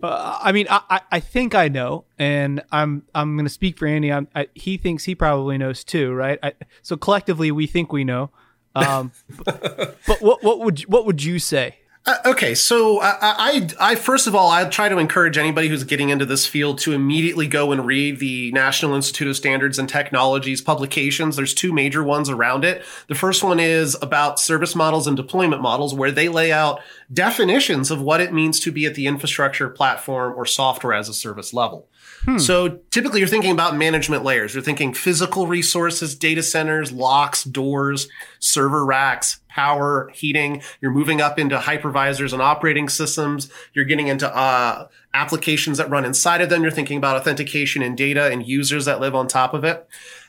Uh, 0.00 0.38
I 0.40 0.52
mean, 0.52 0.68
I, 0.70 1.00
I 1.10 1.18
think 1.18 1.56
I 1.56 1.66
know, 1.66 2.04
and 2.20 2.62
I'm 2.70 3.02
I'm 3.16 3.34
going 3.34 3.46
to 3.46 3.50
speak 3.50 3.76
for 3.78 3.86
Andy. 3.88 4.12
I'm, 4.12 4.28
I, 4.32 4.46
he 4.54 4.76
thinks 4.76 5.02
he 5.02 5.16
probably 5.16 5.58
knows 5.58 5.82
too, 5.82 6.12
right? 6.14 6.38
I, 6.40 6.52
so 6.82 6.96
collectively, 6.96 7.50
we 7.50 7.66
think 7.66 7.92
we 7.92 8.04
know. 8.04 8.30
Um, 8.76 9.10
but, 9.44 9.98
but 10.06 10.22
what 10.22 10.44
what 10.44 10.60
would 10.60 10.80
what 10.82 11.04
would 11.04 11.24
you 11.24 11.40
say? 11.40 11.78
Uh, 12.08 12.16
okay, 12.24 12.54
so 12.54 13.02
I, 13.02 13.16
I, 13.20 13.68
I, 13.78 13.94
first 13.94 14.26
of 14.26 14.34
all, 14.34 14.48
I 14.48 14.64
try 14.64 14.88
to 14.88 14.96
encourage 14.96 15.36
anybody 15.36 15.68
who's 15.68 15.84
getting 15.84 16.08
into 16.08 16.24
this 16.24 16.46
field 16.46 16.78
to 16.78 16.94
immediately 16.94 17.46
go 17.46 17.70
and 17.70 17.84
read 17.84 18.18
the 18.18 18.50
National 18.52 18.94
Institute 18.94 19.28
of 19.28 19.36
Standards 19.36 19.78
and 19.78 19.86
Technologies 19.86 20.62
publications. 20.62 21.36
There's 21.36 21.52
two 21.52 21.70
major 21.70 22.02
ones 22.02 22.30
around 22.30 22.64
it. 22.64 22.82
The 23.08 23.14
first 23.14 23.44
one 23.44 23.60
is 23.60 23.94
about 24.00 24.40
service 24.40 24.74
models 24.74 25.06
and 25.06 25.18
deployment 25.18 25.60
models, 25.60 25.94
where 25.94 26.10
they 26.10 26.30
lay 26.30 26.50
out 26.50 26.80
definitions 27.12 27.90
of 27.90 28.00
what 28.00 28.22
it 28.22 28.32
means 28.32 28.58
to 28.60 28.72
be 28.72 28.86
at 28.86 28.94
the 28.94 29.06
infrastructure, 29.06 29.68
platform, 29.68 30.32
or 30.34 30.46
software 30.46 30.94
as 30.94 31.10
a 31.10 31.14
service 31.14 31.52
level. 31.52 31.90
Hmm. 32.24 32.38
So 32.38 32.78
typically 32.90 33.20
you're 33.20 33.28
thinking 33.28 33.52
about 33.52 33.76
management 33.76 34.24
layers. 34.24 34.54
You're 34.54 34.62
thinking 34.62 34.94
physical 34.94 35.46
resources, 35.46 36.14
data 36.14 36.42
centers, 36.42 36.90
locks, 36.90 37.44
doors, 37.44 38.08
server 38.38 38.86
racks, 38.86 39.40
power, 39.58 40.08
heating. 40.14 40.62
You're 40.80 40.92
moving 40.92 41.20
up 41.20 41.36
into 41.36 41.58
hypervisors 41.58 42.32
and 42.32 42.40
operating 42.40 42.88
systems. 42.88 43.50
You're 43.74 43.86
getting 43.86 44.06
into 44.06 44.32
uh, 44.32 44.86
applications 45.14 45.78
that 45.78 45.90
run 45.90 46.04
inside 46.04 46.40
of 46.40 46.48
them. 46.48 46.62
You're 46.62 46.70
thinking 46.70 46.96
about 46.96 47.16
authentication 47.16 47.82
and 47.82 47.96
data 47.96 48.30
and 48.30 48.46
users 48.46 48.84
that 48.84 49.00
live 49.00 49.16
on 49.16 49.26
top 49.26 49.54
of 49.54 49.64
it. 49.64 49.88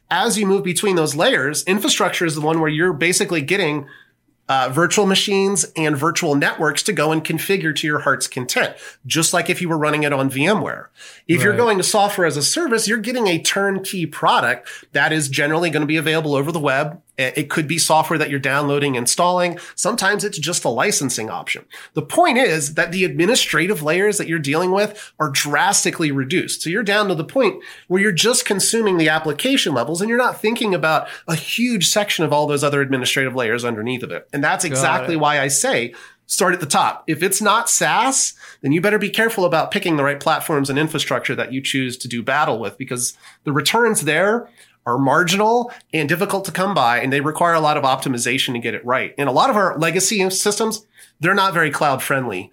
As 0.10 0.40
you 0.40 0.48
move 0.48 0.64
between 0.64 0.96
those 0.96 1.16
layers, 1.16 1.64
infrastructure 1.66 2.26
is 2.26 2.34
the 2.34 2.42
one 2.42 2.60
where 2.60 2.72
you're 2.72 2.92
basically 2.92 3.44
getting 3.44 3.88
uh, 4.48 4.68
virtual 4.72 5.06
machines 5.06 5.64
and 5.76 5.96
virtual 5.96 6.34
networks 6.34 6.82
to 6.82 6.92
go 6.92 7.12
and 7.12 7.24
configure 7.24 7.76
to 7.76 7.86
your 7.86 8.00
heart's 8.00 8.28
content, 8.28 8.76
just 9.06 9.32
like 9.32 9.48
if 9.48 9.62
you 9.62 9.70
were 9.70 9.78
running 9.78 10.02
it 10.02 10.12
on 10.12 10.32
VMware. 10.32 10.88
If 11.28 11.38
right. 11.38 11.44
you're 11.44 11.56
going 11.56 11.78
to 11.78 11.84
software 11.84 12.26
as 12.26 12.36
a 12.36 12.42
service, 12.42 12.88
you're 12.88 12.98
getting 12.98 13.28
a 13.28 13.40
turnkey 13.40 14.08
product 14.08 14.68
that 14.94 15.14
is 15.14 15.30
generally 15.30 15.70
going 15.70 15.82
to 15.82 15.88
be 15.88 15.98
available 15.98 16.34
over 16.34 16.52
the 16.52 16.60
web 16.60 17.00
Eh, 17.20 17.34
it 17.36 17.50
could 17.50 17.68
be 17.68 17.78
software 17.78 18.18
that 18.18 18.30
you're 18.30 18.40
downloading, 18.40 18.96
installing. 18.96 19.60
Sometimes 19.76 20.24
it's 20.24 20.40
just 20.40 20.64
a 20.64 20.70
licensing 20.70 21.30
option. 21.30 21.66
The 21.94 22.02
point 22.02 22.38
is 22.38 22.76
that 22.76 22.94
the 22.94 23.04
administrative 23.04 23.84
layers 23.84 24.18
that 24.18 24.28
you're 24.28 24.40
dealing 24.40 24.72
with 24.72 25.12
are 25.20 25.30
drastically 25.30 26.12
reduced. 26.12 26.62
So 26.62 26.70
you're 26.70 26.82
down 26.82 27.10
to 27.10 27.16
the 27.16 27.26
point 27.26 27.62
where 27.88 28.02
you're 28.02 28.14
just 28.14 28.46
consuming 28.46 28.98
the 28.98 29.10
application 29.10 29.74
levels 29.74 30.00
and 30.00 30.10
you're 30.10 30.18
not 30.18 30.42
thinking 30.42 30.74
about 30.74 31.10
a 31.28 31.36
huge 31.36 31.90
section 31.90 32.24
of 32.24 32.32
all 32.32 32.48
those 32.48 32.64
other 32.64 32.82
administrative 32.82 33.36
layers 33.36 33.66
underneath 33.66 34.02
of 34.04 34.12
it. 34.12 34.28
And 34.32 34.42
that's 34.42 34.64
exactly 34.64 35.18
why 35.18 35.42
I 35.42 35.50
say 35.50 35.94
start 36.30 36.54
at 36.54 36.60
the 36.60 36.66
top. 36.68 37.04
If 37.08 37.24
it's 37.24 37.42
not 37.42 37.70
SaaS, 37.70 38.34
then 38.62 38.72
you 38.72 38.82
better 38.82 39.00
be 39.00 39.10
careful 39.10 39.46
about 39.46 39.72
picking 39.72 39.98
the 39.98 40.04
right 40.04 40.20
platforms 40.20 40.70
and 40.70 40.78
infrastructure 40.78 41.36
that 41.36 41.52
you 41.52 41.60
choose 41.60 41.98
to 41.98 42.08
do 42.08 42.22
battle 42.22 42.60
with 42.60 42.78
because 42.78 43.18
the 43.46 43.52
returns 43.52 44.02
there 44.02 44.48
are 44.86 44.98
marginal 44.98 45.72
and 45.94 46.10
difficult 46.10 46.46
to 46.46 46.52
come 46.52 46.74
by, 46.74 47.00
and 47.00 47.12
they 47.12 47.22
require 47.22 47.54
a 47.54 47.60
lot 47.60 47.78
of 47.78 47.84
optimization 47.84 48.54
to 48.54 48.60
get 48.60 48.74
it 48.74 48.86
right. 48.86 49.14
And 49.18 49.30
a 49.30 49.32
lot 49.32 49.50
of 49.50 49.56
our 49.56 49.78
legacy 49.78 50.28
systems, 50.30 50.86
they're 51.20 51.34
not 51.34 51.54
very 51.54 51.72
cloud 51.72 52.02
friendly. 52.02 52.52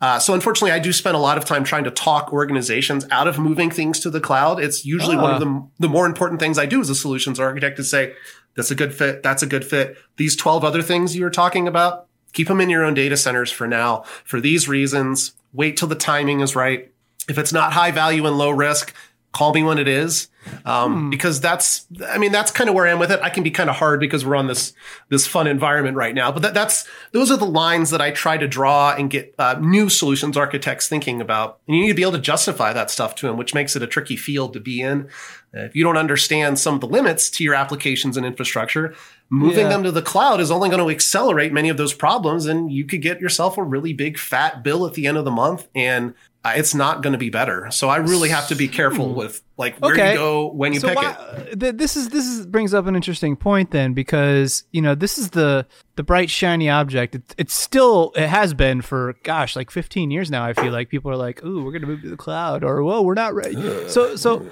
Uh, 0.00 0.18
so 0.18 0.34
unfortunately, 0.34 0.72
I 0.72 0.78
do 0.78 0.92
spend 0.92 1.16
a 1.16 1.20
lot 1.20 1.38
of 1.38 1.44
time 1.44 1.64
trying 1.64 1.84
to 1.84 1.90
talk 1.90 2.32
organizations 2.32 3.06
out 3.10 3.26
of 3.26 3.38
moving 3.38 3.70
things 3.70 4.00
to 4.00 4.10
the 4.10 4.20
cloud. 4.20 4.60
It's 4.60 4.84
usually 4.84 5.16
one 5.16 5.30
of 5.30 5.36
ah. 5.36 5.44
the, 5.44 5.68
the 5.78 5.88
more 5.88 6.06
important 6.06 6.40
things 6.40 6.58
I 6.58 6.66
do 6.66 6.80
as 6.80 6.90
a 6.90 6.94
solutions 6.94 7.40
architect 7.40 7.76
to 7.78 7.84
say, 7.84 8.14
that's 8.54 8.70
a 8.70 8.74
good 8.74 8.94
fit. 8.94 9.22
That's 9.22 9.42
a 9.42 9.46
good 9.46 9.64
fit. 9.64 9.96
These 10.16 10.36
12 10.36 10.64
other 10.64 10.82
things 10.82 11.16
you 11.16 11.24
were 11.24 11.30
talking 11.30 11.66
about, 11.66 12.06
keep 12.32 12.48
them 12.48 12.60
in 12.60 12.70
your 12.70 12.84
own 12.84 12.94
data 12.94 13.16
centers 13.16 13.50
for 13.50 13.66
now 13.66 14.02
for 14.24 14.40
these 14.40 14.68
reasons. 14.68 15.32
Wait 15.52 15.76
till 15.76 15.88
the 15.88 15.94
timing 15.94 16.40
is 16.40 16.54
right. 16.54 16.92
If 17.28 17.38
it's 17.38 17.52
not 17.52 17.72
high 17.72 17.90
value 17.90 18.26
and 18.26 18.36
low 18.36 18.50
risk, 18.50 18.94
call 19.34 19.52
me 19.52 19.62
when 19.62 19.78
it 19.78 19.88
is. 19.88 20.28
Um, 20.66 21.04
hmm. 21.04 21.10
because 21.10 21.40
that's 21.40 21.86
i 22.06 22.18
mean 22.18 22.30
that's 22.30 22.50
kind 22.50 22.68
of 22.68 22.74
where 22.74 22.86
i 22.86 22.90
am 22.90 22.98
with 22.98 23.10
it. 23.10 23.18
I 23.22 23.30
can 23.30 23.42
be 23.42 23.50
kind 23.50 23.70
of 23.70 23.76
hard 23.76 23.98
because 23.98 24.26
we're 24.26 24.36
on 24.36 24.46
this 24.46 24.74
this 25.08 25.26
fun 25.26 25.46
environment 25.46 25.96
right 25.96 26.14
now. 26.14 26.30
But 26.30 26.42
that, 26.42 26.52
that's 26.52 26.86
those 27.12 27.30
are 27.30 27.38
the 27.38 27.46
lines 27.46 27.88
that 27.90 28.02
i 28.02 28.10
try 28.10 28.36
to 28.36 28.46
draw 28.46 28.94
and 28.94 29.08
get 29.08 29.34
uh, 29.38 29.56
new 29.58 29.88
solutions 29.88 30.36
architects 30.36 30.86
thinking 30.86 31.22
about. 31.22 31.60
And 31.66 31.76
you 31.76 31.82
need 31.82 31.88
to 31.88 31.94
be 31.94 32.02
able 32.02 32.12
to 32.12 32.18
justify 32.18 32.74
that 32.74 32.90
stuff 32.90 33.14
to 33.16 33.26
them 33.26 33.38
which 33.38 33.54
makes 33.54 33.74
it 33.74 33.82
a 33.82 33.86
tricky 33.86 34.16
field 34.16 34.52
to 34.52 34.60
be 34.60 34.82
in. 34.82 35.08
If 35.54 35.74
you 35.74 35.84
don't 35.84 35.96
understand 35.96 36.58
some 36.58 36.74
of 36.74 36.80
the 36.80 36.88
limits 36.88 37.30
to 37.30 37.44
your 37.44 37.54
applications 37.54 38.18
and 38.18 38.26
infrastructure 38.26 38.94
moving 39.30 39.60
yeah. 39.60 39.68
them 39.68 39.82
to 39.82 39.90
the 39.90 40.02
cloud 40.02 40.40
is 40.40 40.50
only 40.50 40.68
going 40.68 40.82
to 40.82 40.90
accelerate 40.90 41.52
many 41.52 41.68
of 41.68 41.76
those 41.76 41.94
problems 41.94 42.46
and 42.46 42.70
you 42.70 42.84
could 42.84 43.00
get 43.00 43.20
yourself 43.20 43.56
a 43.56 43.62
really 43.62 43.92
big 43.92 44.18
fat 44.18 44.62
bill 44.62 44.86
at 44.86 44.94
the 44.94 45.06
end 45.06 45.16
of 45.16 45.24
the 45.24 45.30
month 45.30 45.68
and 45.74 46.10
uh, 46.10 46.14
it's 46.44 46.74
not 46.74 47.02
going 47.02 47.12
to 47.12 47.18
be 47.18 47.30
better. 47.30 47.70
So 47.70 47.88
I 47.88 47.96
really 47.96 48.28
have 48.28 48.48
to 48.48 48.54
be 48.54 48.68
careful 48.68 49.10
hmm. 49.10 49.16
with 49.16 49.42
like 49.56 49.78
where 49.78 49.92
okay. 49.92 50.12
you 50.12 50.18
go 50.18 50.48
when 50.48 50.72
you 50.72 50.80
so 50.80 50.88
pick 50.88 50.96
why, 50.96 51.12
it. 51.12 51.60
Th- 51.60 51.76
this 51.76 51.96
is 51.96 52.08
this 52.08 52.26
is 52.26 52.46
brings 52.46 52.74
up 52.74 52.86
an 52.86 52.96
interesting 52.96 53.36
point 53.36 53.70
then 53.70 53.92
because 53.94 54.64
you 54.72 54.82
know 54.82 54.94
this 54.96 55.16
is 55.16 55.30
the 55.30 55.66
the 55.96 56.02
bright 56.02 56.28
shiny 56.28 56.68
object. 56.68 57.14
It, 57.14 57.34
it's 57.38 57.54
still 57.54 58.12
it 58.16 58.26
has 58.26 58.52
been 58.52 58.80
for 58.82 59.14
gosh 59.22 59.54
like 59.54 59.70
15 59.70 60.10
years 60.10 60.28
now. 60.28 60.44
I 60.44 60.54
feel 60.54 60.72
like 60.72 60.88
people 60.88 61.10
are 61.10 61.16
like, 61.16 61.44
"Ooh, 61.44 61.62
we're 61.62 61.70
going 61.70 61.82
to 61.82 61.86
move 61.86 62.02
to 62.02 62.08
the 62.08 62.16
cloud," 62.16 62.64
or 62.64 62.82
"Whoa, 62.82 63.02
we're 63.02 63.14
not 63.14 63.32
ready." 63.34 63.54
so 63.88 64.16
so 64.16 64.38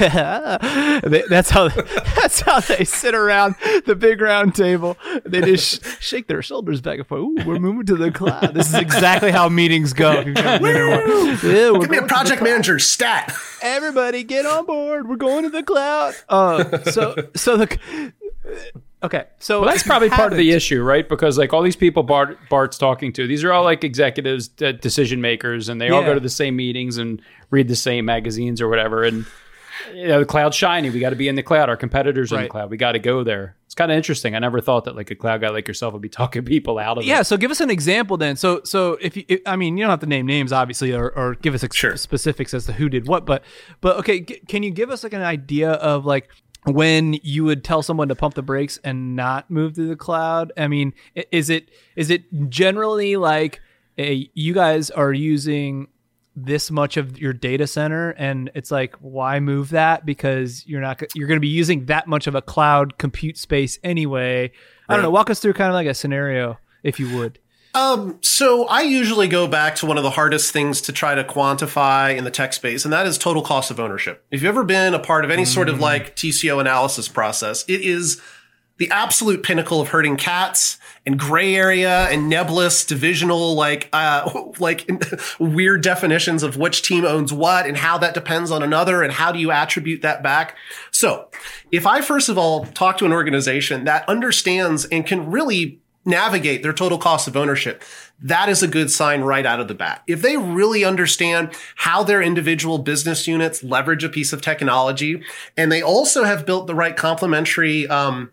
that's 0.00 1.50
how 1.50 1.68
that's 2.14 2.40
how 2.42 2.60
they 2.60 2.84
sit 2.84 3.14
around 3.14 3.56
the 3.86 3.96
big 3.96 4.20
round 4.20 4.54
table. 4.54 4.96
They 5.24 5.40
just 5.40 5.84
sh- 5.84 5.96
shake 5.98 6.28
their 6.28 6.42
shoulders 6.42 6.80
back 6.80 6.98
and 6.98 7.08
forth. 7.08 7.22
Ooh, 7.22 7.36
we're 7.44 7.58
moving 7.58 7.86
to 7.86 7.96
the 7.96 8.12
cloud. 8.12 8.54
This 8.54 8.68
is 8.68 8.74
exactly 8.74 9.32
how 9.32 9.48
meetings 9.48 9.92
go. 9.92 10.20
Yeah, 10.20 10.58
Give 10.58 11.90
me 11.90 11.98
a 11.98 12.06
project 12.06 12.40
manager 12.40 12.78
stat. 12.78 13.34
Everybody, 13.82 14.24
get 14.24 14.44
on 14.44 14.66
board. 14.66 15.08
We're 15.08 15.16
going 15.16 15.44
to 15.44 15.48
the 15.48 15.62
cloud. 15.62 16.14
Uh, 16.28 16.82
so, 16.90 17.14
so 17.34 17.56
the 17.56 18.12
okay. 19.02 19.24
So 19.38 19.62
well, 19.62 19.70
that's 19.70 19.82
probably 19.82 20.10
part 20.10 20.32
of 20.32 20.36
the 20.36 20.50
issue, 20.50 20.82
right? 20.82 21.08
Because 21.08 21.38
like 21.38 21.54
all 21.54 21.62
these 21.62 21.76
people 21.76 22.02
Bart 22.02 22.38
Bart's 22.50 22.76
talking 22.76 23.10
to, 23.14 23.26
these 23.26 23.42
are 23.42 23.52
all 23.52 23.64
like 23.64 23.82
executives, 23.82 24.48
decision 24.48 25.22
makers, 25.22 25.70
and 25.70 25.80
they 25.80 25.88
yeah. 25.88 25.94
all 25.94 26.02
go 26.02 26.12
to 26.12 26.20
the 26.20 26.28
same 26.28 26.56
meetings 26.56 26.98
and 26.98 27.22
read 27.48 27.68
the 27.68 27.74
same 27.74 28.04
magazines 28.04 28.60
or 28.60 28.68
whatever. 28.68 29.02
And 29.02 29.24
you 29.94 30.08
know, 30.08 30.20
the 30.20 30.26
cloud's 30.26 30.56
shiny. 30.56 30.90
We 30.90 31.00
got 31.00 31.10
to 31.10 31.16
be 31.16 31.28
in 31.28 31.34
the 31.34 31.42
cloud. 31.42 31.68
Our 31.68 31.76
competitors 31.76 32.32
are 32.32 32.36
right. 32.36 32.42
in 32.42 32.46
the 32.46 32.50
cloud. 32.50 32.70
We 32.70 32.76
got 32.76 32.92
to 32.92 32.98
go 32.98 33.24
there. 33.24 33.56
It's 33.66 33.74
kind 33.74 33.90
of 33.90 33.96
interesting. 33.96 34.34
I 34.34 34.38
never 34.38 34.60
thought 34.60 34.84
that 34.84 34.96
like 34.96 35.10
a 35.10 35.14
cloud 35.14 35.40
guy 35.40 35.48
like 35.48 35.68
yourself 35.68 35.92
would 35.92 36.02
be 36.02 36.08
talking 36.20 36.44
people 36.44 36.78
out 36.78 36.98
of 36.98 37.04
yeah, 37.04 37.14
it. 37.14 37.16
Yeah. 37.18 37.22
So 37.22 37.36
give 37.36 37.50
us 37.50 37.60
an 37.60 37.70
example 37.70 38.16
then. 38.16 38.36
So 38.36 38.62
so 38.64 38.98
if 39.00 39.16
you, 39.16 39.24
if, 39.28 39.40
I 39.46 39.56
mean, 39.56 39.76
you 39.76 39.84
don't 39.84 39.90
have 39.90 40.00
to 40.00 40.06
name 40.06 40.26
names 40.26 40.52
obviously, 40.52 40.92
or, 40.92 41.10
or 41.10 41.34
give 41.36 41.54
us 41.54 41.64
ex- 41.64 41.76
sure. 41.76 41.96
specifics 41.96 42.52
as 42.54 42.66
to 42.66 42.72
who 42.72 42.88
did 42.88 43.06
what, 43.06 43.26
but 43.26 43.44
but 43.80 43.96
okay, 43.98 44.20
g- 44.20 44.40
can 44.48 44.62
you 44.62 44.70
give 44.70 44.90
us 44.90 45.02
like 45.02 45.12
an 45.12 45.22
idea 45.22 45.72
of 45.72 46.04
like 46.04 46.28
when 46.64 47.14
you 47.22 47.44
would 47.44 47.64
tell 47.64 47.82
someone 47.82 48.08
to 48.08 48.14
pump 48.14 48.34
the 48.34 48.42
brakes 48.42 48.78
and 48.84 49.16
not 49.16 49.50
move 49.50 49.74
to 49.74 49.86
the 49.86 49.96
cloud? 49.96 50.52
I 50.56 50.68
mean, 50.68 50.92
is 51.30 51.50
it 51.50 51.70
is 51.96 52.10
it 52.10 52.24
generally 52.48 53.16
like 53.16 53.60
a, 53.98 54.30
you 54.34 54.54
guys 54.54 54.90
are 54.90 55.12
using 55.12 55.88
this 56.36 56.70
much 56.70 56.96
of 56.96 57.18
your 57.18 57.32
data 57.32 57.66
center 57.66 58.10
and 58.10 58.50
it's 58.54 58.70
like 58.70 58.94
why 59.00 59.40
move 59.40 59.70
that 59.70 60.06
because 60.06 60.64
you're 60.66 60.80
not 60.80 61.02
you're 61.14 61.26
going 61.26 61.36
to 61.36 61.40
be 61.40 61.48
using 61.48 61.86
that 61.86 62.06
much 62.06 62.26
of 62.26 62.34
a 62.34 62.42
cloud 62.42 62.98
compute 62.98 63.36
space 63.36 63.78
anyway 63.82 64.42
right. 64.42 64.50
i 64.88 64.94
don't 64.94 65.02
know 65.02 65.10
walk 65.10 65.28
us 65.28 65.40
through 65.40 65.52
kind 65.52 65.68
of 65.68 65.74
like 65.74 65.88
a 65.88 65.94
scenario 65.94 66.56
if 66.82 67.00
you 67.00 67.16
would 67.16 67.38
um, 67.72 68.18
so 68.20 68.66
I 68.66 68.82
usually 68.82 69.28
go 69.28 69.46
back 69.46 69.76
to 69.76 69.86
one 69.86 69.96
of 69.96 70.02
the 70.02 70.10
hardest 70.10 70.52
things 70.52 70.80
to 70.82 70.92
try 70.92 71.14
to 71.14 71.22
quantify 71.22 72.16
in 72.16 72.24
the 72.24 72.30
tech 72.30 72.52
space, 72.52 72.84
and 72.84 72.92
that 72.92 73.06
is 73.06 73.16
total 73.16 73.42
cost 73.42 73.70
of 73.70 73.78
ownership. 73.78 74.24
If 74.30 74.42
you've 74.42 74.48
ever 74.48 74.64
been 74.64 74.92
a 74.92 74.98
part 74.98 75.24
of 75.24 75.30
any 75.30 75.44
mm. 75.44 75.46
sort 75.46 75.68
of 75.68 75.76
mm. 75.76 75.82
like 75.82 76.16
TCO 76.16 76.60
analysis 76.60 77.06
process, 77.06 77.64
it 77.68 77.80
is 77.80 78.20
the 78.80 78.90
absolute 78.90 79.42
pinnacle 79.42 79.78
of 79.78 79.88
herding 79.88 80.16
cats 80.16 80.78
and 81.04 81.18
gray 81.18 81.54
area 81.54 82.08
and 82.08 82.30
nebulous 82.30 82.82
divisional 82.84 83.54
like 83.54 83.90
uh 83.92 84.28
like 84.58 84.90
weird 85.38 85.82
definitions 85.82 86.42
of 86.42 86.56
which 86.56 86.82
team 86.82 87.04
owns 87.04 87.32
what 87.32 87.66
and 87.66 87.76
how 87.76 87.98
that 87.98 88.14
depends 88.14 88.50
on 88.50 88.62
another 88.62 89.02
and 89.02 89.12
how 89.12 89.30
do 89.30 89.38
you 89.38 89.52
attribute 89.52 90.02
that 90.02 90.22
back 90.22 90.56
so 90.90 91.28
if 91.70 91.86
i 91.86 92.00
first 92.00 92.28
of 92.28 92.38
all 92.38 92.64
talk 92.64 92.96
to 92.96 93.04
an 93.04 93.12
organization 93.12 93.84
that 93.84 94.08
understands 94.08 94.86
and 94.86 95.06
can 95.06 95.30
really 95.30 95.78
navigate 96.06 96.62
their 96.62 96.72
total 96.72 96.96
cost 96.96 97.28
of 97.28 97.36
ownership 97.36 97.84
that 98.22 98.48
is 98.48 98.62
a 98.62 98.68
good 98.68 98.90
sign 98.90 99.22
right 99.22 99.46
out 99.46 99.60
of 99.60 99.68
the 99.68 99.74
bat. 99.74 100.02
If 100.06 100.20
they 100.20 100.36
really 100.36 100.84
understand 100.84 101.52
how 101.76 102.02
their 102.02 102.20
individual 102.20 102.76
business 102.76 103.26
units 103.26 103.64
leverage 103.64 104.04
a 104.04 104.10
piece 104.10 104.34
of 104.34 104.42
technology, 104.42 105.22
and 105.56 105.72
they 105.72 105.80
also 105.80 106.24
have 106.24 106.44
built 106.44 106.66
the 106.66 106.74
right 106.74 106.94
complementary 106.94 107.88
um, 107.88 108.30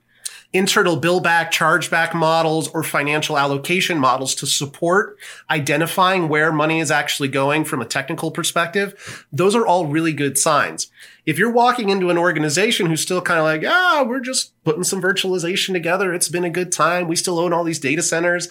internal 0.54 0.96
bill 0.96 1.20
back, 1.20 1.52
chargeback 1.52 2.14
models, 2.14 2.70
or 2.70 2.82
financial 2.82 3.38
allocation 3.38 4.00
models 4.00 4.34
to 4.36 4.46
support 4.48 5.18
identifying 5.50 6.30
where 6.30 6.52
money 6.52 6.80
is 6.80 6.90
actually 6.90 7.28
going 7.28 7.66
from 7.66 7.82
a 7.82 7.86
technical 7.86 8.32
perspective. 8.32 9.28
Those 9.32 9.56
are 9.56 9.68
all 9.68 9.86
really 9.88 10.14
good 10.14 10.38
signs. 10.38 10.88
If 11.26 11.38
you're 11.38 11.52
walking 11.52 11.90
into 11.90 12.10
an 12.10 12.18
organization 12.18 12.86
who's 12.86 13.02
still 13.02 13.22
kind 13.22 13.40
of 13.40 13.46
like, 13.46 13.64
ah, 13.66 14.06
we're 14.08 14.22
just 14.22 14.54
putting 14.64 14.86
some 14.86 15.02
virtualization 15.02 15.74
together. 15.74 16.14
It's 16.14 16.30
been 16.30 16.46
a 16.46 16.50
good 16.50 16.72
time. 16.72 17.08
We 17.08 17.18
still 17.18 17.40
own 17.40 17.52
all 17.52 17.66
these 17.66 17.80
data 17.80 18.02
centers. 18.02 18.48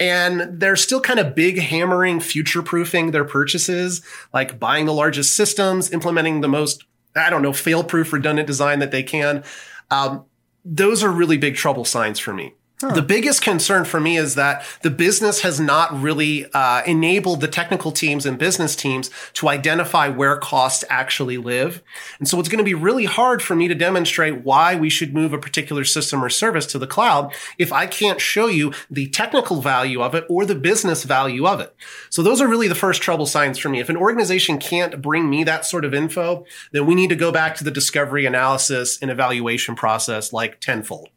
and 0.00 0.60
they're 0.60 0.76
still 0.76 1.00
kind 1.00 1.20
of 1.20 1.34
big 1.34 1.58
hammering 1.58 2.20
future 2.20 2.62
proofing 2.62 3.12
their 3.12 3.24
purchases, 3.24 4.02
like 4.32 4.58
buying 4.58 4.86
the 4.86 4.92
largest 4.92 5.36
systems, 5.36 5.92
implementing 5.92 6.40
the 6.40 6.48
most, 6.48 6.84
I 7.14 7.30
don't 7.30 7.42
know, 7.42 7.52
fail 7.52 7.84
proof 7.84 8.12
redundant 8.12 8.46
design 8.46 8.80
that 8.80 8.90
they 8.90 9.02
can. 9.02 9.44
Um, 9.90 10.24
those 10.64 11.02
are 11.04 11.10
really 11.10 11.36
big 11.36 11.56
trouble 11.56 11.84
signs 11.84 12.18
for 12.18 12.32
me. 12.32 12.54
The 12.92 13.02
biggest 13.02 13.42
concern 13.42 13.84
for 13.84 14.00
me 14.00 14.16
is 14.16 14.34
that 14.34 14.64
the 14.82 14.90
business 14.90 15.40
has 15.42 15.60
not 15.60 15.98
really 15.98 16.46
uh, 16.52 16.82
enabled 16.84 17.40
the 17.40 17.48
technical 17.48 17.92
teams 17.92 18.26
and 18.26 18.38
business 18.38 18.76
teams 18.76 19.10
to 19.34 19.48
identify 19.48 20.08
where 20.08 20.36
costs 20.36 20.84
actually 20.88 21.38
live. 21.38 21.82
And 22.18 22.28
so 22.28 22.38
it's 22.40 22.48
going 22.48 22.58
to 22.58 22.64
be 22.64 22.74
really 22.74 23.04
hard 23.04 23.42
for 23.42 23.54
me 23.54 23.68
to 23.68 23.74
demonstrate 23.74 24.44
why 24.44 24.74
we 24.74 24.90
should 24.90 25.14
move 25.14 25.32
a 25.32 25.38
particular 25.38 25.84
system 25.84 26.22
or 26.22 26.28
service 26.28 26.66
to 26.66 26.78
the 26.78 26.86
cloud 26.86 27.34
if 27.58 27.72
I 27.72 27.86
can't 27.86 28.20
show 28.20 28.46
you 28.46 28.72
the 28.90 29.08
technical 29.08 29.60
value 29.60 30.02
of 30.02 30.14
it 30.14 30.24
or 30.28 30.44
the 30.44 30.54
business 30.54 31.04
value 31.04 31.46
of 31.46 31.60
it. 31.60 31.74
So 32.10 32.22
those 32.22 32.40
are 32.40 32.48
really 32.48 32.68
the 32.68 32.74
first 32.74 33.02
trouble 33.02 33.26
signs 33.26 33.58
for 33.58 33.68
me. 33.68 33.80
If 33.80 33.88
an 33.88 33.96
organization 33.96 34.58
can't 34.58 35.00
bring 35.00 35.30
me 35.30 35.44
that 35.44 35.64
sort 35.64 35.84
of 35.84 35.94
info, 35.94 36.44
then 36.72 36.86
we 36.86 36.94
need 36.94 37.08
to 37.08 37.16
go 37.16 37.32
back 37.32 37.54
to 37.56 37.64
the 37.64 37.70
discovery 37.70 38.26
analysis 38.26 38.98
and 39.00 39.10
evaluation 39.10 39.74
process 39.74 40.32
like 40.32 40.60
tenfold. 40.60 41.08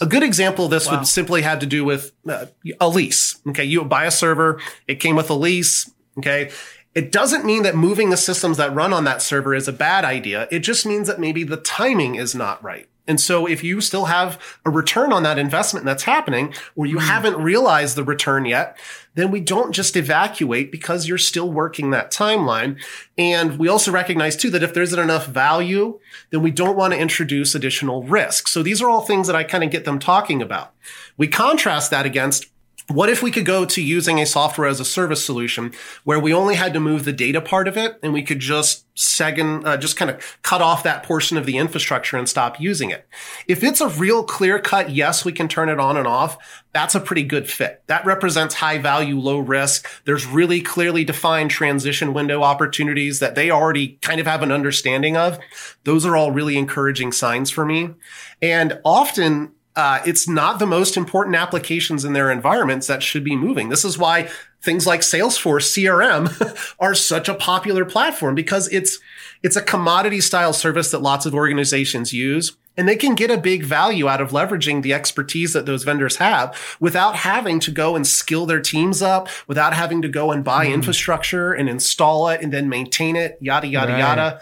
A 0.00 0.06
good 0.06 0.22
example 0.22 0.64
of 0.64 0.70
this 0.70 0.86
wow. 0.86 0.98
would 0.98 1.06
simply 1.06 1.42
have 1.42 1.60
to 1.60 1.66
do 1.66 1.84
with 1.84 2.12
uh, 2.28 2.46
a 2.80 2.88
lease. 2.88 3.40
Okay. 3.48 3.64
You 3.64 3.84
buy 3.84 4.04
a 4.04 4.10
server. 4.10 4.60
It 4.88 4.96
came 4.96 5.16
with 5.16 5.30
a 5.30 5.34
lease. 5.34 5.90
Okay. 6.18 6.50
It 6.94 7.10
doesn't 7.10 7.44
mean 7.44 7.64
that 7.64 7.74
moving 7.74 8.10
the 8.10 8.16
systems 8.16 8.56
that 8.56 8.72
run 8.74 8.92
on 8.92 9.04
that 9.04 9.20
server 9.20 9.54
is 9.54 9.66
a 9.66 9.72
bad 9.72 10.04
idea. 10.04 10.46
It 10.50 10.60
just 10.60 10.86
means 10.86 11.08
that 11.08 11.18
maybe 11.18 11.42
the 11.42 11.56
timing 11.56 12.14
is 12.14 12.34
not 12.34 12.62
right. 12.62 12.88
And 13.06 13.20
so 13.20 13.46
if 13.46 13.62
you 13.62 13.80
still 13.80 14.06
have 14.06 14.40
a 14.64 14.70
return 14.70 15.12
on 15.12 15.22
that 15.24 15.38
investment 15.38 15.84
that's 15.84 16.04
happening, 16.04 16.54
or 16.74 16.86
you 16.86 16.96
mm. 16.96 17.02
haven't 17.02 17.36
realized 17.36 17.96
the 17.96 18.04
return 18.04 18.46
yet, 18.46 18.78
then 19.14 19.30
we 19.30 19.40
don't 19.40 19.72
just 19.72 19.96
evacuate 19.96 20.72
because 20.72 21.06
you're 21.06 21.18
still 21.18 21.50
working 21.52 21.90
that 21.90 22.10
timeline. 22.10 22.80
And 23.18 23.58
we 23.58 23.68
also 23.68 23.92
recognize 23.92 24.36
too 24.36 24.50
that 24.50 24.62
if 24.62 24.74
there 24.74 24.82
isn't 24.82 24.98
enough 24.98 25.26
value, 25.26 26.00
then 26.30 26.42
we 26.42 26.50
don't 26.50 26.76
want 26.76 26.94
to 26.94 26.98
introduce 26.98 27.54
additional 27.54 28.02
risk. 28.02 28.48
So 28.48 28.62
these 28.62 28.80
are 28.80 28.88
all 28.88 29.02
things 29.02 29.26
that 29.26 29.36
I 29.36 29.44
kind 29.44 29.64
of 29.64 29.70
get 29.70 29.84
them 29.84 29.98
talking 29.98 30.40
about. 30.40 30.72
We 31.16 31.28
contrast 31.28 31.90
that 31.90 32.06
against 32.06 32.46
what 32.88 33.08
if 33.08 33.22
we 33.22 33.30
could 33.30 33.46
go 33.46 33.64
to 33.64 33.82
using 33.82 34.20
a 34.20 34.26
software 34.26 34.68
as 34.68 34.78
a 34.78 34.84
service 34.84 35.24
solution 35.24 35.72
where 36.04 36.20
we 36.20 36.34
only 36.34 36.54
had 36.54 36.74
to 36.74 36.80
move 36.80 37.04
the 37.04 37.14
data 37.14 37.40
part 37.40 37.66
of 37.66 37.78
it 37.78 37.98
and 38.02 38.12
we 38.12 38.22
could 38.22 38.40
just 38.40 38.84
second, 38.94 39.66
uh, 39.66 39.76
just 39.78 39.96
kind 39.96 40.10
of 40.10 40.38
cut 40.42 40.60
off 40.60 40.82
that 40.82 41.02
portion 41.02 41.38
of 41.38 41.46
the 41.46 41.56
infrastructure 41.56 42.18
and 42.18 42.28
stop 42.28 42.60
using 42.60 42.90
it? 42.90 43.08
If 43.48 43.64
it's 43.64 43.80
a 43.80 43.88
real 43.88 44.22
clear 44.22 44.58
cut, 44.58 44.90
yes, 44.90 45.24
we 45.24 45.32
can 45.32 45.48
turn 45.48 45.70
it 45.70 45.80
on 45.80 45.96
and 45.96 46.06
off. 46.06 46.36
That's 46.72 46.94
a 46.94 47.00
pretty 47.00 47.22
good 47.22 47.48
fit. 47.48 47.82
That 47.86 48.04
represents 48.04 48.56
high 48.56 48.78
value, 48.78 49.18
low 49.18 49.38
risk. 49.38 49.88
There's 50.04 50.26
really 50.26 50.60
clearly 50.60 51.04
defined 51.04 51.50
transition 51.50 52.12
window 52.12 52.42
opportunities 52.42 53.18
that 53.20 53.34
they 53.34 53.50
already 53.50 53.98
kind 54.02 54.20
of 54.20 54.26
have 54.26 54.42
an 54.42 54.52
understanding 54.52 55.16
of. 55.16 55.38
Those 55.84 56.04
are 56.04 56.16
all 56.16 56.32
really 56.32 56.58
encouraging 56.58 57.12
signs 57.12 57.50
for 57.50 57.64
me. 57.64 57.94
And 58.42 58.78
often 58.84 59.52
uh, 59.76 60.00
it's 60.06 60.28
not 60.28 60.58
the 60.58 60.66
most 60.66 60.96
important 60.96 61.34
applications 61.36 62.04
in 62.04 62.12
their 62.12 62.30
environments 62.30 62.86
that 62.86 63.02
should 63.02 63.24
be 63.24 63.34
moving. 63.34 63.68
This 63.68 63.84
is 63.84 63.98
why 63.98 64.28
things 64.62 64.86
like 64.86 65.00
Salesforce 65.00 65.66
CRM 65.72 66.74
are 66.80 66.94
such 66.94 67.28
a 67.28 67.34
popular 67.34 67.84
platform 67.84 68.34
because 68.34 68.72
it's 68.72 68.98
it's 69.42 69.56
a 69.56 69.62
commodity 69.62 70.20
style 70.20 70.54
service 70.54 70.90
that 70.90 71.02
lots 71.02 71.26
of 71.26 71.34
organizations 71.34 72.12
use. 72.12 72.56
And 72.76 72.88
they 72.88 72.96
can 72.96 73.14
get 73.14 73.30
a 73.30 73.38
big 73.38 73.62
value 73.62 74.08
out 74.08 74.20
of 74.20 74.30
leveraging 74.30 74.82
the 74.82 74.92
expertise 74.94 75.52
that 75.52 75.64
those 75.64 75.84
vendors 75.84 76.16
have 76.16 76.76
without 76.80 77.14
having 77.14 77.60
to 77.60 77.70
go 77.70 77.94
and 77.94 78.04
skill 78.04 78.46
their 78.46 78.60
teams 78.60 79.00
up, 79.00 79.28
without 79.46 79.74
having 79.74 80.02
to 80.02 80.08
go 80.08 80.32
and 80.32 80.42
buy 80.42 80.66
mm. 80.66 80.74
infrastructure 80.74 81.52
and 81.52 81.68
install 81.68 82.28
it 82.30 82.40
and 82.42 82.52
then 82.52 82.68
maintain 82.68 83.14
it, 83.14 83.38
yada, 83.40 83.68
yada, 83.68 83.92
right. 83.92 83.98
yada, 83.98 84.40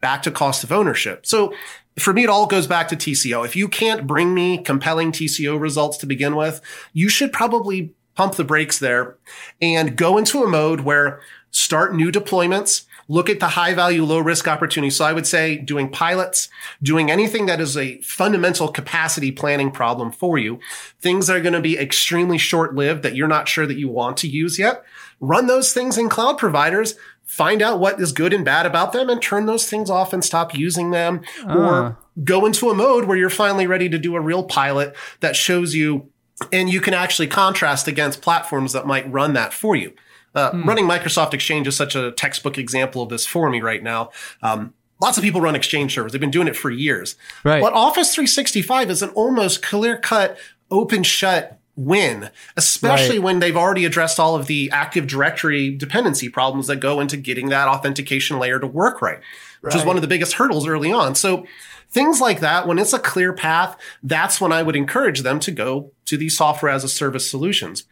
back 0.00 0.22
to 0.22 0.30
cost 0.30 0.62
of 0.62 0.70
ownership. 0.70 1.26
So 1.26 1.54
for 1.98 2.12
me, 2.12 2.24
it 2.24 2.30
all 2.30 2.46
goes 2.46 2.66
back 2.66 2.88
to 2.88 2.96
TCO. 2.96 3.44
If 3.44 3.56
you 3.56 3.68
can't 3.68 4.06
bring 4.06 4.34
me 4.34 4.58
compelling 4.58 5.12
TCO 5.12 5.60
results 5.60 5.98
to 5.98 6.06
begin 6.06 6.36
with, 6.36 6.60
you 6.92 7.08
should 7.08 7.32
probably 7.32 7.94
pump 8.14 8.34
the 8.34 8.44
brakes 8.44 8.78
there 8.78 9.16
and 9.60 9.96
go 9.96 10.18
into 10.18 10.42
a 10.42 10.48
mode 10.48 10.80
where 10.80 11.20
start 11.50 11.94
new 11.94 12.10
deployments, 12.10 12.86
look 13.08 13.28
at 13.28 13.40
the 13.40 13.48
high 13.48 13.74
value, 13.74 14.04
low 14.04 14.18
risk 14.18 14.48
opportunities. 14.48 14.96
So 14.96 15.04
I 15.04 15.12
would 15.12 15.26
say 15.26 15.56
doing 15.56 15.90
pilots, 15.90 16.48
doing 16.82 17.10
anything 17.10 17.46
that 17.46 17.60
is 17.60 17.76
a 17.76 17.98
fundamental 18.00 18.68
capacity 18.68 19.30
planning 19.30 19.70
problem 19.70 20.12
for 20.12 20.38
you, 20.38 20.60
things 21.00 21.26
that 21.26 21.36
are 21.36 21.42
going 21.42 21.52
to 21.52 21.60
be 21.60 21.78
extremely 21.78 22.38
short 22.38 22.74
lived 22.74 23.02
that 23.02 23.14
you're 23.14 23.28
not 23.28 23.48
sure 23.48 23.66
that 23.66 23.78
you 23.78 23.88
want 23.88 24.16
to 24.18 24.28
use 24.28 24.58
yet. 24.58 24.82
Run 25.20 25.46
those 25.46 25.72
things 25.72 25.98
in 25.98 26.08
cloud 26.08 26.38
providers 26.38 26.96
find 27.24 27.62
out 27.62 27.80
what 27.80 28.00
is 28.00 28.12
good 28.12 28.32
and 28.32 28.44
bad 28.44 28.66
about 28.66 28.92
them 28.92 29.08
and 29.08 29.22
turn 29.22 29.46
those 29.46 29.68
things 29.68 29.88
off 29.88 30.12
and 30.12 30.24
stop 30.24 30.54
using 30.54 30.90
them 30.90 31.22
uh. 31.46 31.56
or 31.56 31.98
go 32.24 32.44
into 32.44 32.68
a 32.68 32.74
mode 32.74 33.04
where 33.04 33.16
you're 33.16 33.30
finally 33.30 33.66
ready 33.66 33.88
to 33.88 33.98
do 33.98 34.14
a 34.16 34.20
real 34.20 34.44
pilot 34.44 34.94
that 35.20 35.34
shows 35.34 35.74
you 35.74 36.08
and 36.52 36.70
you 36.70 36.80
can 36.80 36.94
actually 36.94 37.28
contrast 37.28 37.88
against 37.88 38.20
platforms 38.20 38.72
that 38.72 38.86
might 38.86 39.10
run 39.10 39.32
that 39.34 39.52
for 39.52 39.76
you. 39.76 39.92
Uh, 40.34 40.50
hmm. 40.50 40.68
Running 40.68 40.86
Microsoft 40.86 41.34
Exchange 41.34 41.66
is 41.66 41.76
such 41.76 41.94
a 41.94 42.12
textbook 42.12 42.58
example 42.58 43.02
of 43.02 43.10
this 43.10 43.26
for 43.26 43.50
me 43.50 43.60
right 43.60 43.82
now. 43.82 44.10
Um, 44.42 44.74
lots 45.00 45.18
of 45.18 45.24
people 45.24 45.40
run 45.40 45.54
Exchange 45.54 45.94
servers. 45.94 46.12
They've 46.12 46.20
been 46.20 46.30
doing 46.30 46.48
it 46.48 46.56
for 46.56 46.70
years. 46.70 47.16
Right. 47.44 47.62
But 47.62 47.74
Office 47.74 48.14
365 48.14 48.90
is 48.90 49.02
an 49.02 49.10
almost 49.10 49.62
clear 49.62 49.98
cut, 49.98 50.38
open 50.70 51.02
shut 51.02 51.58
win, 51.76 52.30
especially 52.56 53.18
right. 53.18 53.24
when 53.24 53.38
they've 53.38 53.56
already 53.56 53.84
addressed 53.84 54.20
all 54.20 54.34
of 54.34 54.46
the 54.46 54.70
Active 54.72 55.06
Directory 55.06 55.74
dependency 55.74 56.28
problems 56.28 56.66
that 56.66 56.76
go 56.76 57.00
into 57.00 57.16
getting 57.16 57.48
that 57.48 57.68
authentication 57.68 58.38
layer 58.38 58.58
to 58.58 58.66
work 58.66 59.00
right, 59.00 59.20
which 59.60 59.74
right. 59.74 59.80
is 59.80 59.86
one 59.86 59.96
of 59.96 60.02
the 60.02 60.08
biggest 60.08 60.34
hurdles 60.34 60.66
early 60.66 60.92
on. 60.92 61.14
So 61.14 61.46
things 61.90 62.20
like 62.20 62.40
that, 62.40 62.66
when 62.66 62.78
it's 62.78 62.92
a 62.92 62.98
clear 62.98 63.32
path, 63.32 63.76
that's 64.02 64.40
when 64.40 64.52
I 64.52 64.62
would 64.62 64.76
encourage 64.76 65.20
them 65.20 65.40
to 65.40 65.50
go 65.50 65.92
to 66.06 66.16
these 66.16 66.36
software 66.36 66.72
as 66.72 66.84
a 66.84 66.88
service 66.88 67.30
solutions. 67.30 67.84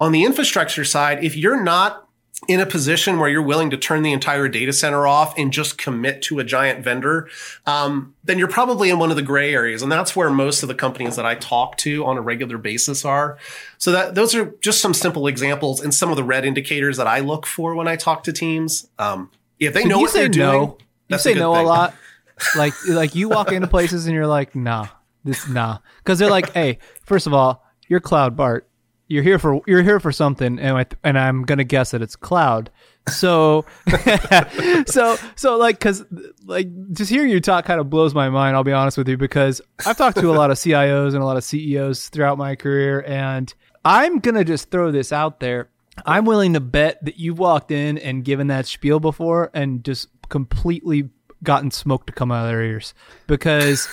On 0.00 0.10
the 0.10 0.24
infrastructure 0.24 0.84
side, 0.84 1.22
if 1.22 1.36
you're 1.36 1.62
not 1.62 2.08
in 2.48 2.58
a 2.58 2.66
position 2.66 3.18
where 3.18 3.28
you're 3.28 3.42
willing 3.42 3.70
to 3.70 3.76
turn 3.76 4.02
the 4.02 4.12
entire 4.12 4.48
data 4.48 4.72
center 4.72 5.06
off 5.06 5.36
and 5.38 5.52
just 5.52 5.78
commit 5.78 6.22
to 6.22 6.40
a 6.40 6.44
giant 6.44 6.82
vendor, 6.82 7.28
um, 7.66 8.14
then 8.24 8.38
you're 8.38 8.48
probably 8.48 8.90
in 8.90 8.98
one 8.98 9.10
of 9.10 9.16
the 9.16 9.22
gray 9.22 9.54
areas. 9.54 9.80
And 9.80 9.92
that's 9.92 10.16
where 10.16 10.28
most 10.28 10.62
of 10.62 10.68
the 10.68 10.74
companies 10.74 11.14
that 11.16 11.24
I 11.24 11.36
talk 11.36 11.76
to 11.78 12.04
on 12.04 12.18
a 12.18 12.20
regular 12.20 12.58
basis 12.58 13.04
are. 13.04 13.38
So 13.78 13.92
that 13.92 14.14
those 14.14 14.34
are 14.34 14.54
just 14.60 14.80
some 14.80 14.92
simple 14.92 15.28
examples 15.28 15.80
and 15.80 15.94
some 15.94 16.10
of 16.10 16.16
the 16.16 16.24
red 16.24 16.44
indicators 16.44 16.96
that 16.96 17.06
I 17.06 17.20
look 17.20 17.46
for 17.46 17.74
when 17.76 17.86
I 17.86 17.96
talk 17.96 18.24
to 18.24 18.32
teams. 18.32 18.88
Um, 18.98 19.30
if 19.60 19.72
they 19.72 19.84
know 19.84 20.00
what 20.00 20.12
they're 20.12 20.28
doing, 20.28 20.52
no. 20.52 20.78
you 21.08 21.18
say 21.18 21.32
a 21.32 21.36
no 21.36 21.54
thing. 21.54 21.64
a 21.64 21.68
lot. 21.68 21.94
like 22.56 22.72
like 22.88 23.14
you 23.14 23.28
walk 23.28 23.52
into 23.52 23.68
places 23.68 24.06
and 24.06 24.14
you're 24.14 24.26
like, 24.26 24.56
nah, 24.56 24.88
this 25.22 25.48
nah, 25.48 25.78
because 25.98 26.18
they're 26.18 26.30
like, 26.30 26.52
hey, 26.52 26.78
first 27.04 27.28
of 27.28 27.34
all, 27.34 27.64
you're 27.86 28.00
Cloud 28.00 28.36
Bart 28.36 28.68
you're 29.08 29.22
here 29.22 29.38
for 29.38 29.60
you're 29.66 29.82
here 29.82 30.00
for 30.00 30.12
something, 30.12 30.58
and 30.58 30.78
I, 30.78 30.86
and 31.04 31.18
I'm 31.18 31.42
gonna 31.42 31.64
guess 31.64 31.90
that 31.90 32.02
it's 32.02 32.16
cloud. 32.16 32.70
So, 33.08 33.64
so 34.86 35.16
so 35.36 35.56
like 35.56 35.78
because 35.78 36.04
like 36.44 36.68
just 36.92 37.10
hearing 37.10 37.30
you 37.30 37.40
talk 37.40 37.64
kind 37.64 37.80
of 37.80 37.90
blows 37.90 38.14
my 38.14 38.28
mind. 38.28 38.56
I'll 38.56 38.64
be 38.64 38.72
honest 38.72 38.96
with 38.96 39.08
you 39.08 39.16
because 39.16 39.60
I've 39.84 39.96
talked 39.96 40.18
to 40.18 40.30
a 40.30 40.36
lot 40.36 40.50
of 40.50 40.56
CIOs 40.56 41.14
and 41.14 41.22
a 41.22 41.24
lot 41.24 41.36
of 41.36 41.44
CEOs 41.44 42.08
throughout 42.08 42.38
my 42.38 42.54
career, 42.54 43.04
and 43.06 43.52
I'm 43.84 44.18
gonna 44.18 44.44
just 44.44 44.70
throw 44.70 44.90
this 44.90 45.12
out 45.12 45.40
there. 45.40 45.68
I'm 46.06 46.24
willing 46.24 46.54
to 46.54 46.60
bet 46.60 47.04
that 47.04 47.18
you've 47.18 47.38
walked 47.38 47.70
in 47.70 47.98
and 47.98 48.24
given 48.24 48.46
that 48.46 48.66
spiel 48.66 48.98
before 48.98 49.50
and 49.52 49.84
just 49.84 50.08
completely 50.28 51.10
gotten 51.42 51.70
smoke 51.70 52.06
to 52.06 52.12
come 52.12 52.32
out 52.32 52.44
of 52.44 52.50
their 52.50 52.62
ears 52.62 52.94
because 53.26 53.88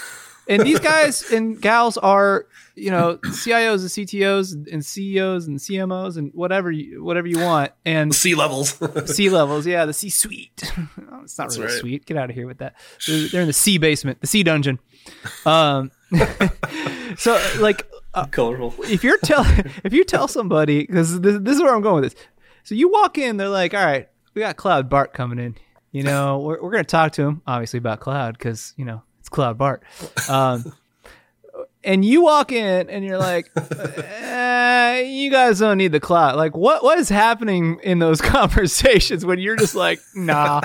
and 0.50 0.64
these 0.64 0.80
guys 0.80 1.32
and 1.32 1.62
gals 1.62 1.98
are 1.98 2.48
you 2.76 2.90
know 2.90 3.18
CIOs 3.18 3.82
and 3.82 4.08
CTOs 4.08 4.74
and 4.74 4.86
CEOs 4.86 5.48
and 5.48 5.60
CMOs 5.60 6.18
and 6.18 6.32
whatever 6.34 6.72
you 6.72 7.04
whatever 7.04 7.28
you 7.28 7.40
want. 7.40 7.72
And 7.86 8.14
C 8.14 8.36
levels. 8.36 8.80
C 9.06 9.30
levels 9.30 9.68
yeah 9.68 9.86
the 9.86 9.94
C 9.94 10.10
suite. 10.10 10.64
Oh, 11.12 11.24
it's 11.24 11.38
not 11.38 11.46
That's 11.46 11.58
really 11.58 11.72
right. 11.72 11.80
sweet 11.80 12.06
get 12.06 12.18
out 12.18 12.30
of 12.30 12.36
here 12.36 12.48
with 12.48 12.60
that. 12.60 12.76
They're, 13.08 13.28
they're 13.28 13.42
in 13.42 13.48
the 13.48 13.54
C 13.54 13.78
basement 13.78 14.22
the 14.22 14.28
C 14.28 14.44
dungeon. 14.44 14.80
Um 15.46 15.92
so 17.18 17.42
like 17.60 17.90
uh, 18.14 18.26
colorful. 18.26 18.74
if 18.86 19.04
you're 19.04 19.18
tell 19.20 19.46
if 19.84 19.94
you 19.94 20.04
tell 20.04 20.28
somebody 20.28 20.82
because 20.82 21.20
this, 21.22 21.40
this 21.42 21.56
is 21.56 21.62
where 21.62 21.76
I'm 21.76 21.82
going 21.82 22.02
with 22.02 22.14
this. 22.14 22.24
So 22.64 22.76
you 22.76 22.90
walk 22.90 23.18
in 23.18 23.38
they're 23.38 23.50
like 23.50 23.74
all 23.74 23.86
right 23.86 24.10
we 24.34 24.42
got 24.42 24.56
Cloud 24.58 24.90
Bart 24.90 25.14
coming 25.14 25.40
in. 25.40 25.56
You 25.92 26.04
know 26.04 26.40
we're, 26.40 26.62
we're 26.62 26.72
gonna 26.72 26.84
talk 26.84 27.12
to 27.14 27.24
him 27.24 27.42
obviously 27.46 27.80
about 27.80 28.00
cloud 28.00 28.38
because 28.38 28.74
you 28.78 28.86
know 28.86 29.02
it's 29.30 29.36
Cloud 29.36 29.58
Bart. 29.58 29.84
Um, 30.28 30.74
and 31.84 32.04
you 32.04 32.22
walk 32.22 32.52
in 32.52 32.90
and 32.90 33.06
you're 33.06 33.18
like, 33.18 33.50
eh, 33.56 35.02
you 35.02 35.32
guys 35.32 35.60
don't 35.60 35.78
need 35.78 35.92
the 35.92 36.00
cloud. 36.00 36.36
Like, 36.36 36.56
what 36.56 36.84
what 36.84 36.98
is 37.00 37.10
happening 37.10 37.80
in 37.84 38.00
those 38.00 38.22
conversations 38.38 39.26
when 39.26 39.40
you're 39.40 39.56
just 39.56 39.76
like, 39.76 40.00
nah? 40.16 40.62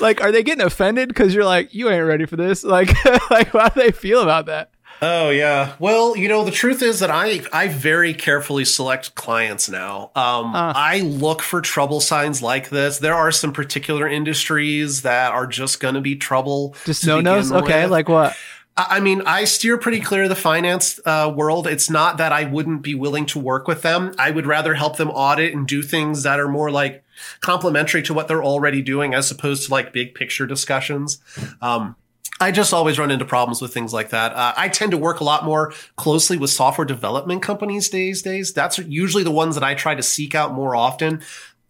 like, 0.00 0.20
are 0.20 0.32
they 0.32 0.42
getting 0.42 0.64
offended 0.64 1.08
because 1.08 1.34
you're 1.34 1.44
like, 1.44 1.74
you 1.74 1.88
ain't 1.90 2.06
ready 2.06 2.26
for 2.26 2.36
this? 2.36 2.64
Like, 2.76 2.92
like 3.30 3.48
how 3.48 3.68
do 3.70 3.80
they 3.80 3.90
feel 3.90 4.20
about 4.20 4.46
that? 4.46 4.70
Oh 5.02 5.30
yeah. 5.30 5.74
Well, 5.78 6.16
you 6.16 6.28
know, 6.28 6.44
the 6.44 6.50
truth 6.50 6.82
is 6.82 7.00
that 7.00 7.10
I 7.10 7.42
I 7.52 7.68
very 7.68 8.14
carefully 8.14 8.64
select 8.64 9.14
clients 9.14 9.68
now. 9.68 10.10
Um, 10.14 10.54
Uh. 10.54 10.72
I 10.74 11.00
look 11.00 11.42
for 11.42 11.60
trouble 11.60 12.00
signs 12.00 12.42
like 12.42 12.70
this. 12.70 12.98
There 12.98 13.14
are 13.14 13.30
some 13.30 13.52
particular 13.52 14.08
industries 14.08 15.02
that 15.02 15.32
are 15.32 15.46
just 15.46 15.80
going 15.80 15.94
to 15.94 16.00
be 16.00 16.16
trouble. 16.16 16.74
Just 16.84 17.06
no 17.06 17.20
nos. 17.20 17.52
Okay, 17.52 17.82
with. 17.82 17.90
like 17.90 18.08
what? 18.08 18.36
I 18.76 18.96
I 18.96 19.00
mean, 19.00 19.22
I 19.26 19.44
steer 19.44 19.78
pretty 19.78 20.00
clear 20.00 20.24
of 20.24 20.28
the 20.28 20.34
finance 20.34 21.00
uh, 21.04 21.32
world. 21.34 21.66
It's 21.66 21.90
not 21.90 22.18
that 22.18 22.32
I 22.32 22.44
wouldn't 22.44 22.82
be 22.82 22.94
willing 22.94 23.26
to 23.26 23.38
work 23.38 23.66
with 23.68 23.82
them. 23.82 24.14
I 24.18 24.30
would 24.30 24.46
rather 24.46 24.74
help 24.74 24.96
them 24.96 25.10
audit 25.10 25.54
and 25.54 25.66
do 25.66 25.82
things 25.82 26.22
that 26.22 26.38
are 26.40 26.48
more 26.48 26.70
like 26.70 27.02
complementary 27.40 28.02
to 28.02 28.14
what 28.14 28.28
they're 28.28 28.44
already 28.44 28.82
doing 28.82 29.14
as 29.14 29.30
opposed 29.30 29.66
to 29.66 29.72
like 29.72 29.92
big 29.92 30.14
picture 30.14 30.46
discussions. 30.46 31.18
Um, 31.62 31.96
I 32.40 32.50
just 32.50 32.72
always 32.72 32.98
run 32.98 33.10
into 33.10 33.24
problems 33.24 33.62
with 33.62 33.72
things 33.72 33.92
like 33.92 34.10
that. 34.10 34.32
Uh, 34.34 34.52
I 34.56 34.68
tend 34.68 34.90
to 34.90 34.98
work 34.98 35.20
a 35.20 35.24
lot 35.24 35.44
more 35.44 35.72
closely 35.96 36.36
with 36.36 36.50
software 36.50 36.84
development 36.84 37.42
companies 37.42 37.90
these 37.90 38.22
days. 38.22 38.52
That's 38.52 38.78
usually 38.78 39.24
the 39.24 39.30
ones 39.30 39.54
that 39.54 39.64
I 39.64 39.74
try 39.74 39.94
to 39.94 40.02
seek 40.02 40.34
out 40.34 40.52
more 40.52 40.76
often 40.76 41.22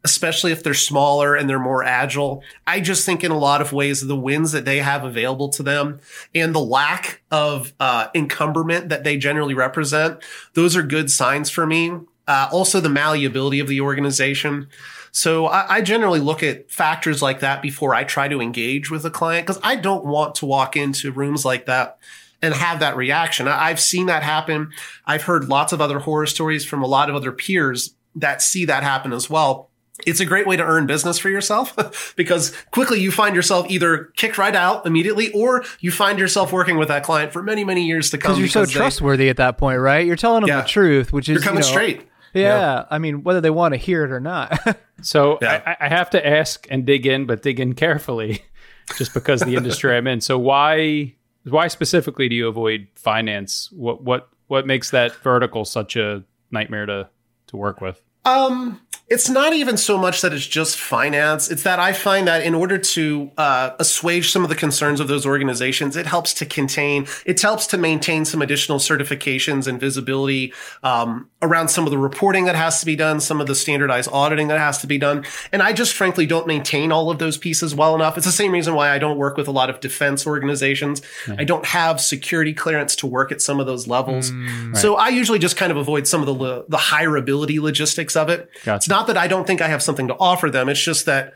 especially 0.06 0.52
if 0.52 0.62
they're 0.62 0.72
smaller 0.72 1.34
and 1.34 1.50
they're 1.50 1.58
more 1.58 1.82
agile. 1.82 2.40
I 2.64 2.78
just 2.78 3.04
think 3.04 3.24
in 3.24 3.32
a 3.32 3.38
lot 3.38 3.60
of 3.60 3.72
ways 3.72 4.06
the 4.06 4.14
wins 4.14 4.52
that 4.52 4.64
they 4.64 4.78
have 4.78 5.02
available 5.02 5.48
to 5.48 5.64
them 5.64 5.98
and 6.32 6.54
the 6.54 6.60
lack 6.60 7.22
of 7.32 7.72
uh, 7.80 8.06
encumberment 8.14 8.88
that 8.88 9.02
they 9.02 9.16
generally 9.16 9.52
represent, 9.52 10.22
those 10.54 10.76
are 10.76 10.82
good 10.84 11.10
signs 11.10 11.50
for 11.50 11.66
me. 11.66 11.90
Uh, 12.28 12.48
also, 12.52 12.78
the 12.80 12.88
malleability 12.88 13.58
of 13.58 13.66
the 13.66 13.80
organization. 13.80 14.68
So 15.16 15.46
I, 15.46 15.76
I 15.76 15.80
generally 15.80 16.20
look 16.20 16.42
at 16.42 16.70
factors 16.70 17.22
like 17.22 17.40
that 17.40 17.62
before 17.62 17.94
I 17.94 18.04
try 18.04 18.28
to 18.28 18.38
engage 18.38 18.90
with 18.90 19.02
a 19.06 19.10
client 19.10 19.46
because 19.46 19.58
I 19.64 19.74
don't 19.74 20.04
want 20.04 20.34
to 20.36 20.46
walk 20.46 20.76
into 20.76 21.10
rooms 21.10 21.42
like 21.42 21.64
that 21.64 21.96
and 22.42 22.52
have 22.52 22.80
that 22.80 22.98
reaction. 22.98 23.48
I, 23.48 23.68
I've 23.68 23.80
seen 23.80 24.08
that 24.08 24.22
happen. 24.22 24.72
I've 25.06 25.22
heard 25.22 25.48
lots 25.48 25.72
of 25.72 25.80
other 25.80 26.00
horror 26.00 26.26
stories 26.26 26.66
from 26.66 26.82
a 26.82 26.86
lot 26.86 27.08
of 27.08 27.16
other 27.16 27.32
peers 27.32 27.94
that 28.14 28.42
see 28.42 28.66
that 28.66 28.82
happen 28.82 29.14
as 29.14 29.30
well 29.30 29.70
it's 30.04 30.20
a 30.20 30.26
great 30.26 30.46
way 30.46 30.56
to 30.56 30.62
earn 30.62 30.86
business 30.86 31.18
for 31.18 31.30
yourself 31.30 32.12
because 32.16 32.52
quickly 32.70 33.00
you 33.00 33.10
find 33.10 33.34
yourself 33.34 33.66
either 33.70 34.12
kicked 34.16 34.36
right 34.36 34.54
out 34.54 34.84
immediately 34.84 35.32
or 35.32 35.64
you 35.80 35.90
find 35.90 36.18
yourself 36.18 36.52
working 36.52 36.76
with 36.76 36.88
that 36.88 37.02
client 37.02 37.32
for 37.32 37.42
many, 37.42 37.64
many 37.64 37.86
years 37.86 38.10
to 38.10 38.18
come. 38.18 38.32
Because 38.32 38.38
you're 38.38 38.48
so 38.48 38.66
they- 38.66 38.72
trustworthy 38.72 39.30
at 39.30 39.38
that 39.38 39.56
point, 39.56 39.80
right? 39.80 40.06
You're 40.06 40.16
telling 40.16 40.42
them 40.42 40.48
Yeah. 40.48 40.60
the 40.60 40.68
truth, 40.68 41.14
which 41.14 41.30
is 41.30 41.36
You're 41.36 41.42
coming 41.42 41.62
you 41.62 41.68
know, 41.68 41.72
straight. 41.72 42.08
Yeah, 42.42 42.84
I 42.90 42.98
mean, 42.98 43.22
whether 43.22 43.40
they 43.40 43.50
want 43.50 43.74
to 43.74 43.78
hear 43.78 44.04
it 44.04 44.10
or 44.10 44.20
not. 44.20 44.58
So 45.02 45.36
Yeah. 45.42 45.62
I, 45.66 45.86
I 45.86 45.88
have 45.90 46.08
to 46.10 46.26
ask 46.26 46.66
and 46.70 46.86
dig 46.86 47.04
in, 47.06 47.26
but 47.26 47.42
dig 47.42 47.60
in 47.60 47.74
carefully, 47.74 48.42
just 48.96 49.12
because 49.12 49.40
the 49.42 49.54
industry 49.54 49.94
I'm 49.94 50.06
in. 50.06 50.22
So 50.22 50.38
why 50.38 51.14
why 51.44 51.68
specifically 51.68 52.30
do 52.30 52.34
you 52.34 52.48
avoid 52.48 52.88
finance? 52.94 53.70
What 53.72 54.02
what 54.02 54.30
what 54.46 54.66
makes 54.66 54.92
that 54.92 55.14
vertical 55.16 55.66
such 55.66 55.96
a 55.96 56.24
nightmare 56.50 56.86
to 56.86 57.10
to 57.48 57.56
work 57.58 57.82
with? 57.82 58.02
Um, 58.24 58.80
it's 59.08 59.28
not 59.28 59.52
even 59.52 59.76
so 59.76 59.96
much 59.96 60.20
that 60.22 60.32
it's 60.32 60.46
just 60.46 60.76
finance. 60.76 61.48
It's 61.48 61.62
that 61.62 61.78
I 61.78 61.92
find 61.92 62.26
that 62.26 62.42
in 62.42 62.56
order 62.56 62.76
to 62.76 63.30
uh, 63.38 63.70
assuage 63.78 64.32
some 64.32 64.42
of 64.42 64.48
the 64.48 64.56
concerns 64.56 64.98
of 64.98 65.06
those 65.06 65.24
organizations, 65.24 65.94
it 65.94 66.06
helps 66.06 66.34
to 66.34 66.46
contain, 66.46 67.06
it 67.24 67.40
helps 67.40 67.68
to 67.68 67.78
maintain 67.78 68.24
some 68.24 68.42
additional 68.42 68.78
certifications 68.78 69.68
and 69.68 69.78
visibility 69.78 70.52
um, 70.82 71.30
around 71.40 71.68
some 71.68 71.84
of 71.84 71.92
the 71.92 71.98
reporting 71.98 72.46
that 72.46 72.56
has 72.56 72.80
to 72.80 72.86
be 72.86 72.96
done, 72.96 73.20
some 73.20 73.40
of 73.40 73.46
the 73.46 73.54
standardized 73.54 74.10
auditing 74.12 74.48
that 74.48 74.58
has 74.58 74.78
to 74.78 74.88
be 74.88 74.98
done. 74.98 75.24
And 75.52 75.62
I 75.62 75.72
just 75.72 75.92
frankly 75.92 76.26
don't 76.26 76.48
maintain 76.48 76.90
all 76.90 77.08
of 77.08 77.20
those 77.20 77.38
pieces 77.38 77.76
well 77.76 77.94
enough. 77.94 78.16
It's 78.16 78.26
the 78.26 78.32
same 78.32 78.50
reason 78.50 78.74
why 78.74 78.90
I 78.90 78.98
don't 78.98 79.18
work 79.18 79.36
with 79.36 79.46
a 79.46 79.52
lot 79.52 79.70
of 79.70 79.78
defense 79.78 80.26
organizations. 80.26 81.00
I 81.38 81.44
don't 81.44 81.64
have 81.64 82.00
security 82.00 82.52
clearance 82.52 82.96
to 82.96 83.06
work 83.06 83.30
at 83.30 83.40
some 83.40 83.60
of 83.60 83.66
those 83.66 83.86
levels. 83.86 84.32
So 84.74 84.96
I 84.96 85.10
usually 85.10 85.38
just 85.38 85.56
kind 85.56 85.70
of 85.70 85.76
avoid 85.76 86.08
some 86.08 86.20
of 86.22 86.26
the 86.26 86.34
lo- 86.34 86.64
the 86.68 86.76
hireability 86.76 87.60
logistics 87.60 88.16
of 88.16 88.28
it. 88.30 88.50
Gotcha. 88.64 88.95
Not 88.96 89.08
that 89.08 89.18
I 89.18 89.28
don't 89.28 89.46
think 89.46 89.60
I 89.60 89.68
have 89.68 89.82
something 89.82 90.08
to 90.08 90.16
offer 90.18 90.48
them. 90.48 90.70
It's 90.70 90.82
just 90.82 91.04
that 91.04 91.34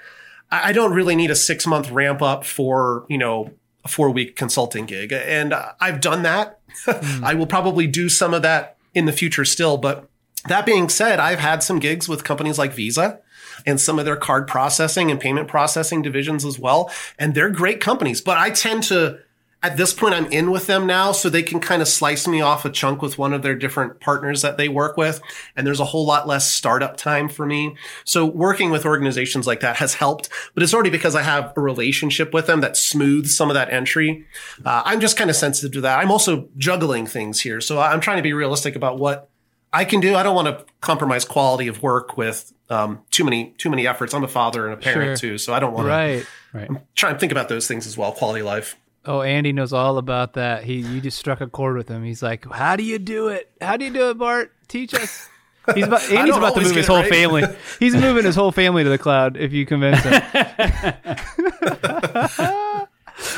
I 0.51 0.73
don't 0.73 0.95
really 0.95 1.15
need 1.15 1.31
a 1.31 1.37
six 1.37 1.67
month 1.67 1.91
ramp 1.91 2.23
up 2.23 2.47
for, 2.47 3.05
you 3.11 3.19
know, 3.19 3.51
a 3.85 3.89
four 3.89 4.09
week 4.09 4.35
consulting 4.35 4.87
gig. 4.87 5.13
And 5.13 5.53
uh, 5.53 5.73
I've 5.79 6.01
done 6.01 6.23
that. 6.23 6.59
I 7.23 7.35
will 7.35 7.47
probably 7.47 7.87
do 7.87 8.09
some 8.09 8.33
of 8.33 8.41
that 8.41 8.79
in 8.95 9.05
the 9.05 9.13
future 9.13 9.45
still. 9.45 9.77
But 9.77 10.09
that 10.49 10.65
being 10.65 10.89
said, 10.89 11.21
I've 11.21 11.39
had 11.39 11.63
some 11.63 11.81
gigs 11.81 12.09
with 12.09 12.25
companies 12.25 12.59
like 12.59 12.73
Visa 12.73 13.21
and 13.67 13.79
some 13.79 13.99
of 13.99 14.07
their 14.07 14.17
card 14.17 14.49
processing 14.49 15.11
and 15.11 15.21
payment 15.21 15.47
processing 15.47 16.01
divisions 16.01 16.47
as 16.47 16.59
well. 16.59 16.91
And 17.19 17.35
they're 17.35 17.51
great 17.51 17.79
companies, 17.83 18.23
but 18.23 18.39
I 18.39 18.49
tend 18.49 18.85
to, 18.85 19.19
at 19.63 19.77
this 19.77 19.93
point, 19.93 20.15
I'm 20.15 20.27
in 20.27 20.51
with 20.51 20.67
them 20.67 20.87
now, 20.87 21.13
so 21.13 21.29
they 21.29 21.43
can 21.43 21.61
kind 21.61 21.83
of 21.83 21.89
slice 21.89 22.27
me 22.27 22.41
off 22.41 22.65
a 22.65 22.71
chunk 22.71 23.03
with 23.03 23.19
one 23.19 23.35
of 23.35 23.43
their 23.43 23.55
different 23.55 24.01
partners 24.01 24.41
that 24.41 24.57
they 24.57 24.69
work 24.69 24.97
with. 24.97 25.21
And 25.55 25.67
there's 25.67 25.81
a 25.81 25.85
whole 25.85 26.07
lot 26.07 26.27
less 26.27 26.51
startup 26.51 26.97
time 26.97 27.29
for 27.29 27.45
me. 27.45 27.77
So 28.05 28.25
working 28.25 28.71
with 28.71 28.87
organizations 28.87 29.47
like 29.47 29.61
that 29.61 29.77
has 29.77 29.95
helped, 29.95 30.31
but 30.55 30.63
it's 30.63 30.73
already 30.73 30.89
because 30.89 31.15
I 31.15 31.23
have 31.23 31.53
a 31.57 31.61
relationship 31.61 32.33
with 32.33 32.47
them 32.47 32.63
that 32.63 32.77
smooths 32.77 33.37
some 33.37 33.51
of 33.51 33.55
that 33.55 33.71
entry. 33.71 34.25
Uh, 34.65 34.83
I'm 34.87 35.01
just 35.01 35.19
kind 35.19 35.29
of 35.29 35.37
sensitive 35.37 35.73
to 35.73 35.83
that. 35.83 35.99
I'm 35.99 36.11
also 36.11 36.49
juggling 36.57 37.07
things 37.07 37.43
here. 37.43 37.61
So 37.61 37.81
I'm 37.81 38.01
trying 38.01 38.17
to 38.17 38.23
be 38.23 38.33
realistic 38.33 38.77
about 38.77 38.99
what 38.99 39.29
I 39.75 39.85
can 39.85 40.01
do. 40.01 40.17
I 40.17 40.23
don't 40.23 40.35
want 40.35 40.49
to 40.49 40.65
compromise 40.81 41.27
quality 41.27 41.69
of 41.69 41.83
work 41.83 42.17
with 42.17 42.53
um, 42.71 43.01
too 43.11 43.25
many 43.25 43.55
too 43.59 43.69
many 43.69 43.87
efforts. 43.87 44.15
I'm 44.15 44.25
a 44.25 44.29
father 44.29 44.67
and 44.67 44.75
a 44.75 44.77
parent 44.77 45.19
Sure. 45.19 45.33
too, 45.33 45.39
so 45.39 45.53
I 45.53 45.61
don't 45.61 45.75
want 45.75 45.89
right. 45.89 46.27
to 46.53 46.81
trying 46.95 47.15
to 47.15 47.21
think 47.21 47.33
about 47.33 47.49
those 47.49 47.69
things 47.69 47.87
as 47.87 47.99
well. 47.99 48.13
Quality 48.13 48.41
of 48.41 48.47
life. 48.47 48.77
Oh, 49.07 49.23
Andy 49.23 49.53
knows 49.53 49.73
all 49.73 49.99
about 49.99 50.35
that. 50.35 50.65
He 50.65 50.81
you 50.81 51.01
just 51.01 51.19
struck 51.19 51.41
a 51.41 51.47
chord 51.47 51.77
with 51.77 51.89
him. 51.89 52.05
He's 52.05 52.23
like, 52.23 52.51
"How 52.51 52.77
do 52.77 52.83
you 52.83 52.99
do 52.99 53.29
it? 53.29 53.51
How 53.61 53.77
do 53.77 53.85
you 53.85 53.93
do 53.93 54.11
it, 54.11 54.19
Bart? 54.19 54.53
Teach 54.69 54.95
us." 54.95 55.29
He's 55.75 55.87
about, 55.87 56.03
Andy's 56.11 56.37
about 56.37 56.55
to 56.55 56.63
move 56.63 56.77
his 56.77 56.87
whole 56.87 56.97
right. 56.97 57.09
family. 57.09 57.45
He's 57.79 57.95
moving 57.95 58.25
his 58.25 58.35
whole 58.35 58.53
family 58.53 58.85
to 58.85 58.91
the 58.91 58.99
cloud 58.99 59.37
if 59.37 59.53
you 59.53 59.67
convince 59.67 60.03
him. 60.03 60.23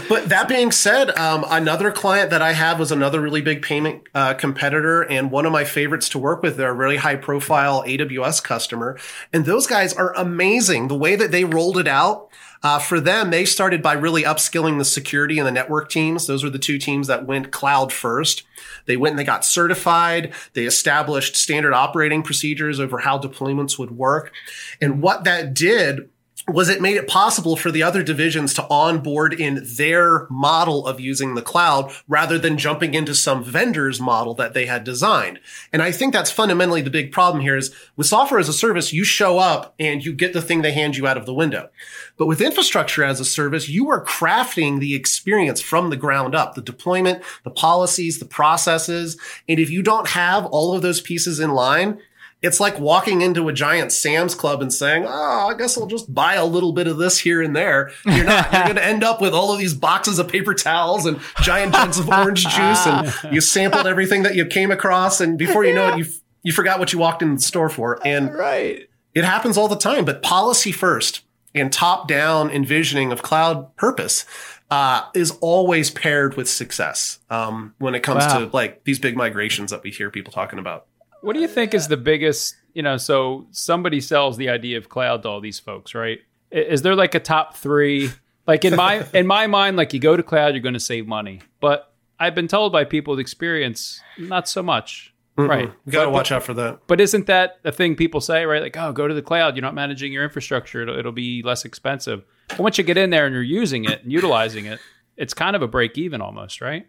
But 0.09 0.29
that 0.29 0.49
being 0.49 0.71
said, 0.71 1.17
um, 1.19 1.45
another 1.49 1.91
client 1.91 2.31
that 2.31 2.43
I 2.43 2.53
had 2.53 2.79
was 2.79 2.93
another 2.93 3.21
really 3.21 3.41
big 3.41 3.63
payment 3.63 4.03
uh, 4.15 4.35
competitor, 4.35 5.03
and 5.03 5.31
one 5.31 5.47
of 5.47 5.53
my 5.53 5.65
favorites 5.65 6.09
to 6.11 6.19
work 6.19 6.43
with. 6.43 6.57
They're 6.57 6.71
a 6.71 6.75
really 6.75 6.97
high 6.97 7.17
profile 7.17 7.83
AWS 7.85 8.43
customer, 8.43 8.99
and 9.33 9.45
those 9.45 9.67
guys 9.67 9.95
are 9.95 10.15
amazing. 10.15 10.89
The 10.89 10.97
way 10.97 11.17
that 11.17 11.31
they 11.31 11.45
rolled 11.45 11.79
it 11.79 11.89
out. 11.89 12.29
Uh, 12.63 12.79
for 12.79 13.01
them, 13.01 13.31
they 13.31 13.45
started 13.45 13.83
by 13.83 13.93
really 13.93 14.23
upskilling 14.23 14.79
the 14.79 14.85
security 14.85 15.39
and 15.39 15.47
the 15.47 15.53
network 15.53 15.89
teams. 15.89 16.27
Those 16.27 16.45
were 16.45 16.51
the 16.51 16.59
two 16.59 16.79
teams 16.79 17.09
that 17.09 17.27
went 17.27 17.51
cloud 17.51 17.93
first. 17.93 18.45
They 18.87 18.97
went 18.97 19.13
and 19.13 19.19
they 19.19 19.25
got 19.25 19.45
certified. 19.45 20.33
They 20.55 20.65
established 20.65 21.37
standard 21.37 21.73
operating 21.75 22.23
procedures 22.23 22.79
over 22.79 22.99
how 22.99 23.19
deployments 23.19 23.79
would 23.79 23.93
work. 23.93 24.33
And 24.81 25.03
what 25.03 25.25
that 25.25 25.55
did 25.55 26.09
was 26.49 26.69
it 26.69 26.81
made 26.81 26.97
it 26.97 27.07
possible 27.07 27.55
for 27.55 27.71
the 27.71 27.83
other 27.83 28.03
divisions 28.03 28.53
to 28.55 28.67
onboard 28.69 29.33
in 29.33 29.65
their 29.77 30.27
model 30.29 30.87
of 30.87 30.99
using 30.99 31.35
the 31.35 31.43
cloud 31.43 31.93
rather 32.09 32.37
than 32.37 32.59
jumping 32.59 32.95
into 32.95 33.15
some 33.15 33.45
vendor's 33.45 34.01
model 34.01 34.35
that 34.35 34.53
they 34.53 34.67
had 34.67 34.83
designed. 34.83 35.39
And 35.73 35.83
I 35.83 35.93
think 35.93 36.13
that's 36.13 36.33
fundamentally 36.33 36.83
the 36.83 36.91
big 36.91 37.13
problem 37.13 37.43
here 37.43 37.57
is 37.57 37.73
with 37.97 38.09
software 38.09 38.41
as 38.41 38.49
a 38.49 38.53
service, 38.53 38.93
you 38.93 39.05
show 39.05 39.39
up 39.39 39.75
and 39.79 40.05
you 40.05 40.13
get 40.13 40.33
the 40.33 40.43
thing 40.43 40.63
they 40.63 40.73
hand 40.73 40.97
you 40.97 41.07
out 41.07 41.17
of 41.17 41.27
the 41.27 41.35
window. 41.35 41.71
But 42.17 42.27
with 42.27 42.41
infrastructure 42.41 43.05
as 43.05 43.21
a 43.21 43.25
service, 43.25 43.69
you 43.69 43.89
are 43.91 44.05
crafting 44.05 44.81
the 44.81 44.95
experience 44.95 45.61
from 45.61 45.91
the 45.91 45.97
ground 45.97 46.35
up, 46.35 46.55
the 46.55 46.63
deployment, 46.63 47.23
the 47.45 47.51
policies, 47.51 48.19
the 48.19 48.25
processes. 48.25 49.17
And 49.49 49.61
if 49.61 49.71
you 49.71 49.83
don't 49.83 50.09
have 50.09 50.47
all 50.47 50.75
of 50.75 50.83
those 50.83 51.01
pieces 51.01 51.39
in 51.39 51.51
line, 51.51 52.01
it's 52.43 52.59
like 52.59 52.79
walking 52.79 53.23
into 53.23 53.49
a 53.49 53.53
giant 53.53 53.93
Sam's 53.93 54.35
Club 54.35 54.61
and 54.61 54.73
saying, 54.73 55.05
"Oh, 55.07 55.49
I 55.49 55.55
guess 55.57 55.79
I'll 55.79 55.87
just 55.87 56.13
buy 56.13 56.35
a 56.35 56.45
little 56.45 56.73
bit 56.73 56.87
of 56.87 56.99
this 56.99 57.19
here 57.21 57.41
and 57.41 57.55
there." 57.55 57.91
You're 58.05 58.25
not. 58.25 58.53
You're 58.53 58.65
going 58.65 58.77
to 58.77 58.85
end 58.85 59.05
up 59.05 59.21
with 59.21 59.33
all 59.33 59.53
of 59.53 59.59
these 59.59 59.75
boxes 59.75 60.19
of 60.19 60.29
paper 60.29 60.53
towels 60.55 61.07
and 61.07 61.21
giant 61.43 61.73
jugs 61.75 61.99
of 61.99 62.09
orange 62.09 62.43
juice, 62.45 62.87
and 62.87 63.13
you 63.33 63.41
sampled 63.41 63.87
everything 63.87 64.25
that 64.25 64.35
you 64.35 64.45
came 64.45 64.71
across, 64.71 65.21
and 65.21 65.39
before 65.39 65.65
you 65.65 65.75
know 65.75 65.89
it, 65.91 65.99
you 65.99 66.05
you 66.43 66.53
forgot 66.53 66.79
what 66.81 66.93
you 66.93 66.99
walked 66.99 67.23
in 67.23 67.37
the 67.37 67.41
store 67.41 67.69
for. 67.69 68.01
And 68.05 68.35
right. 68.35 68.89
it 69.15 69.25
happens 69.25 69.57
all 69.57 69.69
the 69.69 69.77
time. 69.77 70.05
But 70.05 70.23
policy 70.23 70.73
first 70.73 71.23
and 71.55 71.73
top 71.73 72.09
down 72.09 72.51
envisioning 72.51 73.13
of 73.13 73.23
cloud 73.23 73.75
purpose. 73.77 74.27
Uh, 74.71 75.05
is 75.13 75.33
always 75.43 75.91
paired 75.91 76.35
with 76.35 76.49
success 76.49 77.19
um, 77.29 77.75
when 77.77 77.95
it 77.95 78.01
comes 78.03 78.25
Wow. 78.25 78.39
to 78.39 78.47
like 78.57 78.85
these 78.85 78.99
big 78.99 79.15
migrations 79.15 79.71
that 79.71 79.83
we 79.83 79.91
hear 79.91 80.11
people 80.11 80.33
talking 80.33 80.59
about. 80.59 80.87
What 81.23 81.35
do 81.35 81.41
you 81.41 81.49
think 81.49 81.73
is 81.73 81.89
the 81.89 81.97
biggest, 81.97 82.57
you 82.75 82.83
know, 82.83 82.97
so 82.97 83.47
somebody 83.51 84.01
sells 84.01 84.37
the 84.37 84.49
idea 84.49 84.77
of 84.77 84.89
cloud 84.89 85.23
to 85.23 85.29
all 85.29 85.41
these 85.41 85.59
folks, 85.59 85.95
right? 85.95 86.19
Is 86.51 86.83
there 86.83 86.95
like 86.95 87.15
a 87.15 87.21
top 87.21 87.57
3? 87.57 88.11
Like 88.47 88.65
in 88.65 88.75
my 88.75 89.07
in 89.15 89.27
my 89.27 89.47
mind 89.47 89.77
like 89.77 89.95
you 89.95 90.01
go 90.01 90.17
to 90.17 90.23
cloud 90.23 90.55
you're 90.55 90.63
going 90.63 90.75
to 90.75 90.81
save 90.81 91.07
money. 91.07 91.41
But 91.61 91.93
I've 92.19 92.35
been 92.35 92.49
told 92.49 92.73
by 92.73 92.85
people 92.85 93.13
with 93.13 93.21
experience 93.21 94.01
not 94.19 94.49
so 94.49 94.63
much. 94.63 95.15
Right. 95.37 95.73
You 95.87 95.93
got 95.93 96.05
to 96.05 96.11
watch 96.11 96.31
out 96.31 96.43
for 96.43 96.53
that. 96.55 96.81
But 96.87 97.01
isn't 97.01 97.27
that 97.27 97.63
the 97.63 97.73
thing 97.73 97.97
people 97.97 98.21
say, 98.21 98.45
right? 98.45 98.61
Like, 98.61 98.77
oh, 98.77 98.93
go 98.93 99.09
to 99.09 99.15
the 99.15 99.23
cloud. 99.23 99.57
You're 99.57 99.63
not 99.63 99.75
managing 99.75 100.13
your 100.13 100.25
infrastructure. 100.25 100.83
It'll, 100.83 100.99
it'll 100.99 101.13
be 101.13 101.43
less 101.43 101.65
expensive. 101.65 102.25
But 102.49 102.59
once 102.59 102.79
you 102.79 102.85
get 102.85 102.99
in 102.99 103.11
there 103.11 103.25
and 103.27 103.33
you're 103.33 103.43
using 103.43 103.85
it 103.85 104.03
and 104.03 104.13
utilizing 104.13 104.67
it, 104.67 104.79
it's 105.17 105.33
kind 105.33 105.57
of 105.57 105.63
a 105.63 105.69
break 105.69 105.97
even 105.97 106.21
almost, 106.21 106.61
right? 106.61 106.87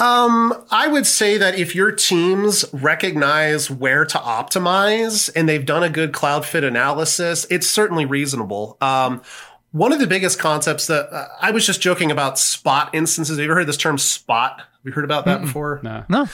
Um, 0.00 0.54
I 0.70 0.86
would 0.86 1.06
say 1.06 1.38
that 1.38 1.58
if 1.58 1.74
your 1.74 1.90
teams 1.90 2.64
recognize 2.72 3.68
where 3.68 4.04
to 4.04 4.18
optimize 4.18 5.28
and 5.34 5.48
they've 5.48 5.64
done 5.64 5.82
a 5.82 5.90
good 5.90 6.12
cloud 6.12 6.46
fit 6.46 6.62
analysis, 6.62 7.46
it's 7.50 7.66
certainly 7.66 8.04
reasonable. 8.04 8.78
Um, 8.80 9.22
one 9.72 9.92
of 9.92 9.98
the 9.98 10.06
biggest 10.06 10.38
concepts 10.38 10.86
that 10.86 11.12
uh, 11.12 11.26
I 11.40 11.50
was 11.50 11.66
just 11.66 11.80
joking 11.80 12.10
about 12.10 12.38
spot 12.38 12.94
instances. 12.94 13.36
Have 13.36 13.44
you 13.44 13.50
ever 13.50 13.58
heard 13.58 13.66
this 13.66 13.76
term 13.76 13.98
spot? 13.98 14.60
Have 14.60 14.66
you 14.84 14.92
heard 14.92 15.04
about 15.04 15.24
that 15.24 15.40
before? 15.40 15.80
No. 15.82 16.04
No. 16.08 16.28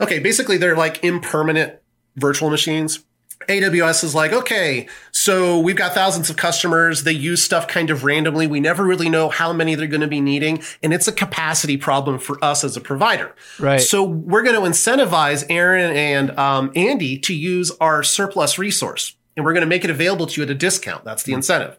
Okay, 0.00 0.18
basically 0.18 0.56
they're 0.56 0.76
like 0.76 1.04
impermanent 1.04 1.74
virtual 2.16 2.48
machines. 2.50 3.04
AWS 3.48 4.04
is 4.04 4.14
like, 4.14 4.32
okay, 4.32 4.86
so 5.10 5.58
we've 5.58 5.76
got 5.76 5.92
thousands 5.92 6.30
of 6.30 6.36
customers. 6.36 7.04
They 7.04 7.12
use 7.12 7.42
stuff 7.42 7.66
kind 7.66 7.90
of 7.90 8.04
randomly. 8.04 8.46
We 8.46 8.60
never 8.60 8.84
really 8.84 9.08
know 9.08 9.28
how 9.28 9.52
many 9.52 9.74
they're 9.74 9.86
going 9.86 10.02
to 10.02 10.06
be 10.06 10.20
needing. 10.20 10.62
And 10.82 10.92
it's 10.92 11.08
a 11.08 11.12
capacity 11.12 11.76
problem 11.76 12.18
for 12.18 12.42
us 12.44 12.64
as 12.64 12.76
a 12.76 12.80
provider. 12.80 13.34
Right. 13.58 13.80
So 13.80 14.04
we're 14.04 14.42
going 14.42 14.56
to 14.56 14.68
incentivize 14.68 15.44
Aaron 15.48 15.96
and 15.96 16.38
um, 16.38 16.70
Andy 16.76 17.18
to 17.18 17.34
use 17.34 17.72
our 17.80 18.02
surplus 18.02 18.58
resource 18.58 19.16
and 19.36 19.44
we're 19.44 19.52
going 19.52 19.62
to 19.62 19.66
make 19.66 19.84
it 19.84 19.90
available 19.90 20.26
to 20.26 20.40
you 20.40 20.44
at 20.44 20.50
a 20.50 20.54
discount. 20.54 21.04
That's 21.04 21.22
the 21.22 21.32
incentive. 21.32 21.78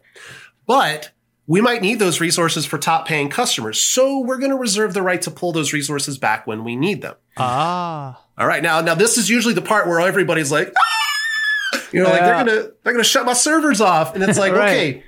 But 0.66 1.12
we 1.46 1.60
might 1.60 1.82
need 1.82 1.98
those 1.98 2.20
resources 2.20 2.66
for 2.66 2.78
top 2.78 3.06
paying 3.06 3.28
customers. 3.28 3.78
So 3.78 4.18
we're 4.18 4.38
going 4.38 4.50
to 4.50 4.56
reserve 4.56 4.94
the 4.94 5.02
right 5.02 5.22
to 5.22 5.30
pull 5.30 5.52
those 5.52 5.72
resources 5.72 6.18
back 6.18 6.46
when 6.46 6.64
we 6.64 6.76
need 6.76 7.02
them. 7.02 7.14
Ah. 7.36 8.20
All 8.38 8.46
right. 8.46 8.62
Now, 8.62 8.80
now 8.80 8.94
this 8.94 9.18
is 9.18 9.28
usually 9.30 9.54
the 9.54 9.62
part 9.62 9.86
where 9.86 10.00
everybody's 10.00 10.50
like, 10.50 10.72
"Ah!" 10.76 11.11
You 11.92 12.02
know, 12.02 12.10
like 12.10 12.20
they're 12.20 12.34
gonna 12.44 12.68
they're 12.82 12.92
gonna 12.92 13.04
shut 13.04 13.26
my 13.26 13.32
servers 13.32 13.80
off, 13.80 14.14
and 14.14 14.22
it's 14.24 14.38
like, 14.44 14.52
Right. 14.52 14.70
okay. 14.70 15.04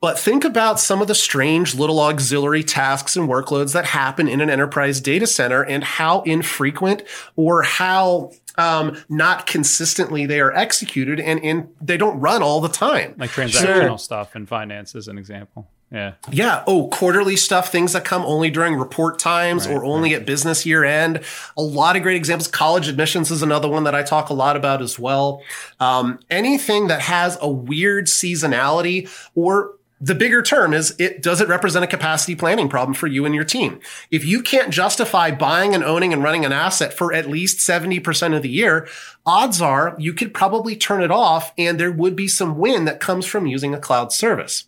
But 0.00 0.18
think 0.18 0.44
about 0.44 0.80
some 0.80 1.02
of 1.02 1.08
the 1.08 1.14
strange 1.14 1.74
little 1.74 2.00
auxiliary 2.00 2.64
tasks 2.64 3.16
and 3.16 3.28
workloads 3.28 3.74
that 3.74 3.84
happen 3.84 4.28
in 4.28 4.40
an 4.40 4.48
enterprise 4.48 4.98
data 4.98 5.26
center 5.26 5.62
and 5.62 5.84
how 5.84 6.22
infrequent 6.22 7.02
or 7.36 7.62
how 7.62 8.32
um, 8.60 8.96
not 9.08 9.46
consistently 9.46 10.26
they 10.26 10.40
are 10.40 10.52
executed 10.52 11.18
and, 11.18 11.42
and 11.42 11.68
they 11.80 11.96
don't 11.96 12.20
run 12.20 12.42
all 12.42 12.60
the 12.60 12.68
time. 12.68 13.14
Like 13.18 13.30
transactional 13.30 13.98
stuff 13.98 14.36
in 14.36 14.46
finance 14.46 14.94
as 14.94 15.08
an 15.08 15.18
example. 15.18 15.68
Yeah. 15.92 16.14
Yeah. 16.30 16.62
Oh, 16.68 16.86
quarterly 16.86 17.34
stuff, 17.34 17.72
things 17.72 17.94
that 17.94 18.04
come 18.04 18.22
only 18.22 18.48
during 18.48 18.76
report 18.76 19.18
times 19.18 19.66
or 19.66 19.84
only 19.84 20.14
at 20.14 20.24
business 20.24 20.64
year 20.64 20.84
end. 20.84 21.20
A 21.56 21.62
lot 21.62 21.96
of 21.96 22.02
great 22.02 22.16
examples. 22.16 22.46
College 22.46 22.86
admissions 22.86 23.30
is 23.32 23.42
another 23.42 23.68
one 23.68 23.82
that 23.84 23.94
I 23.94 24.04
talk 24.04 24.30
a 24.30 24.34
lot 24.34 24.56
about 24.56 24.82
as 24.82 25.00
well. 25.00 25.42
Um, 25.80 26.20
anything 26.30 26.86
that 26.88 27.00
has 27.00 27.36
a 27.40 27.50
weird 27.50 28.06
seasonality 28.06 29.10
or 29.34 29.74
the 30.00 30.14
bigger 30.14 30.42
term 30.42 30.72
is 30.72 30.94
it 30.98 31.22
does 31.22 31.40
it 31.40 31.48
represent 31.48 31.84
a 31.84 31.88
capacity 31.88 32.34
planning 32.34 32.68
problem 32.68 32.94
for 32.94 33.06
you 33.06 33.26
and 33.26 33.34
your 33.34 33.44
team? 33.44 33.80
If 34.10 34.24
you 34.24 34.42
can't 34.42 34.72
justify 34.72 35.30
buying 35.30 35.74
and 35.74 35.84
owning 35.84 36.12
and 36.12 36.22
running 36.22 36.44
an 36.44 36.52
asset 36.52 36.94
for 36.94 37.12
at 37.12 37.28
least 37.28 37.58
70% 37.58 38.34
of 38.34 38.42
the 38.42 38.48
year, 38.48 38.88
odds 39.26 39.60
are 39.60 39.94
you 39.98 40.14
could 40.14 40.32
probably 40.32 40.74
turn 40.74 41.02
it 41.02 41.10
off 41.10 41.52
and 41.58 41.78
there 41.78 41.92
would 41.92 42.16
be 42.16 42.28
some 42.28 42.56
win 42.56 42.86
that 42.86 43.00
comes 43.00 43.26
from 43.26 43.46
using 43.46 43.74
a 43.74 43.80
cloud 43.80 44.12
service. 44.12 44.64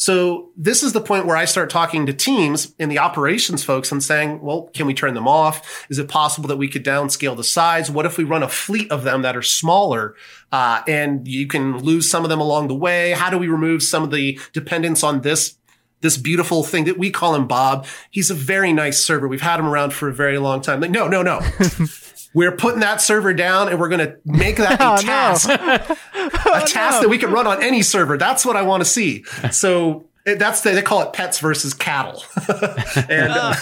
So 0.00 0.50
this 0.56 0.84
is 0.84 0.92
the 0.92 1.00
point 1.00 1.26
where 1.26 1.36
I 1.36 1.44
start 1.44 1.70
talking 1.70 2.06
to 2.06 2.12
teams 2.12 2.72
and 2.78 2.88
the 2.88 3.00
operations 3.00 3.64
folks 3.64 3.90
and 3.90 4.00
saying, 4.00 4.40
well, 4.40 4.70
can 4.72 4.86
we 4.86 4.94
turn 4.94 5.14
them 5.14 5.26
off? 5.26 5.86
Is 5.90 5.98
it 5.98 6.06
possible 6.06 6.46
that 6.48 6.56
we 6.56 6.68
could 6.68 6.84
downscale 6.84 7.36
the 7.36 7.42
size? 7.42 7.90
What 7.90 8.06
if 8.06 8.16
we 8.16 8.22
run 8.22 8.44
a 8.44 8.48
fleet 8.48 8.92
of 8.92 9.02
them 9.02 9.22
that 9.22 9.36
are 9.36 9.42
smaller 9.42 10.14
uh, 10.52 10.82
and 10.86 11.26
you 11.28 11.46
can 11.46 11.78
lose 11.78 12.10
some 12.10 12.24
of 12.24 12.30
them 12.30 12.40
along 12.40 12.68
the 12.68 12.74
way? 12.74 13.12
How 13.12 13.30
do 13.30 13.38
we 13.38 13.48
remove 13.48 13.82
some 13.82 14.02
of 14.02 14.10
the 14.10 14.38
dependence 14.52 15.02
on 15.02 15.22
this 15.22 15.58
this 16.00 16.16
beautiful 16.16 16.62
thing 16.62 16.84
that 16.84 16.96
we 16.98 17.10
call 17.10 17.34
him 17.34 17.46
Bob. 17.46 17.86
He's 18.10 18.30
a 18.30 18.34
very 18.34 18.72
nice 18.72 19.02
server. 19.02 19.26
We've 19.26 19.40
had 19.40 19.58
him 19.58 19.66
around 19.66 19.92
for 19.92 20.08
a 20.08 20.14
very 20.14 20.38
long 20.38 20.60
time. 20.60 20.80
Like, 20.80 20.90
no, 20.92 21.08
no, 21.08 21.22
no. 21.22 21.40
we're 22.34 22.52
putting 22.52 22.80
that 22.80 23.00
server 23.00 23.32
down 23.34 23.68
and 23.68 23.80
we're 23.80 23.88
going 23.88 24.06
to 24.06 24.16
make 24.24 24.56
that 24.56 24.78
Oh, 24.80 24.94
a 24.94 24.96
no. 24.96 25.02
task, 25.02 25.48
a 25.50 26.66
task 26.66 27.00
that 27.00 27.08
we 27.08 27.18
can 27.18 27.30
run 27.32 27.46
on 27.46 27.62
any 27.62 27.82
server. 27.82 28.16
That's 28.16 28.46
what 28.46 28.54
I 28.56 28.62
want 28.62 28.82
to 28.82 28.84
see. 28.84 29.24
So 29.50 30.04
that's 30.24 30.60
the, 30.60 30.70
they 30.70 30.82
call 30.82 31.02
it 31.02 31.12
pets 31.12 31.40
versus 31.40 31.74
cattle. 31.74 32.22
and 33.08 33.32
uh, 33.32 33.52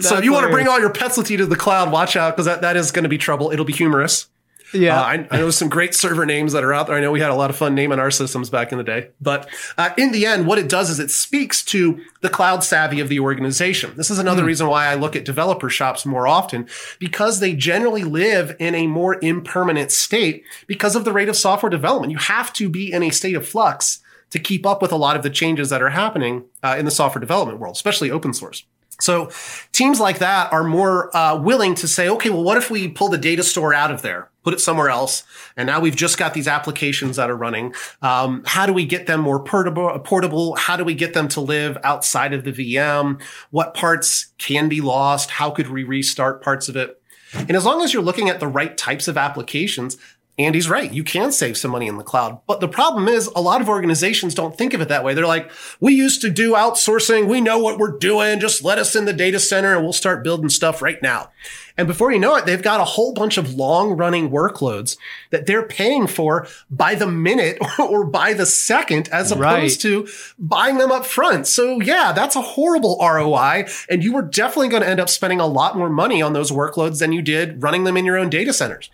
so 0.00 0.18
if 0.18 0.24
you 0.24 0.32
want 0.32 0.46
to 0.46 0.52
bring 0.52 0.68
all 0.68 0.78
your 0.78 0.92
pets 0.92 1.16
with 1.16 1.30
you 1.30 1.38
to 1.38 1.46
the 1.46 1.56
cloud, 1.56 1.90
watch 1.90 2.14
out 2.16 2.36
because 2.36 2.46
that, 2.46 2.60
that 2.60 2.76
is 2.76 2.92
going 2.92 3.04
to 3.04 3.08
be 3.08 3.18
trouble. 3.18 3.50
It'll 3.50 3.64
be 3.64 3.72
humorous. 3.72 4.28
Yeah. 4.72 5.00
Uh, 5.00 5.04
I, 5.04 5.28
I 5.30 5.36
know 5.38 5.50
some 5.50 5.68
great 5.68 5.94
server 5.94 6.26
names 6.26 6.52
that 6.52 6.64
are 6.64 6.72
out 6.72 6.86
there. 6.86 6.96
I 6.96 7.00
know 7.00 7.12
we 7.12 7.20
had 7.20 7.30
a 7.30 7.34
lot 7.34 7.50
of 7.50 7.56
fun 7.56 7.74
naming 7.74 7.98
our 7.98 8.10
systems 8.10 8.50
back 8.50 8.72
in 8.72 8.78
the 8.78 8.84
day. 8.84 9.08
But 9.20 9.48
uh, 9.76 9.90
in 9.96 10.12
the 10.12 10.26
end, 10.26 10.46
what 10.46 10.58
it 10.58 10.68
does 10.68 10.90
is 10.90 10.98
it 10.98 11.10
speaks 11.10 11.62
to 11.66 12.00
the 12.20 12.28
cloud 12.28 12.64
savvy 12.64 13.00
of 13.00 13.08
the 13.08 13.20
organization. 13.20 13.92
This 13.96 14.10
is 14.10 14.18
another 14.18 14.44
reason 14.44 14.66
why 14.66 14.86
I 14.86 14.94
look 14.94 15.16
at 15.16 15.24
developer 15.24 15.68
shops 15.68 16.06
more 16.06 16.26
often 16.26 16.68
because 16.98 17.40
they 17.40 17.54
generally 17.54 18.04
live 18.04 18.56
in 18.58 18.74
a 18.74 18.86
more 18.86 19.18
impermanent 19.22 19.90
state 19.90 20.44
because 20.66 20.96
of 20.96 21.04
the 21.04 21.12
rate 21.12 21.28
of 21.28 21.36
software 21.36 21.70
development. 21.70 22.12
You 22.12 22.18
have 22.18 22.52
to 22.54 22.68
be 22.68 22.92
in 22.92 23.02
a 23.02 23.10
state 23.10 23.36
of 23.36 23.46
flux 23.46 24.00
to 24.30 24.38
keep 24.38 24.64
up 24.64 24.80
with 24.80 24.92
a 24.92 24.96
lot 24.96 25.16
of 25.16 25.22
the 25.22 25.30
changes 25.30 25.68
that 25.68 25.82
are 25.82 25.90
happening 25.90 26.44
uh, 26.62 26.76
in 26.78 26.86
the 26.86 26.90
software 26.90 27.20
development 27.20 27.58
world, 27.58 27.76
especially 27.76 28.10
open 28.10 28.32
source. 28.32 28.64
So 29.02 29.30
teams 29.72 29.98
like 29.98 30.20
that 30.20 30.52
are 30.52 30.62
more 30.62 31.14
uh, 31.16 31.36
willing 31.36 31.74
to 31.76 31.88
say, 31.88 32.08
okay, 32.08 32.30
well, 32.30 32.44
what 32.44 32.56
if 32.56 32.70
we 32.70 32.88
pull 32.88 33.08
the 33.08 33.18
data 33.18 33.42
store 33.42 33.74
out 33.74 33.90
of 33.90 34.02
there, 34.02 34.30
put 34.44 34.54
it 34.54 34.60
somewhere 34.60 34.88
else, 34.88 35.24
and 35.56 35.66
now 35.66 35.80
we've 35.80 35.96
just 35.96 36.18
got 36.18 36.34
these 36.34 36.46
applications 36.46 37.16
that 37.16 37.28
are 37.28 37.36
running. 37.36 37.74
Um, 38.00 38.42
how 38.46 38.64
do 38.64 38.72
we 38.72 38.86
get 38.86 39.06
them 39.06 39.20
more 39.20 39.42
portable? 39.42 39.98
Portable? 39.98 40.54
How 40.54 40.76
do 40.76 40.84
we 40.84 40.94
get 40.94 41.14
them 41.14 41.26
to 41.28 41.40
live 41.40 41.76
outside 41.82 42.32
of 42.32 42.44
the 42.44 42.52
VM? 42.52 43.20
What 43.50 43.74
parts 43.74 44.32
can 44.38 44.68
be 44.68 44.80
lost? 44.80 45.30
How 45.30 45.50
could 45.50 45.68
we 45.68 45.82
restart 45.82 46.42
parts 46.42 46.68
of 46.68 46.76
it? 46.76 47.02
And 47.34 47.52
as 47.52 47.64
long 47.64 47.82
as 47.82 47.92
you're 47.92 48.02
looking 48.02 48.28
at 48.28 48.40
the 48.40 48.46
right 48.46 48.76
types 48.76 49.08
of 49.08 49.16
applications, 49.16 49.96
Andy's 50.38 50.68
right. 50.68 50.90
You 50.90 51.04
can 51.04 51.30
save 51.30 51.58
some 51.58 51.70
money 51.72 51.86
in 51.86 51.98
the 51.98 52.02
cloud. 52.02 52.40
But 52.46 52.60
the 52.60 52.68
problem 52.68 53.06
is 53.06 53.26
a 53.36 53.40
lot 53.42 53.60
of 53.60 53.68
organizations 53.68 54.34
don't 54.34 54.56
think 54.56 54.72
of 54.72 54.80
it 54.80 54.88
that 54.88 55.04
way. 55.04 55.12
They're 55.12 55.26
like, 55.26 55.50
we 55.78 55.92
used 55.94 56.22
to 56.22 56.30
do 56.30 56.52
outsourcing. 56.52 57.28
We 57.28 57.42
know 57.42 57.58
what 57.58 57.78
we're 57.78 57.98
doing. 57.98 58.40
Just 58.40 58.64
let 58.64 58.78
us 58.78 58.96
in 58.96 59.04
the 59.04 59.12
data 59.12 59.38
center 59.38 59.74
and 59.74 59.82
we'll 59.82 59.92
start 59.92 60.24
building 60.24 60.48
stuff 60.48 60.80
right 60.80 61.00
now. 61.02 61.30
And 61.76 61.86
before 61.86 62.12
you 62.12 62.18
know 62.18 62.34
it, 62.36 62.46
they've 62.46 62.62
got 62.62 62.80
a 62.80 62.84
whole 62.84 63.12
bunch 63.12 63.36
of 63.36 63.54
long 63.54 63.92
running 63.96 64.30
workloads 64.30 64.96
that 65.30 65.46
they're 65.46 65.66
paying 65.66 66.06
for 66.06 66.46
by 66.70 66.94
the 66.94 67.06
minute 67.06 67.58
or 67.78 68.04
by 68.04 68.32
the 68.32 68.46
second 68.46 69.08
as 69.10 69.32
opposed 69.32 69.42
Right. 69.42 69.80
to 69.80 70.08
buying 70.38 70.78
them 70.78 70.90
up 70.92 71.04
front. 71.04 71.46
So 71.46 71.80
yeah, 71.80 72.12
that's 72.12 72.36
a 72.36 72.42
horrible 72.42 72.98
ROI. 73.00 73.66
And 73.90 74.02
you 74.02 74.12
were 74.14 74.22
definitely 74.22 74.68
going 74.68 74.82
to 74.82 74.88
end 74.88 75.00
up 75.00 75.08
spending 75.10 75.40
a 75.40 75.46
lot 75.46 75.76
more 75.76 75.90
money 75.90 76.22
on 76.22 76.32
those 76.32 76.50
workloads 76.50 77.00
than 77.00 77.12
you 77.12 77.20
did 77.22 77.62
running 77.62 77.84
them 77.84 77.96
in 77.98 78.04
your 78.06 78.16
own 78.18 78.30
data 78.30 78.52
centers. 78.54 78.90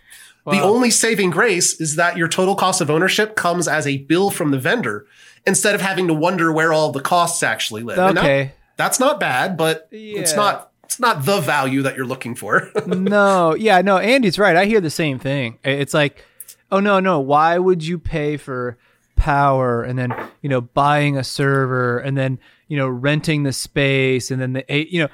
The 0.51 0.61
only 0.61 0.89
saving 0.91 1.29
grace 1.31 1.79
is 1.79 1.95
that 1.95 2.17
your 2.17 2.27
total 2.27 2.55
cost 2.55 2.81
of 2.81 2.89
ownership 2.89 3.35
comes 3.35 3.67
as 3.67 3.85
a 3.87 3.97
bill 3.97 4.29
from 4.31 4.51
the 4.51 4.59
vendor 4.59 5.05
instead 5.47 5.75
of 5.75 5.81
having 5.81 6.07
to 6.07 6.13
wonder 6.13 6.51
where 6.51 6.73
all 6.73 6.91
the 6.91 7.01
costs 7.01 7.43
actually 7.43 7.83
live. 7.83 7.97
And 7.99 8.17
that- 8.17 8.23
Okay. 8.23 8.51
that's 8.77 8.99
not 8.99 9.19
bad, 9.19 9.57
but 9.57 9.87
it's 9.91 10.35
not 10.35 10.71
it's 10.83 10.99
not 10.99 11.23
the 11.25 11.39
value 11.39 11.83
that 11.83 11.95
you're 11.95 12.05
looking 12.05 12.33
for. 12.33 12.71
no, 12.87 13.53
yeah, 13.55 13.79
no, 13.81 13.97
Andy's 13.99 14.39
right. 14.39 14.55
I 14.55 14.65
hear 14.65 14.81
the 14.81 14.89
same 14.89 15.19
thing. 15.19 15.59
It's 15.63 15.93
like, 15.93 16.25
oh 16.71 16.79
no, 16.79 16.99
no, 16.99 17.19
why 17.19 17.59
would 17.59 17.85
you 17.85 17.99
pay 17.99 18.37
for 18.37 18.75
power 19.15 19.83
and 19.83 19.99
then, 19.99 20.13
you 20.41 20.49
know, 20.49 20.61
buying 20.61 21.15
a 21.17 21.23
server 21.23 21.99
and 21.99 22.17
then, 22.17 22.39
you 22.67 22.77
know, 22.77 22.87
renting 22.87 23.43
the 23.43 23.53
space 23.53 24.31
and 24.31 24.41
then 24.41 24.53
the 24.53 24.63
you 24.69 25.03
know, 25.03 25.09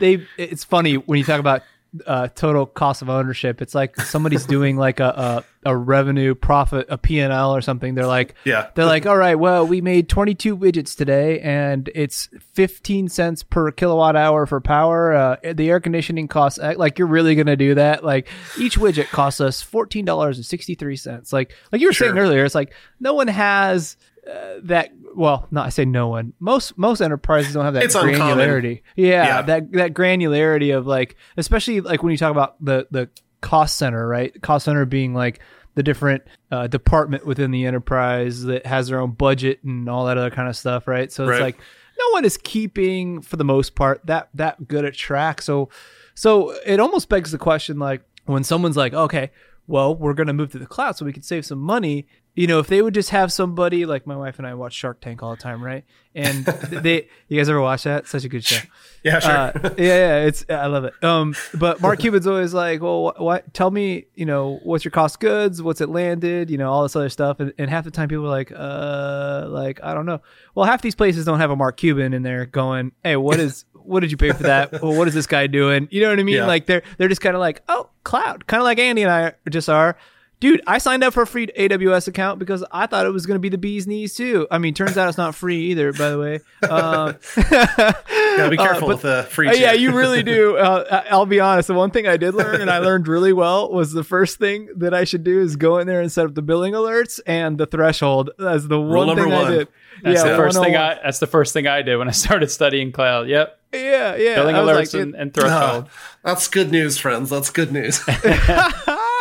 they 0.00 0.24
it's 0.38 0.64
funny 0.64 0.94
when 0.94 1.18
you 1.18 1.24
talk 1.24 1.40
about 1.40 1.62
uh, 2.06 2.28
total 2.28 2.66
cost 2.66 3.02
of 3.02 3.08
ownership. 3.08 3.62
It's 3.62 3.74
like 3.74 3.96
somebody's 4.00 4.46
doing 4.56 4.76
like 4.76 5.00
a, 5.00 5.44
a 5.64 5.68
a 5.70 5.76
revenue 5.76 6.34
profit 6.34 6.86
a 6.88 6.96
P&L 6.96 7.54
or 7.54 7.60
something. 7.60 7.94
They're 7.94 8.06
like 8.06 8.34
Yeah. 8.44 8.68
They're 8.74 8.84
like, 8.86 9.06
"All 9.06 9.16
right, 9.16 9.34
well, 9.34 9.66
we 9.66 9.80
made 9.80 10.08
22 10.08 10.56
widgets 10.56 10.96
today 10.96 11.40
and 11.40 11.90
it's 11.94 12.28
15 12.52 13.08
cents 13.08 13.42
per 13.42 13.70
kilowatt 13.72 14.16
hour 14.16 14.46
for 14.46 14.60
power. 14.60 15.12
Uh, 15.12 15.36
the 15.54 15.68
air 15.68 15.80
conditioning 15.80 16.28
costs 16.28 16.58
like 16.58 16.98
you're 16.98 17.08
really 17.08 17.34
going 17.34 17.46
to 17.48 17.56
do 17.56 17.74
that? 17.74 18.04
Like 18.04 18.28
each 18.58 18.78
widget 18.78 19.08
costs 19.08 19.40
us 19.40 19.62
$14.63. 19.62 21.32
Like 21.32 21.54
like 21.72 21.80
you 21.80 21.88
were 21.88 21.92
saying 21.92 22.18
earlier, 22.18 22.44
it's 22.44 22.54
like 22.54 22.72
no 23.00 23.14
one 23.14 23.28
has 23.28 23.96
uh, 24.30 24.54
that 24.64 24.90
well, 25.16 25.46
not 25.50 25.66
I 25.66 25.68
say 25.70 25.84
no 25.84 26.08
one. 26.08 26.32
Most 26.38 26.76
most 26.78 27.00
enterprises 27.00 27.54
don't 27.54 27.64
have 27.64 27.74
that 27.74 27.84
It's 27.84 27.94
granularity. 27.96 28.82
Yeah, 28.96 29.24
Yeah. 29.26 29.42
that 29.42 29.72
that 29.72 29.94
granularity 29.94 30.76
of 30.76 30.86
like, 30.86 31.16
especially 31.36 31.80
like 31.80 32.02
when 32.02 32.12
you 32.12 32.18
talk 32.18 32.30
about 32.30 32.62
the 32.64 32.86
the 32.90 33.08
cost 33.40 33.78
center, 33.78 34.06
right? 34.06 34.40
Cost 34.42 34.64
center 34.66 34.84
being 34.84 35.14
like 35.14 35.40
the 35.74 35.82
different 35.82 36.24
uh, 36.50 36.66
department 36.66 37.24
within 37.24 37.50
the 37.52 37.64
enterprise 37.64 38.42
that 38.44 38.66
has 38.66 38.88
their 38.88 39.00
own 39.00 39.12
budget 39.12 39.62
and 39.62 39.88
all 39.88 40.06
that 40.06 40.18
other 40.18 40.30
kind 40.30 40.48
of 40.48 40.56
stuff, 40.56 40.88
right? 40.88 41.12
So 41.12 41.22
it's 41.24 41.30
Right. 41.30 41.40
like 41.40 41.58
no 41.98 42.04
one 42.12 42.24
is 42.24 42.36
keeping 42.36 43.20
for 43.22 43.36
the 43.36 43.44
most 43.44 43.74
part 43.76 44.04
that 44.06 44.28
that 44.34 44.66
good 44.68 44.84
at 44.84 44.94
track. 44.94 45.40
So 45.40 45.68
so 46.14 46.50
it 46.66 46.80
almost 46.80 47.08
begs 47.08 47.30
the 47.32 47.38
question 47.38 47.78
like 47.78 48.02
when 48.26 48.44
someone's 48.44 48.76
like, 48.76 48.92
okay, 48.92 49.30
well, 49.68 49.94
we're 49.94 50.14
going 50.14 50.26
to 50.26 50.32
move 50.32 50.50
to 50.52 50.58
the 50.58 50.66
cloud 50.66 50.96
so 50.96 51.04
we 51.04 51.12
can 51.12 51.22
save 51.22 51.44
some 51.46 51.58
money. 51.60 52.06
You 52.38 52.46
know, 52.46 52.60
if 52.60 52.68
they 52.68 52.80
would 52.80 52.94
just 52.94 53.10
have 53.10 53.32
somebody 53.32 53.84
like 53.84 54.06
my 54.06 54.14
wife 54.14 54.38
and 54.38 54.46
I 54.46 54.54
watch 54.54 54.72
Shark 54.72 55.00
Tank 55.00 55.24
all 55.24 55.32
the 55.32 55.42
time, 55.42 55.60
right? 55.60 55.84
And 56.14 56.44
they, 56.44 57.08
you 57.26 57.36
guys 57.36 57.48
ever 57.48 57.60
watch 57.60 57.82
that? 57.82 58.06
Such 58.06 58.22
a 58.22 58.28
good 58.28 58.44
show. 58.44 58.60
Yeah, 59.04 59.20
sure. 59.20 59.30
Uh, 59.30 59.52
yeah, 59.78 59.84
yeah, 59.84 60.16
it's 60.24 60.44
I 60.48 60.66
love 60.66 60.84
it. 60.84 60.92
Um, 61.02 61.34
but 61.54 61.80
Mark 61.80 61.98
Cuban's 62.00 62.26
always 62.26 62.52
like, 62.52 62.82
well, 62.82 63.02
what, 63.02 63.20
what? 63.20 63.54
Tell 63.54 63.70
me, 63.70 64.06
you 64.14 64.26
know, 64.26 64.58
what's 64.64 64.84
your 64.84 64.90
cost 64.90 65.20
goods? 65.20 65.62
What's 65.62 65.80
it 65.80 65.88
landed? 65.88 66.50
You 66.50 66.58
know, 66.58 66.70
all 66.70 66.82
this 66.82 66.94
other 66.96 67.08
stuff. 67.08 67.38
And, 67.40 67.52
and 67.58 67.70
half 67.70 67.84
the 67.84 67.92
time, 67.92 68.08
people 68.08 68.26
are 68.26 68.28
like, 68.28 68.52
uh, 68.54 69.46
like 69.48 69.80
I 69.82 69.94
don't 69.94 70.04
know. 70.04 70.20
Well, 70.54 70.66
half 70.66 70.82
these 70.82 70.96
places 70.96 71.24
don't 71.24 71.38
have 71.38 71.50
a 71.50 71.56
Mark 71.56 71.76
Cuban 71.76 72.12
in 72.12 72.22
there 72.22 72.44
going, 72.44 72.90
hey, 73.02 73.16
what 73.16 73.38
is 73.38 73.64
what 73.72 74.00
did 74.00 74.10
you 74.10 74.16
pay 74.16 74.32
for 74.32 74.42
that? 74.44 74.82
well, 74.82 74.94
what 74.94 75.08
is 75.08 75.14
this 75.14 75.28
guy 75.28 75.46
doing? 75.46 75.88
You 75.90 76.02
know 76.02 76.10
what 76.10 76.18
I 76.18 76.24
mean? 76.24 76.36
Yeah. 76.36 76.46
Like 76.46 76.66
they're 76.66 76.82
they're 76.98 77.08
just 77.08 77.20
kind 77.20 77.36
of 77.36 77.40
like, 77.40 77.62
oh, 77.68 77.90
cloud, 78.02 78.46
kind 78.46 78.60
of 78.60 78.64
like 78.64 78.78
Andy 78.78 79.02
and 79.02 79.10
I 79.10 79.34
just 79.48 79.68
are. 79.68 79.96
Dude, 80.40 80.60
I 80.68 80.78
signed 80.78 81.02
up 81.02 81.14
for 81.14 81.22
a 81.22 81.26
free 81.26 81.48
AWS 81.48 82.06
account 82.06 82.38
because 82.38 82.64
I 82.70 82.86
thought 82.86 83.06
it 83.06 83.10
was 83.12 83.26
going 83.26 83.34
to 83.34 83.40
be 83.40 83.48
the 83.48 83.58
bee's 83.58 83.88
knees 83.88 84.14
too. 84.14 84.46
I 84.52 84.58
mean, 84.58 84.72
turns 84.72 84.96
out 84.96 85.08
it's 85.08 85.18
not 85.18 85.34
free 85.34 85.66
either, 85.72 85.92
by 85.92 86.10
the 86.10 86.18
way. 86.18 86.40
Um, 86.68 87.16
Gotta 87.34 88.50
be 88.50 88.56
careful 88.56 88.88
but- 88.88 88.94
with 88.96 89.02
the 89.02 89.26
free. 89.30 89.48
uh, 89.48 89.54
yeah, 89.54 89.72
you 89.72 89.92
really 89.96 90.22
do. 90.22 90.56
Uh, 90.58 90.84
I- 91.06 91.10
I'll 91.10 91.26
be 91.26 91.40
honest. 91.40 91.68
The 91.68 91.74
one 91.74 91.90
thing 91.90 92.06
I 92.06 92.16
did 92.16 92.34
learn, 92.34 92.60
and 92.60 92.70
I 92.70 92.78
learned 92.78 93.08
really 93.08 93.32
well, 93.32 93.72
was 93.72 93.92
the 93.92 94.04
first 94.04 94.38
thing 94.38 94.68
that 94.76 94.92
I 94.94 95.04
should 95.04 95.24
do 95.24 95.40
is 95.40 95.56
go 95.56 95.78
in 95.78 95.86
there 95.86 96.00
and 96.00 96.10
set 96.10 96.26
up 96.26 96.34
the 96.34 96.42
billing 96.42 96.74
alerts 96.74 97.20
and 97.26 97.58
the 97.58 97.66
threshold. 97.66 98.30
That's 98.38 98.66
the 98.66 98.80
one 98.80 99.06
number 99.08 99.22
thing 99.24 99.32
one. 99.32 99.46
I 99.46 99.50
did. 99.50 99.68
That's 100.02 100.24
yeah, 100.24 100.30
the 100.30 100.36
first 100.36 100.60
thing 100.60 100.76
I. 100.76 100.94
That's 101.02 101.18
the 101.18 101.26
first 101.26 101.52
thing 101.52 101.66
I 101.66 101.82
did 101.82 101.96
when 101.96 102.08
I 102.08 102.12
started 102.12 102.50
studying 102.50 102.92
cloud. 102.92 103.28
Yep, 103.28 103.58
Yeah, 103.74 104.14
yeah. 104.16 104.34
billing 104.36 104.56
I 104.56 104.60
alerts 104.60 104.94
like, 104.94 105.02
and, 105.02 105.14
and 105.14 105.34
threshold. 105.34 105.86
Oh, 105.88 105.90
that's 106.24 106.46
good 106.48 106.70
news, 106.70 106.98
friends. 106.98 107.30
That's 107.30 107.50
good 107.50 107.72
news. 107.72 108.00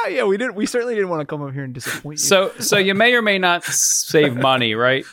Ah, 0.08 0.16
yeah, 0.16 0.24
we 0.24 0.38
didn't. 0.38 0.56
We 0.56 0.66
certainly 0.66 0.96
didn't 0.96 1.10
want 1.10 1.22
to 1.22 1.26
come 1.26 1.42
up 1.42 1.54
here 1.54 1.64
and 1.64 1.74
disappoint 1.74 2.20
you. 2.20 2.26
So, 2.26 2.52
so 2.60 2.78
you 2.78 2.94
may 2.94 3.14
or 3.14 3.22
may 3.22 3.38
not 3.38 3.64
save 3.64 4.36
money, 4.36 4.76
right? 4.76 5.06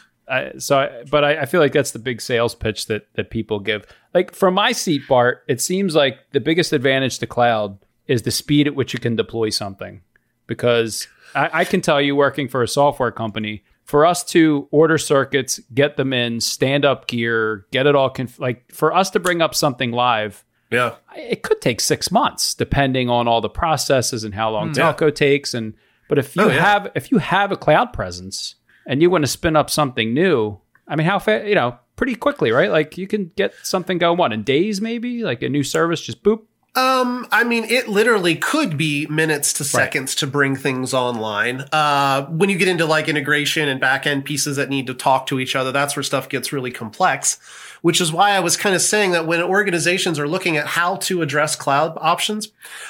So, 0.59 0.78
I, 0.78 1.05
but 1.11 1.22
I, 1.22 1.42
I 1.42 1.47
feel 1.47 1.61
like 1.61 1.72
that's 1.72 1.90
the 1.90 1.99
big 1.99 2.20
sales 2.20 2.55
pitch 2.55 2.86
that 2.86 3.07
that 3.14 3.30
people 3.30 3.61
give. 3.61 3.86
Like 4.14 4.34
from 4.34 4.55
my 4.55 4.72
seat, 4.72 5.03
Bart, 5.09 5.45
it 5.49 5.61
seems 5.61 5.95
like 5.95 6.18
the 6.32 6.40
biggest 6.40 6.72
advantage 6.72 7.18
to 7.18 7.26
cloud 7.26 7.78
is 8.07 8.22
the 8.22 8.30
speed 8.30 8.66
at 8.66 8.74
which 8.74 8.92
you 8.92 9.01
can 9.01 9.16
deploy 9.16 9.51
something. 9.51 10.01
Because 10.47 11.09
I, 11.34 11.61
I 11.61 11.64
can 11.64 11.80
tell 11.80 12.01
you, 12.01 12.16
working 12.16 12.49
for 12.49 12.62
a 12.62 12.68
software 12.68 13.11
company, 13.11 13.64
for 13.84 14.07
us 14.07 14.24
to 14.24 14.68
order 14.70 14.99
circuits, 14.99 15.61
get 15.72 15.97
them 15.97 16.12
in, 16.12 16.40
stand 16.40 16.84
up 16.84 17.07
gear, 17.07 17.66
get 17.70 17.86
it 17.86 17.95
all 17.95 18.11
conf- 18.11 18.38
like 18.38 18.72
for 18.72 18.95
us 18.95 19.11
to 19.11 19.20
bring 19.20 19.42
up 19.42 19.55
something 19.55 19.92
live, 19.92 20.45
yeah. 20.75 20.95
it 21.16 21.43
could 21.43 21.61
take 21.61 21.81
six 21.81 22.11
months 22.11 22.55
depending 22.55 23.09
on 23.09 23.27
all 23.29 23.41
the 23.41 23.49
processes 23.49 24.25
and 24.25 24.35
how 24.35 24.51
long 24.51 24.75
Yeah. 24.75 24.93
telco 24.93 25.14
takes 25.14 25.55
and 25.55 25.75
but 26.09 26.18
if 26.18 26.37
you 26.37 26.43
Oh, 26.43 26.49
yeah. 26.49 26.61
have 26.72 26.91
if 26.95 27.11
you 27.11 27.18
have 27.18 27.53
a 27.53 27.57
cloud 27.57 27.93
presence 27.93 28.57
and 28.87 29.01
you 29.01 29.09
want 29.11 29.22
to 29.25 29.29
spin 29.29 29.57
up 29.57 29.70
something 29.70 30.12
new 30.12 30.59
i 30.89 30.97
mean 30.97 31.07
how 31.07 31.18
fast 31.18 31.47
you 31.47 31.55
know 31.55 31.79
pretty 31.97 32.14
quickly 32.16 32.51
right 32.51 32.70
like 32.70 32.99
you 32.99 33.07
can 33.07 33.31
get 33.37 33.55
something 33.62 33.99
going 33.99 34.18
what 34.18 34.33
in 34.33 34.43
days 34.43 34.81
maybe 34.81 35.22
like 35.22 35.43
a 35.43 35.49
new 35.49 35.62
service 35.62 36.01
just 36.03 36.22
boop 36.22 36.43
Um, 36.77 37.29
I 37.31 37.45
mean, 37.45 37.62
it 37.70 37.87
literally 37.89 38.35
could 38.35 38.77
be 38.77 39.07
minutes 39.07 39.53
to 39.59 39.64
seconds 39.64 40.12
to 40.16 40.27
bring 40.27 40.57
things 40.57 40.93
online. 40.93 41.62
Uh, 41.70 42.27
when 42.27 42.51
you 42.51 42.59
get 42.59 42.66
into 42.66 42.85
like 42.85 43.09
integration 43.09 43.68
and 43.68 43.79
back 43.81 44.09
end 44.09 44.25
pieces 44.25 44.57
that 44.57 44.68
need 44.70 44.89
to 44.89 44.95
talk 44.95 45.27
to 45.29 45.39
each 45.39 45.55
other, 45.55 45.70
that's 45.70 45.95
where 45.95 46.03
stuff 46.03 46.29
gets 46.29 46.53
really 46.53 46.72
complex. 46.72 47.39
Which 47.85 48.01
is 48.01 48.11
why 48.11 48.30
I 48.30 48.41
was 48.41 48.57
kind 48.57 48.74
of 48.74 48.80
saying 48.80 49.12
that 49.12 49.26
when 49.26 49.43
organizations 49.43 50.18
are 50.18 50.26
looking 50.26 50.57
at 50.57 50.66
how 50.68 50.97
to 50.97 51.20
address 51.20 51.55
cloud 51.55 51.93
options, 52.01 52.49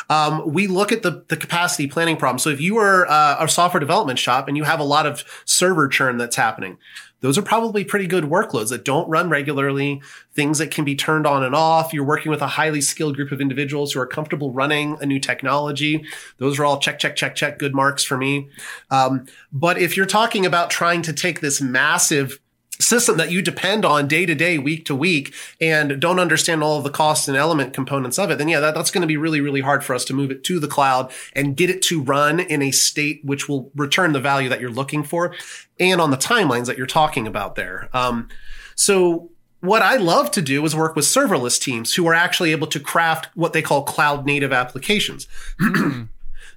um, 0.09 0.53
we 0.53 0.69
look 0.69 0.93
at 0.93 1.03
the, 1.03 1.25
the 1.27 1.37
capacity 1.37 1.89
planning 1.89 2.17
problem. 2.17 2.39
So 2.39 2.51
if 2.51 2.61
you 2.61 2.77
are 2.77 3.05
uh, 3.09 3.39
a 3.41 3.49
software 3.49 3.81
development 3.81 4.21
shop 4.21 4.47
and 4.47 4.57
you 4.57 4.63
have 4.63 4.79
a 4.79 4.85
lot 4.85 5.05
of 5.05 5.25
server 5.45 5.89
churn 5.89 6.17
that's 6.17 6.37
happening, 6.37 6.79
those 7.23 7.37
are 7.37 7.43
probably 7.43 7.83
pretty 7.83 8.07
good 8.07 8.25
workloads 8.25 8.69
that 8.69 8.85
don't 8.85 9.09
run 9.09 9.31
regularly, 9.31 10.01
things 10.35 10.59
that 10.59 10.71
can 10.71 10.85
be 10.85 10.95
turned 10.95 11.27
on 11.27 11.43
and 11.43 11.57
off. 11.57 11.93
You're 11.93 12.05
working 12.05 12.31
with 12.31 12.43
a 12.43 12.47
highly 12.47 12.81
skilled 12.81 13.17
group 13.17 13.33
of 13.33 13.41
individuals 13.41 13.93
who 13.93 14.01
are 14.01 14.07
comfortable 14.07 14.53
running 14.53 14.97
a 15.01 15.07
new 15.07 15.19
technology. 15.19 16.05
Those 16.37 16.59
are 16.61 16.65
all 16.65 16.79
check, 16.79 17.01
check, 17.01 17.17
check, 17.17 17.35
check, 17.35 17.59
good 17.59 17.75
marks 17.75 18.05
for 18.05 18.17
me. 18.17 18.49
Um, 18.93 19.27
but 19.53 19.77
if 19.77 19.97
you're 19.97 20.07
talking 20.07 20.47
about 20.47 20.71
trying 20.71 21.03
to 21.03 21.13
take 21.13 21.41
this 21.41 21.61
massive 21.61 22.39
system 22.81 23.17
that 23.19 23.31
you 23.31 23.41
depend 23.41 23.85
on 23.85 24.09
day 24.09 24.27
to 24.27 24.35
day, 24.35 24.59
week 24.59 24.85
to 24.87 24.95
week, 24.95 25.33
and 25.61 26.01
don't 26.01 26.19
understand 26.19 26.63
all 26.63 26.79
of 26.79 26.85
the 26.85 26.91
cost 26.91 27.29
and 27.29 27.37
element 27.37 27.73
components 27.73 28.19
of 28.19 28.31
it, 28.31 28.39
then 28.39 28.49
yeah, 28.49 28.61
that, 28.61 28.75
that's 28.75 28.91
going 28.91 29.03
to 29.03 29.07
be 29.07 29.17
really, 29.17 29.41
really 29.41 29.61
hard 29.61 29.85
for 29.85 29.95
us 29.95 30.05
to 30.07 30.15
move 30.15 30.31
it 30.31 30.45
to 30.45 30.59
the 30.59 30.69
cloud 30.69 31.13
and 31.35 31.57
get 31.57 31.71
it 31.71 31.83
to 31.83 32.03
run 32.03 32.41
in 32.41 32.63
a 32.63 32.71
state 32.71 33.21
which 33.25 33.49
will 33.49 33.71
return 33.75 34.13
the 34.13 34.21
value 34.21 34.49
that 34.49 34.61
you're 34.61 34.71
looking 34.71 35.03
for 35.03 35.35
and 35.79 36.01
on 36.01 36.11
the 36.11 36.17
timelines 36.17 36.67
that 36.67 36.77
you're 36.77 36.87
talking 36.87 37.27
about 37.27 37.55
there. 37.55 37.89
Um, 37.93 38.29
so 38.75 39.31
what 39.61 39.83
I 39.83 39.97
love 39.97 40.31
to 40.33 40.43
do 40.43 40.65
is 40.65 40.77
work 40.77 40.95
with 40.95 41.05
serverless 41.05 41.61
teams 41.61 41.95
who 41.95 42.07
are 42.07 42.15
actually 42.15 42.53
able 42.53 42.67
to 42.69 42.81
craft 42.81 43.29
what 43.35 43.53
they 43.53 43.63
call 43.63 43.83
cloud 43.83 44.27
native 44.27 44.53
applications. 44.53 45.27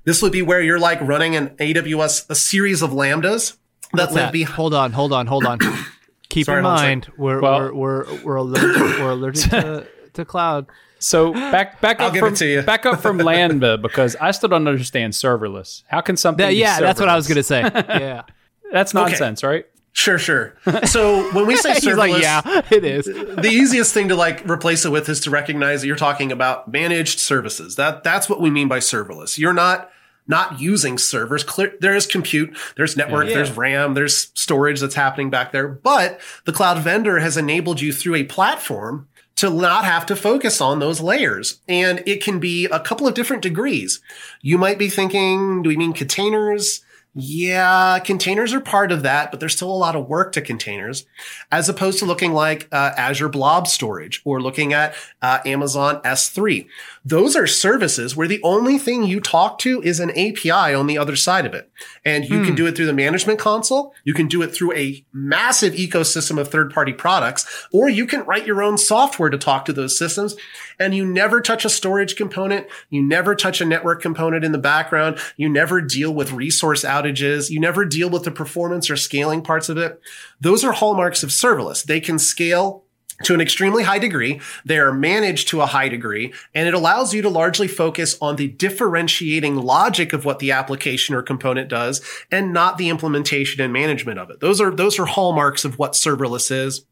this 0.04 0.22
would 0.22 0.32
be 0.32 0.42
where 0.42 0.62
you're 0.62 0.80
like 0.80 1.00
running 1.02 1.36
an 1.36 1.50
AWS, 1.58 2.30
a 2.30 2.36
series 2.36 2.82
of 2.82 2.90
lambdas 2.90 3.56
that 3.94 4.04
What's 4.04 4.14
live 4.14 4.24
that? 4.26 4.34
behind. 4.34 4.56
Hold 4.56 4.74
on, 4.74 4.92
hold 4.92 5.14
on, 5.14 5.28
hold 5.28 5.46
on. 5.46 5.60
Keep 6.30 6.46
Sorry, 6.46 6.60
in 6.60 6.66
hold 6.66 6.78
on 6.80 6.84
a 6.84 6.88
mind, 6.88 7.12
we're, 7.18 7.40
Well- 7.42 7.60
we're 7.60 7.74
we're 7.74 8.24
we're 8.24 8.36
allergic, 8.36 9.00
we're 9.00 9.10
allergic 9.12 9.50
to, 9.52 9.88
to 10.14 10.26
cloud. 10.26 10.66
so 11.00 11.32
back 11.34 11.80
back 11.82 12.00
up 12.02 12.16
from 12.16 12.34
to 12.36 12.62
back 12.64 12.86
up 12.86 13.00
from 13.00 13.18
lambda 13.30 13.78
because 13.78 14.16
i 14.20 14.32
still 14.32 14.50
don't 14.50 14.68
understand 14.68 15.14
serverless 15.14 15.84
how 15.88 16.02
can 16.02 16.18
something 16.18 16.44
That- 16.44 16.50
be 16.50 16.56
yeah, 16.56 16.80
that's 16.80 17.00
what 17.00 17.08
I 17.10 17.16
was 17.16 17.28
gonna 17.28 17.44
say. 17.44 17.62
Yeah, 17.88 18.24
that's 18.72 18.94
nonsense 18.94 19.44
right 19.44 19.66
Sure, 19.94 20.20
sure. 20.20 20.56
So 20.86 21.34
when 21.34 21.48
we 21.48 21.56
say 21.56 21.72
serverless, 21.74 21.98
like, 21.98 22.22
yeah, 22.22 22.62
it 22.70 22.86
is. 22.86 23.06
the 23.06 23.50
easiest 23.50 23.96
thing 23.96 24.10
to 24.10 24.16
like 24.16 24.48
replace 24.48 24.86
it 24.86 24.92
with 24.92 25.10
is 25.10 25.20
to 25.22 25.32
recognize 25.32 25.82
that 25.82 25.88
you're 25.88 25.96
talking 25.96 26.32
about 26.32 26.68
managed 26.72 27.18
services. 27.18 27.78
That 27.78 28.04
that's 28.04 28.30
what 28.30 28.40
we 28.40 28.52
mean 28.52 28.68
by 28.68 28.78
serverless. 28.78 29.40
You're 29.40 29.56
not 29.56 29.90
not 30.28 30.60
using 30.60 30.98
servers. 30.98 31.44
Clear, 31.44 31.74
there 31.80 31.96
is 31.96 32.06
compute, 32.06 32.56
there's 32.76 32.98
network, 32.98 33.28
Yeah. 33.28 33.36
there's 33.36 33.52
RAM, 33.52 33.94
there's 33.94 34.30
storage 34.34 34.80
that's 34.82 34.96
happening 34.96 35.30
back 35.30 35.52
there. 35.52 35.68
But 35.68 36.20
the 36.46 36.52
cloud 36.54 36.80
vendor 36.80 37.20
has 37.20 37.38
enabled 37.38 37.82
you 37.82 37.94
through 37.94 38.16
a 38.16 38.24
platform 38.24 39.08
to 39.38 39.50
not 39.52 39.86
have 39.86 40.06
to 40.08 40.16
focus 40.16 40.60
on 40.62 40.80
those 40.80 41.00
layers. 41.00 41.60
And 41.68 42.02
it 42.08 42.24
can 42.24 42.40
be 42.40 42.66
a 42.66 42.80
couple 42.80 43.08
of 43.08 43.14
different 43.14 43.44
degrees. 43.44 44.00
You 44.42 44.58
might 44.58 44.80
be 44.80 44.90
thinking, 44.90 45.62
do 45.62 45.70
we 45.70 45.78
mean 45.78 45.94
containers? 45.94 46.82
Yeah, 47.20 47.98
containers 47.98 48.54
are 48.54 48.62
part 48.62 48.92
of 48.92 49.02
that, 49.02 49.32
but 49.32 49.40
there's 49.40 49.56
still 49.56 49.72
a 49.72 49.74
lot 49.74 49.96
of 49.96 50.08
work 50.08 50.34
to 50.34 50.42
containers, 50.42 51.08
as 51.52 51.68
opposed 51.68 51.98
to 52.00 52.06
looking 52.06 52.32
like 52.32 52.68
uh, 52.72 52.92
Azure 52.96 53.28
Blob 53.28 53.68
Storage 53.68 54.22
or 54.24 54.40
looking 54.40 54.72
at 54.72 54.94
uh, 55.24 55.40
Amazon 55.44 56.00
S3. 56.04 56.68
Those 57.04 57.36
are 57.36 57.48
services 57.48 58.16
where 58.16 58.28
the 58.28 58.42
only 58.44 58.78
thing 58.78 59.04
you 59.04 59.20
talk 59.20 59.58
to 59.60 59.82
is 59.82 60.00
an 60.00 60.12
API 60.12 60.76
on 60.76 60.86
the 60.86 61.00
other 61.00 61.16
side 61.16 61.48
of 61.48 61.56
it. 61.56 61.72
And 62.06 62.26
you 62.26 62.44
can 62.44 62.54
do 62.54 62.68
it 62.68 62.76
through 62.76 62.86
the 62.86 62.94
management 62.94 63.40
console. 63.40 63.96
You 64.04 64.14
can 64.14 64.28
do 64.28 64.44
it 64.44 64.54
through 64.54 64.74
a 64.74 65.04
massive 65.12 65.74
ecosystem 65.74 66.38
of 66.38 66.50
third 66.50 66.72
party 66.72 66.94
products, 66.94 67.68
or 67.72 67.90
you 67.90 68.06
can 68.06 68.26
write 68.26 68.46
your 68.46 68.62
own 68.62 68.78
software 68.78 69.30
to 69.30 69.38
talk 69.38 69.66
to 69.66 69.74
those 69.74 69.98
systems. 69.98 70.36
And 70.80 70.94
you 70.94 71.06
never 71.06 71.42
touch 71.42 71.66
a 71.66 71.70
storage 71.70 72.16
component. 72.16 72.68
You 72.90 73.02
never 73.02 73.36
touch 73.36 73.62
a 73.62 73.66
network 73.66 74.02
component 74.02 74.44
in 74.44 74.52
the 74.52 74.58
background. 74.58 75.20
You 75.36 75.50
never 75.50 75.82
deal 75.82 76.14
with 76.14 76.32
resource 76.32 76.84
outages. 76.84 77.50
You 77.50 77.60
never 77.60 77.86
deal 77.86 78.10
with 78.10 78.24
the 78.24 78.32
performance 78.32 78.90
or 78.90 78.98
scaling 78.98 79.42
parts 79.42 79.70
of 79.70 79.78
it. 79.78 80.00
Those 80.40 80.64
are 80.64 80.74
hallmarks 80.74 81.24
of 81.24 81.30
serverless. 81.30 81.84
They 81.84 82.00
can 82.00 82.20
scale 82.20 82.84
to 83.24 83.34
an 83.34 83.42
extremely 83.42 83.84
high 83.84 84.00
degree. 84.00 84.40
They 84.66 84.78
are 84.78 84.94
managed 84.94 85.48
to 85.50 85.62
a 85.62 85.66
high 85.66 85.90
degree, 85.90 86.34
and 86.54 86.68
it 86.68 86.74
allows 86.74 87.14
you 87.14 87.22
to 87.24 87.30
largely 87.30 87.68
focus 87.68 88.16
on 88.22 88.36
the 88.36 88.48
differentiating 88.48 89.56
logic 89.56 90.14
of 90.14 90.26
what 90.26 90.40
the 90.40 90.52
application 90.52 91.16
or 91.16 91.24
component 91.24 91.70
does 91.70 92.02
and 92.32 92.54
not 92.54 92.78
the 92.78 92.90
implementation 92.90 93.62
and 93.62 93.74
management 93.74 94.20
of 94.20 94.30
it. 94.30 94.40
Those 94.40 94.62
are, 94.62 94.72
those 94.72 95.00
are 95.00 95.06
hallmarks 95.06 95.66
of 95.66 95.80
what 95.80 95.94
serverless 95.94 96.52
is. 96.52 96.86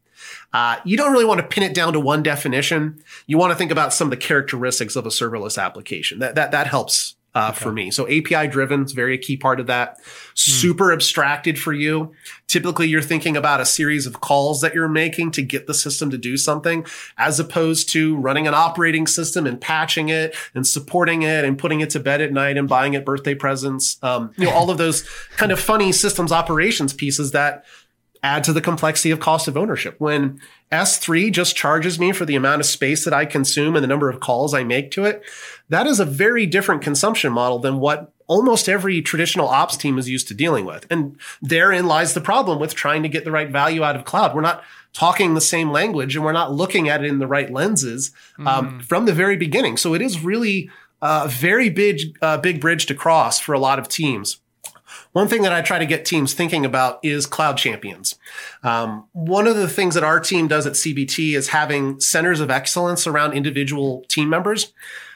Uh, 0.52 0.76
you 0.84 0.96
don't 0.96 1.12
really 1.12 1.24
want 1.24 1.40
to 1.40 1.46
pin 1.46 1.62
it 1.62 1.74
down 1.74 1.92
to 1.92 2.00
one 2.00 2.22
definition. 2.22 3.02
You 3.26 3.38
want 3.38 3.52
to 3.52 3.56
think 3.56 3.70
about 3.70 3.92
some 3.92 4.06
of 4.06 4.10
the 4.10 4.16
characteristics 4.16 4.96
of 4.96 5.06
a 5.06 5.10
serverless 5.10 5.62
application. 5.62 6.18
That, 6.18 6.34
that, 6.34 6.50
that 6.52 6.66
helps. 6.66 7.14
Uh, 7.34 7.52
for 7.52 7.70
me. 7.70 7.90
So 7.90 8.04
API 8.04 8.48
driven 8.48 8.84
is 8.84 8.92
very 8.92 9.12
a 9.12 9.18
key 9.18 9.36
part 9.36 9.60
of 9.60 9.66
that. 9.66 10.00
Super 10.32 10.90
abstracted 10.90 11.58
for 11.58 11.74
you. 11.74 12.14
Typically 12.46 12.88
you're 12.88 13.02
thinking 13.02 13.36
about 13.36 13.60
a 13.60 13.66
series 13.66 14.06
of 14.06 14.22
calls 14.22 14.62
that 14.62 14.72
you're 14.72 14.88
making 14.88 15.32
to 15.32 15.42
get 15.42 15.66
the 15.66 15.74
system 15.74 16.08
to 16.12 16.16
do 16.16 16.38
something 16.38 16.86
as 17.18 17.38
opposed 17.38 17.90
to 17.90 18.16
running 18.16 18.46
an 18.48 18.54
operating 18.54 19.06
system 19.06 19.46
and 19.46 19.60
patching 19.60 20.08
it 20.08 20.34
and 20.54 20.66
supporting 20.66 21.24
it 21.24 21.44
and 21.44 21.58
putting 21.58 21.80
it 21.80 21.90
to 21.90 22.00
bed 22.00 22.22
at 22.22 22.32
night 22.32 22.56
and 22.56 22.70
buying 22.70 22.94
it 22.94 23.04
birthday 23.04 23.34
presents. 23.34 23.98
Um, 24.02 24.32
you 24.38 24.46
know, 24.46 24.52
all 24.52 24.70
of 24.70 24.78
those 24.78 25.02
kind 25.36 25.52
of 25.52 25.60
funny 25.60 25.92
systems 25.92 26.32
operations 26.32 26.94
pieces 26.94 27.32
that 27.32 27.66
add 28.26 28.42
to 28.42 28.52
the 28.52 28.60
complexity 28.60 29.12
of 29.12 29.20
cost 29.20 29.46
of 29.46 29.56
ownership. 29.56 29.94
When 29.98 30.40
S3 30.72 31.30
just 31.30 31.54
charges 31.54 31.98
me 31.98 32.10
for 32.10 32.24
the 32.24 32.34
amount 32.34 32.60
of 32.60 32.66
space 32.66 33.04
that 33.04 33.14
I 33.14 33.24
consume 33.24 33.76
and 33.76 33.84
the 33.84 33.88
number 33.88 34.10
of 34.10 34.18
calls 34.18 34.52
I 34.52 34.64
make 34.64 34.90
to 34.92 35.04
it, 35.04 35.22
that 35.68 35.86
is 35.86 36.00
a 36.00 36.04
very 36.04 36.44
different 36.44 36.82
consumption 36.82 37.32
model 37.32 37.60
than 37.60 37.78
what 37.78 38.12
almost 38.26 38.68
every 38.68 39.00
traditional 39.00 39.46
ops 39.46 39.76
team 39.76 39.96
is 39.96 40.08
used 40.08 40.26
to 40.26 40.34
dealing 40.34 40.64
with. 40.64 40.88
And 40.90 41.16
therein 41.40 41.86
lies 41.86 42.14
the 42.14 42.20
problem 42.20 42.58
with 42.58 42.74
trying 42.74 43.04
to 43.04 43.08
get 43.08 43.24
the 43.24 43.30
right 43.30 43.48
value 43.48 43.84
out 43.84 43.94
of 43.94 44.04
cloud. 44.04 44.34
We're 44.34 44.40
not 44.40 44.64
talking 44.92 45.34
the 45.34 45.40
same 45.40 45.70
language 45.70 46.16
and 46.16 46.24
we're 46.24 46.32
not 46.32 46.52
looking 46.52 46.88
at 46.88 47.04
it 47.04 47.08
in 47.08 47.20
the 47.20 47.28
right 47.28 47.52
lenses 47.52 48.10
um, 48.40 48.80
mm. 48.80 48.82
from 48.82 49.06
the 49.06 49.12
very 49.12 49.36
beginning. 49.36 49.76
So 49.76 49.94
it 49.94 50.02
is 50.02 50.24
really 50.24 50.68
a 51.00 51.28
very 51.28 51.70
big, 51.70 52.18
uh, 52.20 52.38
big 52.38 52.60
bridge 52.60 52.86
to 52.86 52.94
cross 52.94 53.38
for 53.38 53.52
a 53.52 53.60
lot 53.60 53.78
of 53.78 53.86
teams. 53.86 54.38
One 55.12 55.28
thing 55.28 55.42
that 55.42 55.52
I 55.52 55.62
try 55.62 55.78
to 55.78 55.86
get 55.86 56.04
teams 56.04 56.34
thinking 56.34 56.64
about 56.64 56.98
is 57.02 57.26
cloud 57.26 57.56
champions. 57.56 58.16
Um, 58.62 59.04
one 59.12 59.46
of 59.46 59.56
the 59.56 59.68
things 59.68 59.94
that 59.94 60.04
our 60.04 60.20
team 60.20 60.48
does 60.48 60.66
at 60.66 60.74
CBT 60.74 61.34
is 61.34 61.48
having 61.48 62.00
centers 62.00 62.40
of 62.40 62.50
excellence 62.50 63.06
around 63.06 63.32
individual 63.32 64.04
team 64.08 64.28
members. 64.28 64.72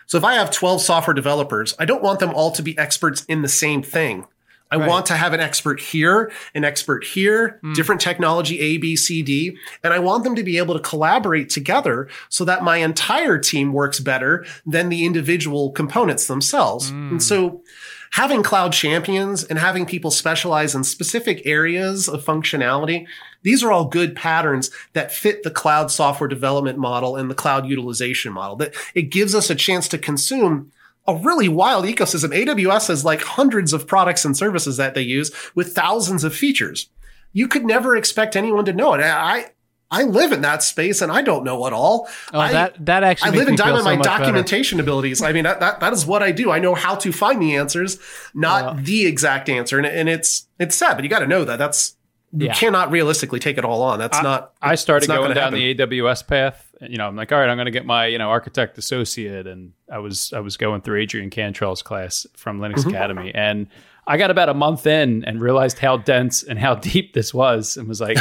So 0.06 0.18
if 0.18 0.24
I 0.24 0.34
have 0.34 0.50
12 0.50 0.80
software 0.80 1.14
developers, 1.14 1.74
I 1.78 1.84
don't 1.84 2.02
want 2.02 2.18
them 2.18 2.34
all 2.34 2.50
to 2.52 2.62
be 2.62 2.76
experts 2.76 3.24
in 3.26 3.42
the 3.42 3.48
same 3.48 3.82
thing. 3.82 4.26
I 4.70 4.76
right. 4.76 4.88
want 4.88 5.06
to 5.06 5.14
have 5.14 5.32
an 5.32 5.40
expert 5.40 5.80
here, 5.80 6.30
an 6.54 6.64
expert 6.64 7.04
here, 7.04 7.58
mm. 7.62 7.74
different 7.74 8.00
technology 8.00 8.60
A, 8.60 8.78
B, 8.78 8.94
C, 8.94 9.22
D. 9.22 9.56
And 9.82 9.92
I 9.92 9.98
want 9.98 10.24
them 10.24 10.36
to 10.36 10.42
be 10.42 10.58
able 10.58 10.74
to 10.74 10.80
collaborate 10.80 11.50
together 11.50 12.08
so 12.28 12.44
that 12.44 12.62
my 12.62 12.76
entire 12.76 13.38
team 13.38 13.72
works 13.72 13.98
better 13.98 14.44
than 14.64 14.88
the 14.88 15.04
individual 15.04 15.72
components 15.72 16.26
themselves. 16.28 16.92
Mm. 16.92 17.10
And 17.10 17.22
so 17.22 17.62
having 18.10 18.42
cloud 18.42 18.72
champions 18.72 19.44
and 19.44 19.58
having 19.58 19.86
people 19.86 20.10
specialize 20.10 20.74
in 20.74 20.84
specific 20.84 21.42
areas 21.44 22.08
of 22.08 22.24
functionality, 22.24 23.06
these 23.42 23.62
are 23.62 23.72
all 23.72 23.86
good 23.86 24.16
patterns 24.16 24.70
that 24.92 25.12
fit 25.12 25.42
the 25.42 25.50
cloud 25.50 25.90
software 25.90 26.28
development 26.28 26.78
model 26.78 27.16
and 27.16 27.30
the 27.30 27.34
cloud 27.34 27.66
utilization 27.66 28.32
model. 28.32 28.56
That 28.56 28.74
it 28.94 29.10
gives 29.10 29.34
us 29.34 29.48
a 29.48 29.54
chance 29.54 29.88
to 29.88 29.98
consume 29.98 30.72
a 31.06 31.16
really 31.16 31.48
wild 31.48 31.84
ecosystem. 31.84 32.34
AWS 32.34 32.88
has 32.88 33.04
like 33.04 33.22
hundreds 33.22 33.72
of 33.72 33.86
products 33.86 34.24
and 34.24 34.36
services 34.36 34.76
that 34.76 34.94
they 34.94 35.02
use 35.02 35.32
with 35.54 35.74
thousands 35.74 36.24
of 36.24 36.34
features. 36.34 36.88
You 37.32 37.48
could 37.48 37.64
never 37.64 37.96
expect 37.96 38.36
anyone 38.36 38.64
to 38.64 38.72
know 38.72 38.94
it. 38.94 39.00
I, 39.00 39.52
I 39.90 40.04
live 40.04 40.30
in 40.30 40.42
that 40.42 40.62
space 40.62 41.02
and 41.02 41.10
I 41.10 41.20
don't 41.20 41.42
know 41.42 41.66
it 41.66 41.72
all. 41.72 42.08
Oh, 42.32 42.38
I, 42.38 42.52
that 42.52 42.86
that 42.86 43.02
actually 43.02 43.32
I 43.32 43.34
live 43.34 43.48
and 43.48 43.56
die 43.56 43.70
on 43.70 43.82
my 43.82 43.96
so 43.96 44.02
documentation 44.02 44.78
better. 44.78 44.84
abilities. 44.84 45.20
I 45.20 45.32
mean, 45.32 45.44
that, 45.44 45.58
that 45.60 45.80
that 45.80 45.92
is 45.92 46.06
what 46.06 46.22
I 46.22 46.30
do. 46.30 46.50
I 46.50 46.60
know 46.60 46.74
how 46.74 46.94
to 46.96 47.12
find 47.12 47.42
the 47.42 47.56
answers, 47.56 47.98
not 48.32 48.64
uh, 48.64 48.76
the 48.80 49.06
exact 49.06 49.48
answer. 49.48 49.78
And, 49.78 49.86
and 49.86 50.08
it's 50.08 50.46
it's 50.58 50.76
sad, 50.76 50.94
but 50.94 51.02
you 51.02 51.10
got 51.10 51.20
to 51.20 51.26
know 51.26 51.44
that. 51.44 51.58
That's 51.58 51.96
you 52.32 52.46
yeah. 52.46 52.54
cannot 52.54 52.92
realistically 52.92 53.40
take 53.40 53.58
it 53.58 53.64
all 53.64 53.82
on. 53.82 53.98
That's 53.98 54.18
I, 54.18 54.22
not. 54.22 54.52
I 54.62 54.76
started 54.76 55.08
not 55.08 55.16
going 55.16 55.34
down 55.34 55.52
happen. 55.52 55.58
the 55.58 55.74
AWS 55.74 56.26
path. 56.28 56.72
You 56.80 56.96
know, 56.96 57.08
I'm 57.08 57.16
like, 57.16 57.32
all 57.32 57.40
right, 57.40 57.48
I'm 57.48 57.56
going 57.56 57.66
to 57.66 57.72
get 57.72 57.84
my 57.84 58.06
you 58.06 58.18
know 58.18 58.30
architect 58.30 58.78
associate, 58.78 59.48
and 59.48 59.72
I 59.90 59.98
was 59.98 60.32
I 60.32 60.38
was 60.38 60.56
going 60.56 60.82
through 60.82 61.00
Adrian 61.00 61.30
Cantrill's 61.30 61.82
class 61.82 62.26
from 62.36 62.60
Linux 62.60 62.80
mm-hmm. 62.80 62.90
Academy, 62.90 63.32
and 63.34 63.66
I 64.06 64.16
got 64.16 64.30
about 64.30 64.48
a 64.48 64.54
month 64.54 64.86
in 64.86 65.24
and 65.24 65.40
realized 65.40 65.78
how 65.78 65.98
dense 65.98 66.42
and 66.42 66.58
how 66.58 66.74
deep 66.90 67.12
this 67.14 67.32
was 67.32 67.76
and 67.76 67.88
was 67.88 68.00
like, 68.00 68.18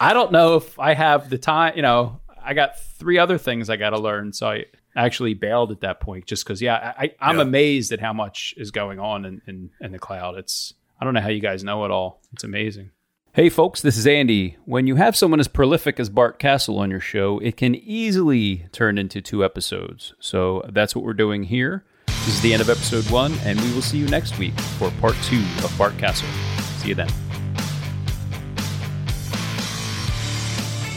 I 0.00 0.12
don't 0.12 0.32
know 0.32 0.56
if 0.56 0.78
I 0.78 0.94
have 0.94 1.30
the 1.30 1.38
time. 1.38 1.74
You 1.76 1.82
know, 1.82 2.20
I 2.42 2.54
got 2.54 2.80
three 2.80 3.18
other 3.18 3.38
things 3.38 3.70
I 3.70 3.76
got 3.76 3.90
to 3.90 3.98
learn. 3.98 4.32
So 4.32 4.48
I 4.48 4.64
actually 4.94 5.34
bailed 5.34 5.70
at 5.72 5.80
that 5.80 6.00
point 6.00 6.26
just 6.26 6.44
because, 6.44 6.62
yeah, 6.62 6.94
I, 6.98 7.12
am 7.20 7.36
yeah. 7.36 7.42
amazed 7.42 7.92
at 7.92 8.00
how 8.00 8.12
much 8.12 8.54
is 8.56 8.70
going 8.70 8.98
on 8.98 9.24
in, 9.24 9.42
in, 9.46 9.70
in 9.80 9.92
the 9.92 9.98
cloud. 9.98 10.36
It's, 10.36 10.74
I 11.00 11.04
don't 11.04 11.14
know 11.14 11.20
how 11.20 11.28
you 11.28 11.40
guys 11.40 11.62
know 11.62 11.84
it 11.84 11.90
all. 11.90 12.22
It's 12.32 12.44
amazing. 12.44 12.90
Hey, 13.36 13.50
folks, 13.50 13.82
this 13.82 13.98
is 13.98 14.06
Andy. 14.06 14.56
When 14.64 14.86
you 14.86 14.96
have 14.96 15.14
someone 15.14 15.40
as 15.40 15.48
prolific 15.48 16.00
as 16.00 16.08
Bart 16.08 16.38
Castle 16.38 16.78
on 16.78 16.90
your 16.90 17.00
show, 17.00 17.38
it 17.40 17.58
can 17.58 17.74
easily 17.74 18.66
turn 18.72 18.96
into 18.96 19.20
two 19.20 19.44
episodes. 19.44 20.14
So 20.18 20.64
that's 20.70 20.96
what 20.96 21.04
we're 21.04 21.12
doing 21.12 21.42
here. 21.42 21.84
This 22.26 22.34
is 22.34 22.40
the 22.40 22.52
end 22.52 22.60
of 22.60 22.68
episode 22.68 23.08
one, 23.08 23.34
and 23.44 23.60
we 23.60 23.72
will 23.72 23.80
see 23.80 23.98
you 23.98 24.08
next 24.08 24.36
week 24.36 24.58
for 24.80 24.90
part 25.00 25.14
two 25.22 25.44
of 25.62 25.72
Bart 25.78 25.96
Castle. 25.96 26.26
See 26.78 26.88
you 26.88 26.96
then. 26.96 27.08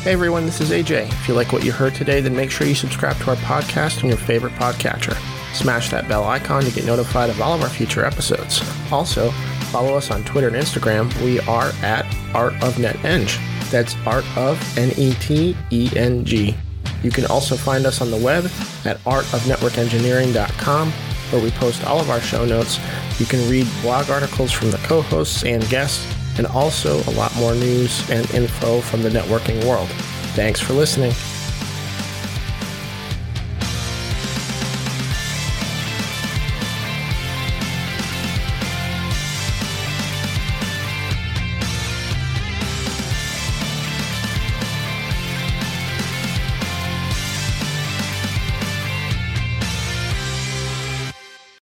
Hey 0.02 0.14
everyone, 0.14 0.48
this 0.48 0.60
is 0.60 0.72
AJ. 0.72 1.08
If 1.08 1.28
you 1.28 1.36
like 1.36 1.54
what 1.54 1.64
you 1.64 1.72
heard 1.72 1.94
today, 1.94 2.20
then 2.20 2.36
make 2.36 2.50
sure 2.50 2.66
you 2.66 2.74
subscribe 2.74 3.16
to 3.18 3.30
our 3.30 3.36
podcast 3.36 4.04
on 4.04 4.10
your 4.10 4.18
favorite 4.18 4.54
podcatcher. 4.54 5.14
Smash 5.54 5.92
that 5.92 6.08
bell 6.08 6.24
icon 6.24 6.64
to 6.64 6.72
get 6.72 6.86
notified 6.86 7.30
of 7.30 7.40
all 7.40 7.54
of 7.54 7.62
our 7.62 7.70
future 7.70 8.04
episodes. 8.04 8.64
Also, 8.92 9.30
follow 9.70 9.94
us 9.96 10.10
on 10.10 10.24
Twitter 10.24 10.48
and 10.48 10.56
Instagram. 10.56 11.16
We 11.24 11.42
are 11.42 11.72
at 11.84 12.08
Art 12.34 12.54
of 12.64 12.74
NetEng. 12.78 13.30
That's 13.70 13.96
Art 14.08 14.26
of 14.36 14.60
N 14.80 14.94
E 14.98 15.14
T 15.20 15.56
E 15.70 15.92
N 15.96 16.26
G. 16.26 16.56
You 17.04 17.12
can 17.12 17.28
also 17.28 17.56
find 17.56 17.86
us 17.86 18.02
on 18.02 18.10
the 18.10 18.18
web 18.18 18.46
at 18.84 18.98
artofnetworkengineering.com 19.04 20.92
where 21.32 21.42
we 21.42 21.52
post 21.52 21.84
all 21.86 22.00
of 22.00 22.10
our 22.10 22.22
show 22.22 22.46
notes. 22.46 22.80
You 23.20 23.26
can 23.26 23.48
read 23.50 23.68
blog 23.82 24.10
articles 24.10 24.52
from 24.52 24.72
the 24.72 24.78
co 24.80 25.02
hosts 25.02 25.44
and 25.44 25.68
guests, 25.70 26.06
and 26.38 26.48
also 26.48 26.98
a 27.10 27.14
lot 27.14 27.36
more 27.36 27.54
news 27.54 28.10
and 28.10 28.30
info 28.32 28.82
from 28.82 29.04
the 29.04 29.10
networking 29.10 29.64
world. 29.66 29.90
Thanks 30.36 30.60
for 30.60 30.74
listening. 30.74 31.14